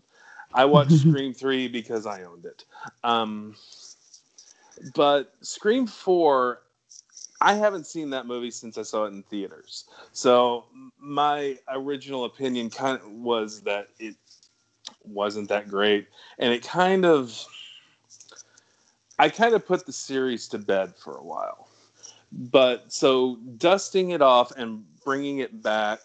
[0.53, 2.65] I watched Scream Three because I owned it.
[3.03, 3.55] Um,
[4.93, 6.61] but Scream Four,
[7.39, 9.85] I haven't seen that movie since I saw it in theaters.
[10.11, 10.65] So
[10.99, 14.15] my original opinion kind of was that it
[15.03, 16.07] wasn't that great,
[16.39, 17.37] and it kind of,
[19.19, 21.67] I kind of put the series to bed for a while.
[22.31, 25.99] But so dusting it off and bringing it back,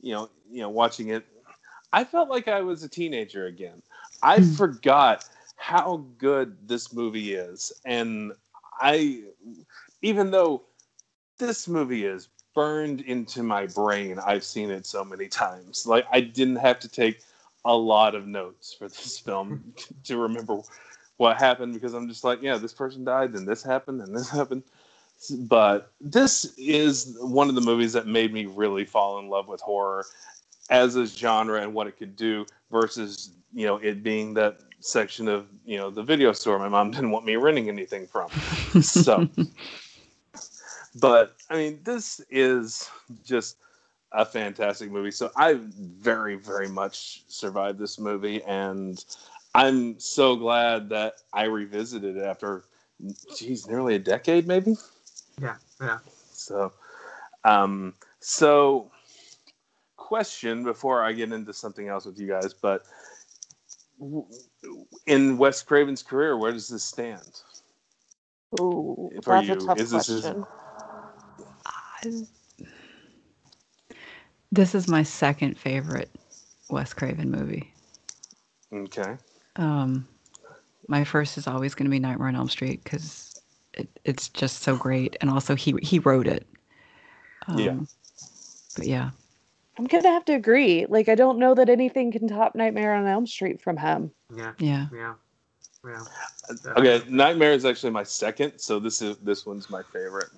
[0.00, 1.26] you know, you know, watching it,
[1.92, 3.82] I felt like I was a teenager again.
[4.22, 4.52] I hmm.
[4.52, 5.24] forgot
[5.56, 8.32] how good this movie is, and
[8.80, 9.22] I,
[10.02, 10.62] even though
[11.38, 15.86] this movie is burned into my brain, I've seen it so many times.
[15.86, 17.20] Like I didn't have to take
[17.64, 19.74] a lot of notes for this film
[20.04, 20.60] to remember
[21.16, 24.30] what happened because I'm just like, yeah, this person died, then this happened, and this
[24.30, 24.62] happened.
[25.40, 29.60] But this is one of the movies that made me really fall in love with
[29.60, 30.06] horror.
[30.70, 35.26] as a genre and what it could do versus you know it being that section
[35.26, 38.30] of you know the video store my mom didn't want me renting anything from.
[38.82, 39.28] so,
[41.00, 42.88] but I mean, this is
[43.24, 43.56] just
[44.12, 45.10] a fantastic movie.
[45.10, 49.04] So I very, very much survived this movie, and
[49.54, 52.64] I'm so glad that I revisited it after,
[53.36, 54.76] geez, nearly a decade, maybe.
[55.40, 55.98] Yeah, yeah.
[56.32, 56.72] So,
[57.44, 58.90] um, so
[59.96, 62.84] question before I get into something else with you guys, but
[65.06, 67.42] in Wes Craven's career, where does this stand?
[68.58, 70.46] Oh, that's you, a tough is this his- question.
[74.50, 76.10] This is my second favorite
[76.70, 77.72] Wes Craven movie.
[78.72, 79.16] Okay.
[79.56, 80.06] Um,
[80.88, 83.40] my first is always going to be Nightmare on Elm Street because
[83.74, 86.46] it, it's just so great, and also he he wrote it.
[87.46, 87.78] Um, Yeah.
[88.76, 89.10] But yeah,
[89.78, 90.86] I'm gonna have to agree.
[90.88, 94.10] Like, I don't know that anything can top Nightmare on Elm Street from him.
[94.34, 94.52] Yeah.
[94.58, 94.86] Yeah.
[94.92, 95.14] Yeah.
[95.84, 96.04] Yeah.
[96.76, 100.30] Okay, Nightmare is actually my second, so this is this one's my favorite.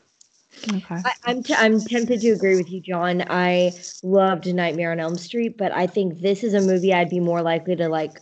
[0.69, 0.97] Okay.
[1.05, 3.25] I, I'm t- I'm tempted to agree with you, John.
[3.31, 3.73] I
[4.03, 7.41] loved Nightmare on Elm Street, but I think this is a movie I'd be more
[7.41, 8.21] likely to like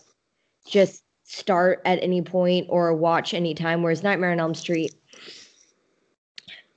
[0.67, 3.83] just start at any point or watch anytime.
[3.83, 4.93] Whereas Nightmare on Elm Street,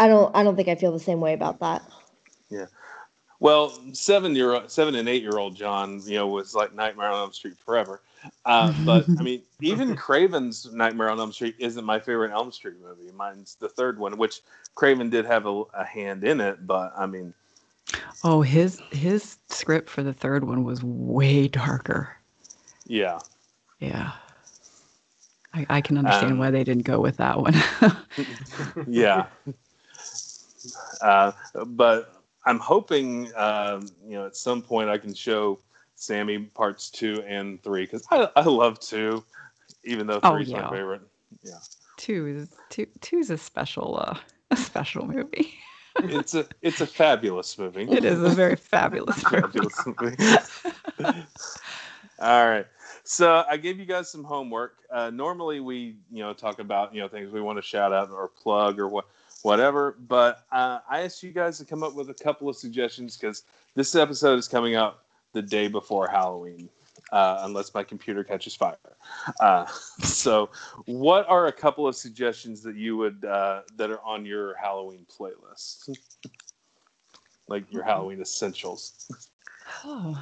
[0.01, 1.83] I don't I don't think I feel the same way about that.
[2.51, 2.67] Yeah.
[3.39, 7.19] Well, seven year seven and eight year old John, you know, was like Nightmare on
[7.19, 8.01] Elm Street forever.
[8.45, 12.77] Uh, but I mean, even Craven's Nightmare on Elm Street isn't my favorite Elm Street
[12.83, 13.11] movie.
[13.17, 14.41] Mine's the third one, which
[14.75, 16.67] Craven did have a, a hand in it.
[16.67, 17.35] But I mean,
[18.25, 22.17] Oh, his his script for the third one was way darker.
[22.87, 23.19] yeah,
[23.81, 24.13] Yeah.
[25.55, 27.55] I, I can understand Um, why they didn't go with that one.
[28.87, 29.27] yeah.
[31.01, 31.33] Uh,
[31.67, 35.59] but I'm hoping, um, you know, at some point I can show
[36.03, 39.25] Sammie parts two and three because I, I love two,
[39.85, 40.63] even though Oh, three's yeah.
[40.63, 41.03] my favorite.
[41.43, 41.59] Yeah.
[41.97, 44.19] two is two two's a special uh
[44.51, 45.55] a special movie.
[46.03, 47.85] it's a it's a fabulous movie.
[47.91, 49.43] It is a very fabulous movie.
[49.43, 49.87] fabulous
[50.99, 51.23] movie.
[52.19, 52.67] All right.
[53.05, 54.77] So I gave you guys some homework.
[54.91, 58.11] Uh, normally we you know talk about you know things we want to shout out
[58.11, 59.07] or plug or what
[59.43, 63.17] whatever, but uh, I asked you guys to come up with a couple of suggestions
[63.17, 63.43] because
[63.75, 65.02] this episode is coming out
[65.33, 66.69] the day before Halloween.
[67.11, 68.79] Uh, unless my computer catches fire.
[69.41, 69.67] Uh,
[70.03, 70.49] so,
[70.87, 75.05] what are a couple of suggestions that you would uh, that are on your Halloween
[75.11, 75.91] playlist,
[77.49, 79.11] like your Halloween essentials?
[79.85, 80.19] Oh.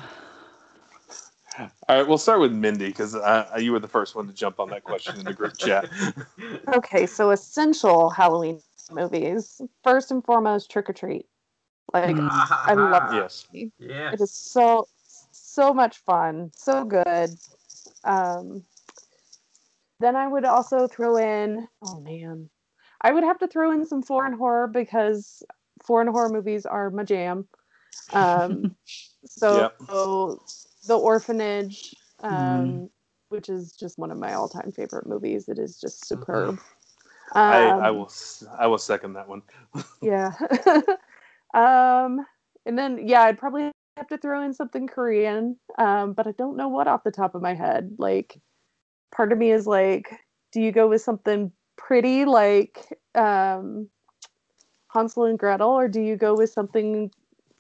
[1.59, 4.61] All right, we'll start with Mindy because uh, you were the first one to jump
[4.61, 5.89] on that question in the group chat.
[6.74, 8.61] Okay, so essential Halloween
[8.91, 9.61] movies.
[9.82, 11.27] First and foremost, Trick or Treat.
[11.93, 13.47] Like I love yes.
[13.53, 14.12] Yeah.
[14.12, 14.87] It is so
[15.51, 17.36] so much fun, so good.
[18.05, 18.64] Um,
[19.98, 21.66] then I would also throw in.
[21.82, 22.48] Oh man,
[23.02, 25.43] I would have to throw in some foreign horror because
[25.85, 27.48] foreign horror movies are my jam.
[28.12, 28.74] Um,
[29.27, 29.70] so
[30.86, 32.90] the Orphanage, um, Mm.
[33.28, 35.48] which is just one of my all-time favorite movies.
[35.48, 36.59] It is just superb.
[37.32, 38.12] I, I Um, will
[38.59, 39.43] I will second that one.
[40.02, 40.32] yeah.
[41.55, 42.24] um,
[42.66, 43.70] and then yeah, I'd probably
[44.01, 47.35] have to throw in something Korean, um, but I don't know what off the top
[47.35, 47.97] of my head.
[47.98, 48.40] Like,
[49.14, 50.10] part of me is like,
[50.52, 53.89] do you go with something pretty like um,
[54.89, 57.10] Hansel and Gretel, or do you go with something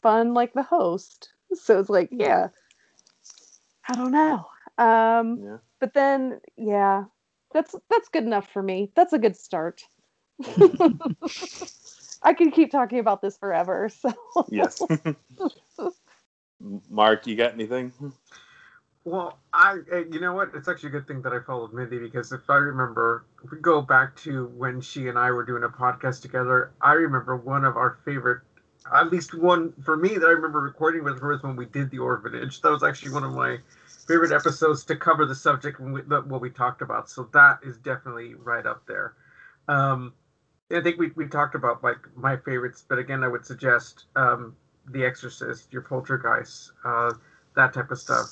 [0.02, 1.30] fun like The Host?
[1.52, 2.48] So it's like, yeah,
[3.88, 4.46] I don't know.
[4.78, 5.56] Um, Yeah.
[5.78, 7.04] But then, yeah,
[7.52, 8.92] that's that's good enough for me.
[8.94, 9.82] That's a good start.
[12.22, 13.88] I could keep talking about this forever.
[13.88, 14.12] So
[14.48, 14.80] Yes.
[16.90, 17.92] Mark, you got anything?
[19.04, 20.50] Well, I, uh, you know what?
[20.54, 23.58] It's actually a good thing that I followed Mindy because if I remember, if we
[23.58, 27.64] go back to when she and I were doing a podcast together, I remember one
[27.64, 28.42] of our favorite,
[28.94, 31.90] at least one for me that I remember recording with her was when we did
[31.90, 32.60] the orphanage.
[32.60, 33.58] That was actually one of my
[34.06, 35.78] favorite episodes to cover the subject
[36.08, 37.08] that, what we talked about.
[37.08, 39.14] So that is definitely right up there.
[39.66, 40.12] Um,
[40.70, 44.54] I think we, we talked about like my favorites, but again, I would suggest um,
[44.88, 47.12] The Exorcist, Your Poltergeist, uh,
[47.56, 48.28] that type of stuff.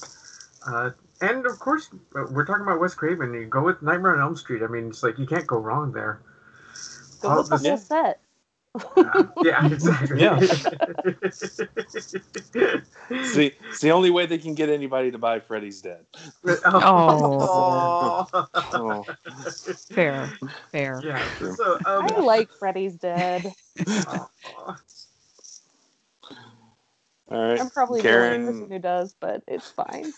[0.67, 3.33] Uh, and of course, uh, we're talking about Wes Craven.
[3.35, 4.63] You go with Nightmare on Elm Street.
[4.63, 6.21] I mean, it's like you can't go wrong there.
[7.21, 8.21] go with the the- whole set.
[9.43, 10.21] yeah, exactly.
[10.23, 10.39] Yeah.
[13.25, 16.05] See, it's the only way they can get anybody to buy Freddy's Dead.
[16.65, 18.29] Oh.
[18.55, 19.05] Oh.
[19.91, 20.31] Fair,
[20.71, 21.01] fair.
[21.03, 21.21] Yeah.
[21.57, 23.53] So um, I like Freddy's Dead.
[27.31, 27.61] All right.
[27.61, 30.13] I'm probably the Karen, only person who does, but it's fine.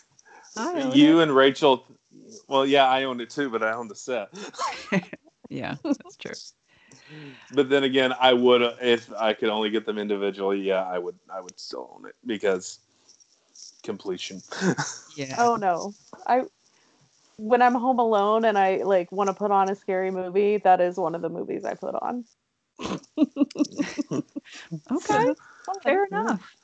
[0.95, 1.85] you and Rachel.
[2.49, 4.29] Well, yeah, I owned it too, but I owned the set.
[5.49, 6.33] yeah, that's true.
[7.53, 10.61] But then again, I would if I could only get them individually.
[10.61, 11.17] Yeah, I would.
[11.33, 12.79] I would still own it because
[13.83, 14.43] completion.
[15.17, 15.35] Yeah.
[15.39, 15.93] Oh no.
[16.27, 16.45] I
[17.37, 20.81] when I'm home alone and I like want to put on a scary movie, that
[20.81, 22.25] is one of the movies I put on.
[24.93, 25.35] Okay.
[25.83, 26.15] Fair mm-hmm.
[26.15, 26.55] enough.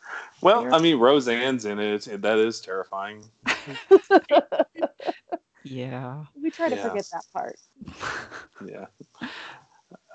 [0.41, 2.07] Well, I mean, Roseanne's in it.
[2.07, 3.25] And That is terrifying.
[5.65, 6.25] Yeah.
[6.41, 6.89] We try to Yeah.
[6.89, 7.59] forget that part.
[8.67, 8.87] Yeah.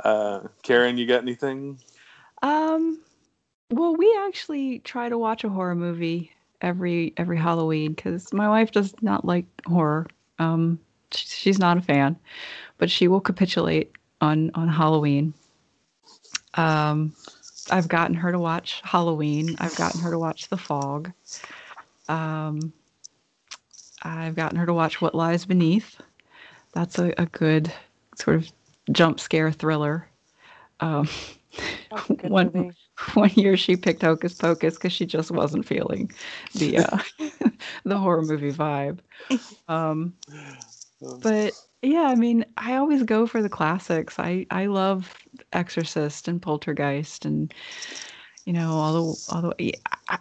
[0.04, 1.78] Uh, Karen, you got anything?
[2.42, 3.00] Um,
[3.70, 6.32] well, we actually try to watch a horror movie
[6.62, 10.08] every every Halloween because my wife does not like horror.
[10.40, 10.80] Um,
[11.14, 12.16] sh- she's not a fan,
[12.78, 13.92] but she will capitulate
[14.22, 15.34] on on Halloween.
[16.56, 17.14] Um,
[17.70, 19.56] I've gotten her to watch Halloween.
[19.60, 21.12] I've gotten her to watch The Fog.
[22.10, 22.74] Um,
[24.04, 26.00] I've gotten her to watch What Lies Beneath.
[26.74, 27.72] That's a, a good
[28.16, 28.52] sort of
[28.92, 30.08] jump scare thriller.
[30.80, 31.08] Um,
[31.90, 32.76] That's a good one movie.
[33.14, 36.12] one year she picked Hocus Pocus because she just wasn't feeling
[36.56, 36.98] the uh,
[37.84, 39.00] the horror movie vibe.
[39.68, 40.14] Um,
[41.22, 44.18] but yeah, I mean, I always go for the classics.
[44.20, 45.14] I I love
[45.54, 47.54] Exorcist and Poltergeist and
[48.46, 49.76] you know all the all the.
[50.10, 50.18] I,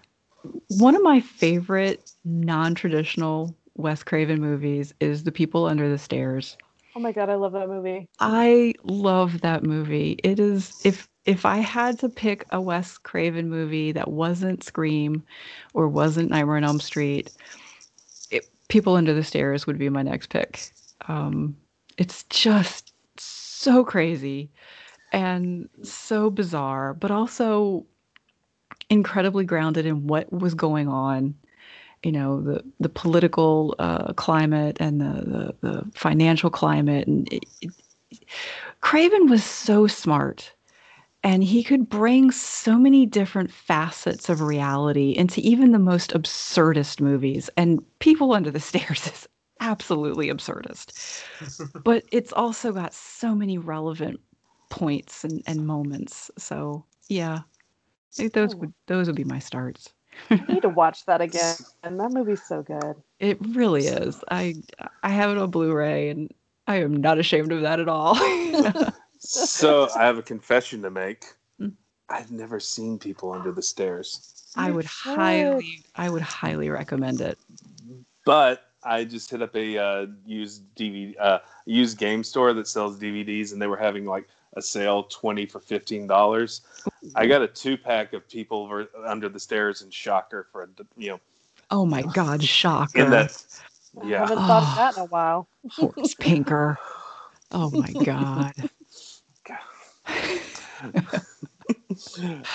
[0.68, 6.56] one of my favorite non-traditional Wes Craven movies is The People Under the Stairs.
[6.96, 8.08] Oh my god, I love that movie.
[8.18, 10.18] I love that movie.
[10.24, 15.22] It is if if I had to pick a Wes Craven movie that wasn't Scream
[15.74, 17.30] or wasn't Nightmare on Elm Street,
[18.30, 20.72] it, People Under the Stairs would be my next pick.
[21.08, 21.56] Um,
[21.98, 24.50] it's just so crazy
[25.12, 27.86] and so bizarre, but also
[28.88, 31.34] incredibly grounded in what was going on
[32.02, 37.06] you know the the political uh, climate and the, the the financial climate.
[37.06, 37.72] And it, it,
[38.80, 40.54] Craven was so smart
[41.22, 47.00] and he could bring so many different facets of reality into even the most absurdist
[47.00, 47.50] movies.
[47.56, 49.28] And People Under the Stairs is
[49.60, 51.24] absolutely absurdist.
[51.84, 54.20] But it's also got so many relevant
[54.70, 57.40] points and, and moments so yeah
[58.18, 59.92] I those would those would be my starts
[60.28, 61.54] I need to watch that again.
[61.84, 62.96] And that movie's so good.
[63.20, 64.22] It really is.
[64.30, 64.56] I
[65.02, 66.34] I have it on Blu-ray, and
[66.66, 68.18] I am not ashamed of that at all.
[69.22, 71.26] So I have a confession to make.
[71.58, 71.68] Hmm.
[72.08, 77.38] I've never seen People Under the Stairs, I would highly, I would highly recommend it.
[78.24, 82.98] but I just hit up a uh, used DVD, uh, used game store that sells
[82.98, 86.62] DVDs, and they were having like a sale twenty for fifteen dollars.
[87.14, 90.68] I got a two pack of People Ver- Under the Stairs and Shocker for a
[90.96, 91.20] you know
[91.70, 93.04] Oh my God, shocker!
[93.04, 93.44] in that
[94.00, 94.18] I yeah.
[94.20, 95.48] haven't thought of that in a while.
[95.70, 96.78] Horace Pinker.
[97.52, 98.54] Oh my God.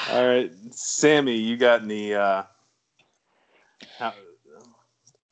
[0.10, 2.14] All right, Sammie, you got any?
[2.14, 2.44] Uh,
[3.98, 4.14] how,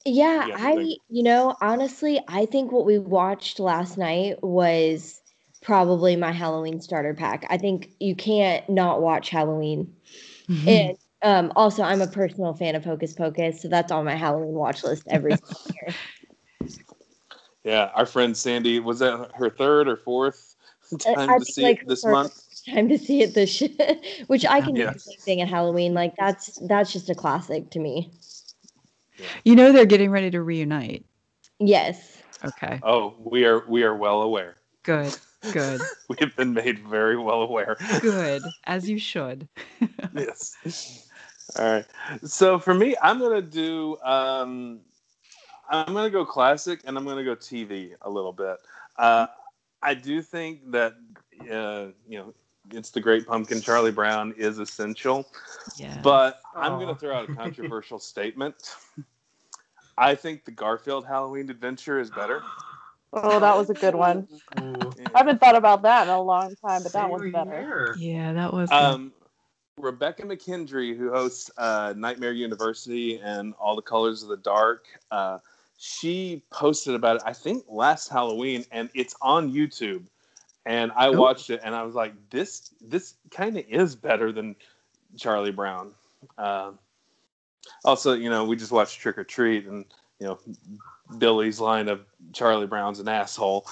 [0.05, 0.73] Yeah, Yeah, I,
[1.09, 5.21] you know, honestly, I think what we watched last night was
[5.63, 7.45] probably my Halloween starter pack.
[7.49, 9.93] I think you can't not watch Halloween.
[10.49, 10.69] Mm-hmm.
[10.69, 14.53] And um, also, I'm a personal fan of Hocus Pocus, so that's on my Halloween
[14.53, 15.31] watch list every
[15.73, 15.95] year.
[17.63, 20.55] yeah, our friend Sandy was that her third or fourth
[20.93, 22.33] Uh, time I to see like, it this month?
[22.69, 23.61] Time to see it this,
[24.27, 25.93] which I can do the same thing at Halloween.
[25.93, 28.11] Like that's that's just a classic to me.
[29.45, 31.05] You know they're getting ready to reunite.
[31.59, 32.21] Yes.
[32.43, 34.55] Okay, Oh, we are we are well aware.
[34.83, 35.15] good,
[35.51, 37.77] good, We have been made very well aware.
[38.01, 38.43] good.
[38.65, 39.47] As you should.
[40.15, 41.07] yes.
[41.57, 41.85] All right.
[42.23, 43.97] So for me, I'm gonna do.
[44.03, 44.79] Um,
[45.69, 48.57] I'm gonna go classic, and I'm gonna go TV a little bit.
[48.97, 49.27] Uh,
[49.81, 50.93] I do think that
[51.51, 52.33] uh, you know
[52.71, 53.59] it's the Great Pumpkin.
[53.61, 55.27] Charlie Brown is essential,
[55.77, 55.99] Yeah.
[56.01, 58.75] but I'm gonna throw out a controversial statement.
[59.97, 62.41] I think the Garfield Halloween Adventure is better.
[63.13, 64.27] Oh, that was a good one.
[64.59, 64.93] Ooh.
[65.13, 67.51] I haven't thought about that in a long time, but that was better.
[67.51, 67.95] here.
[67.99, 68.69] yeah, that was.
[68.69, 68.75] good.
[68.75, 69.13] Um,
[69.77, 75.39] Rebekah McKendry, who hosts uh, Nightmare University and All the Colors of the Dark, uh,
[75.77, 77.21] she posted about it.
[77.25, 80.05] I think last Halloween, and it's on YouTube.
[80.65, 81.13] And I Oh.
[81.13, 84.55] watched it, and I was like, "This, this kind of is better than
[85.17, 85.93] Charlie Brown."
[86.37, 86.79] Um,
[87.83, 89.85] also, you know, we just watched Trick or Treat, and
[90.19, 90.39] you know,
[91.17, 93.67] Billy's line of Charlie Brown's an asshole.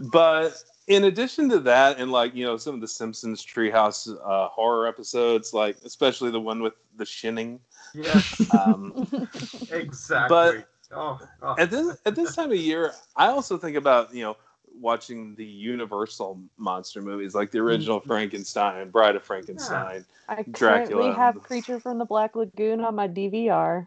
[0.00, 4.48] But in addition to that, and like you know some of the Simpsons Treehouse uh,
[4.48, 7.60] horror episodes, like especially the one with the shinning.
[7.94, 8.20] Yeah.
[8.56, 9.06] Um,
[9.70, 10.28] exactly.
[10.28, 11.54] but- oh, oh.
[11.58, 14.36] at this at this time of year, I also think about you know
[14.80, 18.08] watching the Universal monster movies, like the original mm-hmm.
[18.08, 20.04] Frankenstein, Bride of Frankenstein.
[20.28, 21.02] I Dracula.
[21.02, 23.86] currently have Creature from the Black Lagoon on my DVR.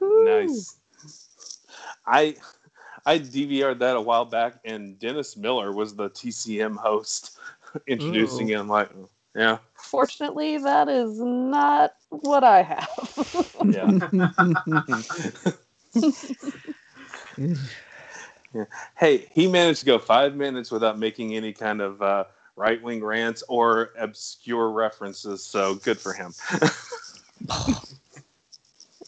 [0.00, 0.76] Nice.
[2.06, 2.36] I
[3.06, 7.38] I DVR'd that a while back, and Dennis Miller was the TCM host
[7.86, 8.60] introducing Ooh.
[8.60, 8.68] him.
[8.68, 8.90] Like,
[9.34, 13.56] yeah, Fortunately, that is not what I have.
[13.64, 14.08] yeah.
[18.54, 18.64] Yeah.
[18.96, 22.24] Hey, he managed to go five minutes without making any kind of uh,
[22.56, 25.44] right wing rants or obscure references.
[25.44, 26.34] So good for him.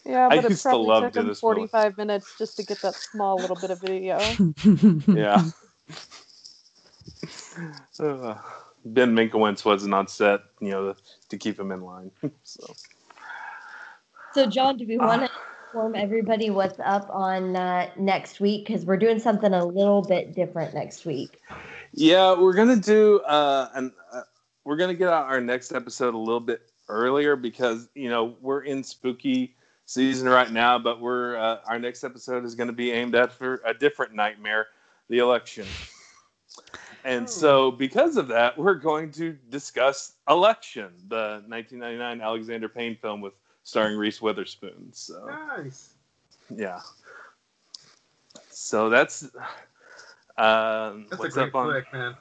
[0.05, 1.55] yeah, I but it used to love took him Dennis Miller.
[1.55, 4.19] 45 minutes just to get that small little bit of video.
[5.07, 5.43] yeah.
[7.99, 8.35] Uh,
[8.85, 10.95] ben Mankiewicz wasn't on set, you know,
[11.29, 12.11] to keep him in line.
[12.43, 12.73] so
[14.33, 15.31] So, John, do we want to
[15.73, 18.67] inform everybody what's up on uh, next week?
[18.67, 21.41] Because we're doing something a little bit different next week.
[21.93, 24.21] yeah, we're gonna do uh, an uh,
[24.65, 28.61] we're gonna get out our next episode a little bit earlier because you know we're
[28.61, 29.55] in spooky
[29.87, 33.31] season right now, but we're uh, our next episode is going to be aimed at
[33.31, 34.67] for a different nightmare,
[35.09, 35.65] the election.
[37.03, 43.19] And so, because of that, we're going to discuss Election, the 1999 Alexander Payne film
[43.19, 43.33] with
[43.63, 44.89] starring Reese Witherspoon.
[44.91, 45.25] So,
[45.57, 45.93] Nice.
[46.55, 46.79] yeah.
[48.49, 49.23] So that's
[50.37, 51.83] um, That's a what's great up on.
[51.93, 52.15] man.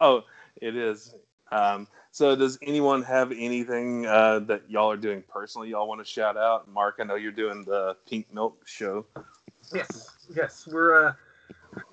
[0.00, 0.24] Oh,
[0.60, 1.14] it is.
[1.50, 5.70] Um, so, does anyone have anything uh, that y'all are doing personally?
[5.70, 6.68] Y'all want to shout out?
[6.68, 9.06] Mark, I know you're doing the Pink Milk show.
[9.72, 11.12] Yes, yes, we're uh,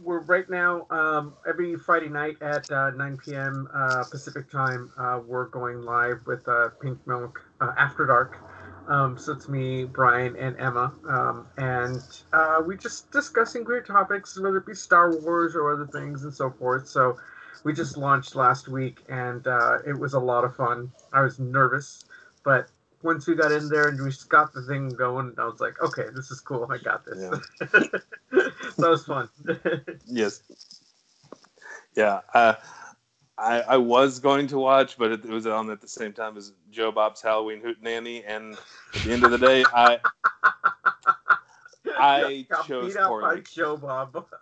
[0.01, 3.67] we're right now um, every Friday night at uh, 9 p.m.
[3.73, 4.91] Uh, Pacific time.
[4.97, 8.37] Uh, we're going live with uh, Pink Milk uh, After Dark.
[8.87, 12.01] Um, so it's me, Brian, and Emma, um, and
[12.33, 16.33] uh, we just discussing great topics, whether it be Star Wars or other things and
[16.33, 16.87] so forth.
[16.87, 17.17] So
[17.63, 20.91] we just launched last week, and uh, it was a lot of fun.
[21.13, 22.03] I was nervous,
[22.43, 22.67] but
[23.03, 25.81] once we got in there and we just got the thing going, I was like,
[25.81, 26.67] okay, this is cool.
[26.69, 27.29] I got this.
[27.59, 28.01] that
[28.77, 29.29] was fun.
[30.07, 30.41] Yes.
[31.95, 32.21] Yeah.
[32.33, 32.55] Uh,
[33.37, 36.37] I, I was going to watch, but it, it was on at the same time
[36.37, 38.53] as Joe Bob's Halloween Hootenanny, and
[38.95, 39.99] at the end of the day, I
[41.97, 43.43] I Got chose beat out by poorly.
[43.53, 44.25] Joe Bob.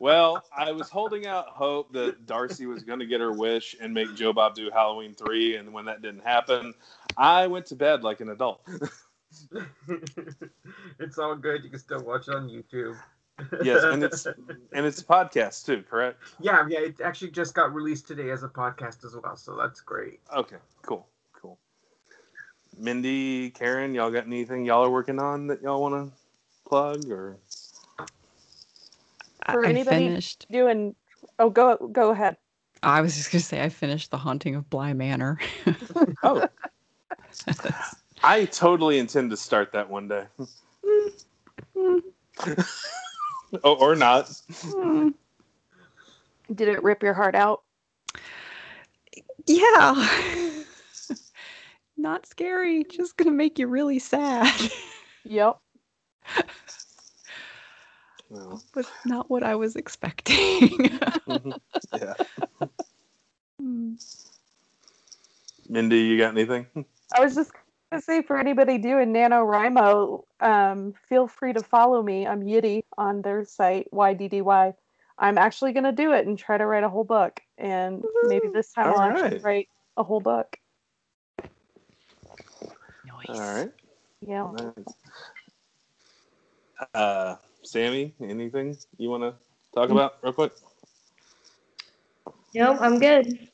[0.00, 3.92] Well, I was holding out hope that Darcy was going to get her wish and
[3.92, 6.72] make Joe Bob do Halloween three, and when that didn't happen,
[7.16, 8.60] I went to bed like an adult.
[11.00, 11.64] it's all good.
[11.64, 12.96] You can still watch it on YouTube.
[13.62, 14.26] Yes, and it's
[14.72, 16.20] and it's a podcast too, correct?
[16.40, 16.80] yeah, yeah.
[16.80, 20.20] It actually just got released today as a podcast as well, so that's great.
[20.34, 21.58] Okay, cool, cool.
[22.76, 26.16] Mindy, Karen, y'all got anything y'all are working on that y'all want to
[26.66, 27.38] plug or?
[29.50, 30.46] For I anybody finished.
[30.50, 30.94] doing,
[31.38, 32.36] oh, go go ahead.
[32.82, 35.38] I was just gonna say I finished The Haunting of Bly Manor.
[36.22, 36.48] Oh,
[38.22, 40.24] I totally intend to start that one day.
[41.76, 41.94] Mm.
[43.64, 44.30] Oh, or not.
[44.62, 45.08] Hmm.
[46.54, 47.62] Did it rip your heart out?
[49.46, 50.04] yeah.
[51.96, 54.54] Not scary, just gonna make you really sad.
[55.24, 55.58] Yep.
[58.30, 60.90] Well, but not what I was expecting.
[61.92, 62.14] yeah.
[65.68, 66.66] Mindy, you got anything?
[67.14, 67.52] I was just
[67.90, 72.26] gonna say for anybody doing NaNoWriMo, um, feel free to follow me.
[72.26, 74.74] I'm Yiddy on their site, YDDY.
[75.18, 77.40] I'm actually gonna do it and try to write a whole book.
[77.56, 79.42] And maybe this time All I'll actually right.
[79.42, 80.56] write a whole book.
[83.28, 83.70] All right.
[84.26, 84.50] Yeah.
[84.52, 84.94] Nice.
[86.94, 89.34] Uh, Sammie, anything you want to
[89.74, 90.52] talk about real quick?
[92.54, 93.48] Nope, I'm good.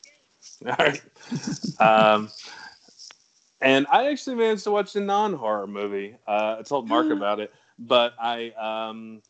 [0.66, 1.02] All right.
[1.80, 2.30] um,
[3.60, 6.16] and I actually managed to watch a non-horror movie.
[6.26, 9.22] Uh, I told Mark about it, but I um,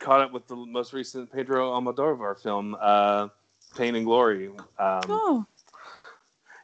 [0.00, 3.28] caught up with the most recent Pedro Almodovar film, uh,
[3.76, 4.48] Pain and Glory.
[4.48, 5.46] Um, oh.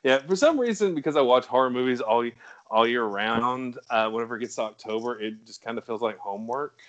[0.02, 2.28] Yeah, for some reason, because I watch horror movies all
[2.70, 6.16] all year round, uh, whenever it gets to October, it just kind of feels like
[6.18, 6.80] homework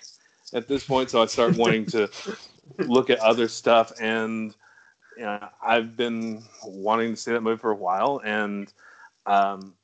[0.54, 1.10] at this point.
[1.10, 2.10] So I start wanting to
[2.78, 4.54] look at other stuff, and
[5.16, 8.72] you know, I've been wanting to see that movie for a while, and
[9.26, 9.74] um,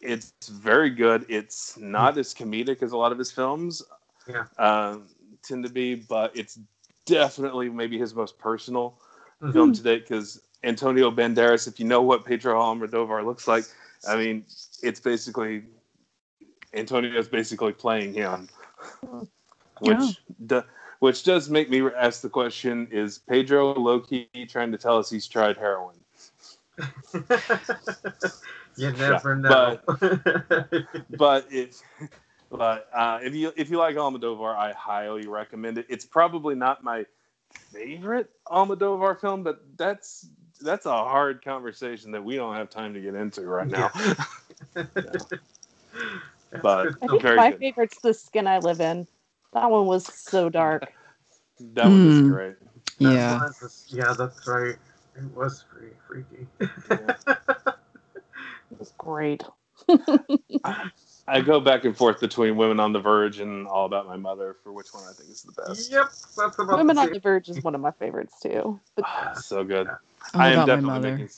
[0.00, 1.26] it's very good.
[1.28, 2.20] It's not hmm.
[2.20, 3.82] as comedic as a lot of his films
[4.26, 4.44] Yeah.
[4.58, 4.98] uh,
[5.42, 6.58] tend to be, but it's
[7.06, 9.00] definitely maybe his most personal
[9.40, 9.52] hmm.
[9.52, 13.64] film to date because Antonio Banderas, if you know what Pedro Almodovar looks like,
[14.06, 14.44] I mean,
[14.82, 15.64] it's basically
[16.74, 18.48] Antonio's basically playing him,
[19.04, 19.22] hmm.
[19.80, 20.10] which Yeah.
[20.46, 20.62] do,
[21.00, 25.26] which does make me ask the question: Is Pedro Loki trying to tell us he's
[25.26, 25.96] tried heroin?
[28.76, 29.80] You never know.
[31.10, 31.82] but if
[32.50, 35.86] but uh, if you if you like Almodovar, I highly recommend it.
[35.88, 37.06] It's probably not my
[37.72, 40.28] favorite Almodovar film, but that's
[40.60, 43.90] that's a hard conversation that we don't have time to get into right now.
[46.62, 47.60] but I think very my good.
[47.60, 49.06] favorite's The Skin I Live In.
[49.52, 50.92] That one was so dark.
[51.74, 52.28] That one is Mm.
[52.28, 52.56] great.
[52.98, 53.38] Yeah.
[53.38, 54.76] That yeah, that's right.
[55.18, 56.46] It was pretty freaky.
[58.70, 59.42] It was great.
[61.26, 64.56] I go back and forth between Women on the Verge and All About My Mother
[64.62, 65.90] for which one I think is the best.
[65.90, 68.80] yep, that's about Women the on the Verge is one of my favorites too.
[68.96, 69.88] But so good.
[70.34, 71.10] All I am About My definitely Mother.
[71.12, 71.28] making.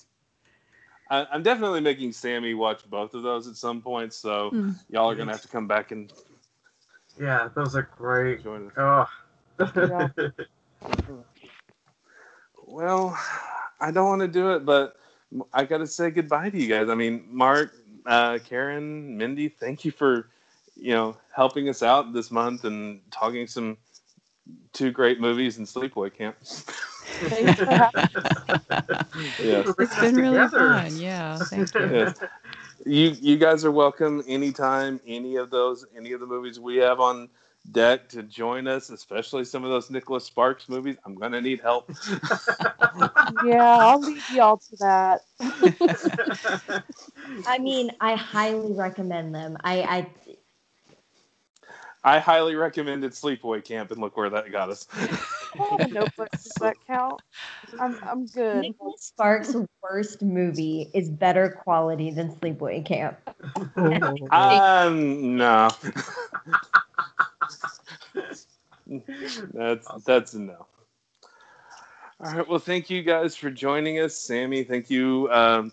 [1.10, 4.14] I, I'm definitely making Sammie watch both of those at some point.
[4.14, 4.70] So Hmm.
[4.90, 6.12] y'all are gonna have to come back and
[7.20, 8.42] Yeah, those are great.
[8.44, 8.72] join us.
[8.76, 9.06] Oh.
[9.76, 10.08] Yeah.
[12.66, 13.18] Well,
[13.80, 14.96] I don't want to do it, but
[15.52, 16.88] I got to say goodbye to you guys.
[16.88, 17.74] I mean, Mark,
[18.06, 20.28] uh, Karen, Mindy, thank you for
[20.76, 23.76] you know helping us out this month and talking some
[24.72, 26.36] two great movies in Sleepaway Camp.
[26.40, 28.08] thanks for having
[29.38, 29.74] yes.
[29.78, 30.58] It's been really Together.
[30.74, 30.96] fun.
[30.96, 31.38] Yeah.
[31.38, 31.80] Thank you.
[31.80, 32.18] yes.
[32.86, 36.98] You you guys are welcome anytime any of those any of the movies we have
[37.00, 37.28] on
[37.70, 40.96] deck to join us, especially some of those Nicholas Sparks movies.
[41.04, 41.90] I'm gonna need help.
[43.42, 45.20] Yeah, I'll leave y'all to that.
[47.46, 49.56] I mean, I highly recommend them.
[49.62, 50.06] I, I
[52.02, 54.86] I highly recommended Sleepaway Camp, and look where that got us.
[55.58, 57.20] Oh, notebook, does that count?
[57.80, 58.62] I'm I'm good.
[58.62, 63.18] Nicholas Sparks' worst movie is better quality than Sleepaway Camp.
[64.30, 65.68] Um, no.
[69.52, 70.66] that's that's a no.
[72.22, 72.46] All right.
[72.46, 74.64] Well, thank you guys for joining us, Sammie.
[74.64, 75.72] Thank you um,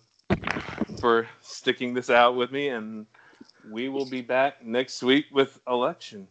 [0.99, 3.05] for sticking this out with me, and
[3.69, 6.27] we will be back next week with election.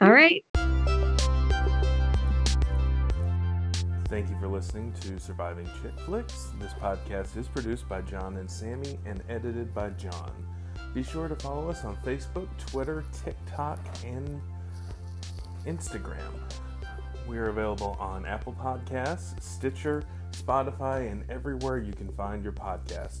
[0.00, 0.44] All right.
[4.06, 6.50] Thank you for listening to Surviving Chick Flicks.
[6.60, 10.32] This podcast is produced by John and Sammie and edited by John.
[10.94, 14.42] Be sure to follow us on Facebook, Twitter, TikTok, and
[15.64, 16.38] Instagram.
[17.26, 20.02] We are available on Apple Podcasts, Stitcher,
[20.32, 23.20] Spotify, and everywhere you can find your podcast.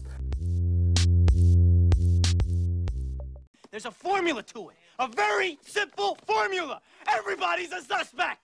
[3.70, 4.76] There's a formula to it.
[4.98, 6.82] A very simple formula.
[7.08, 8.40] Everybody's a suspect.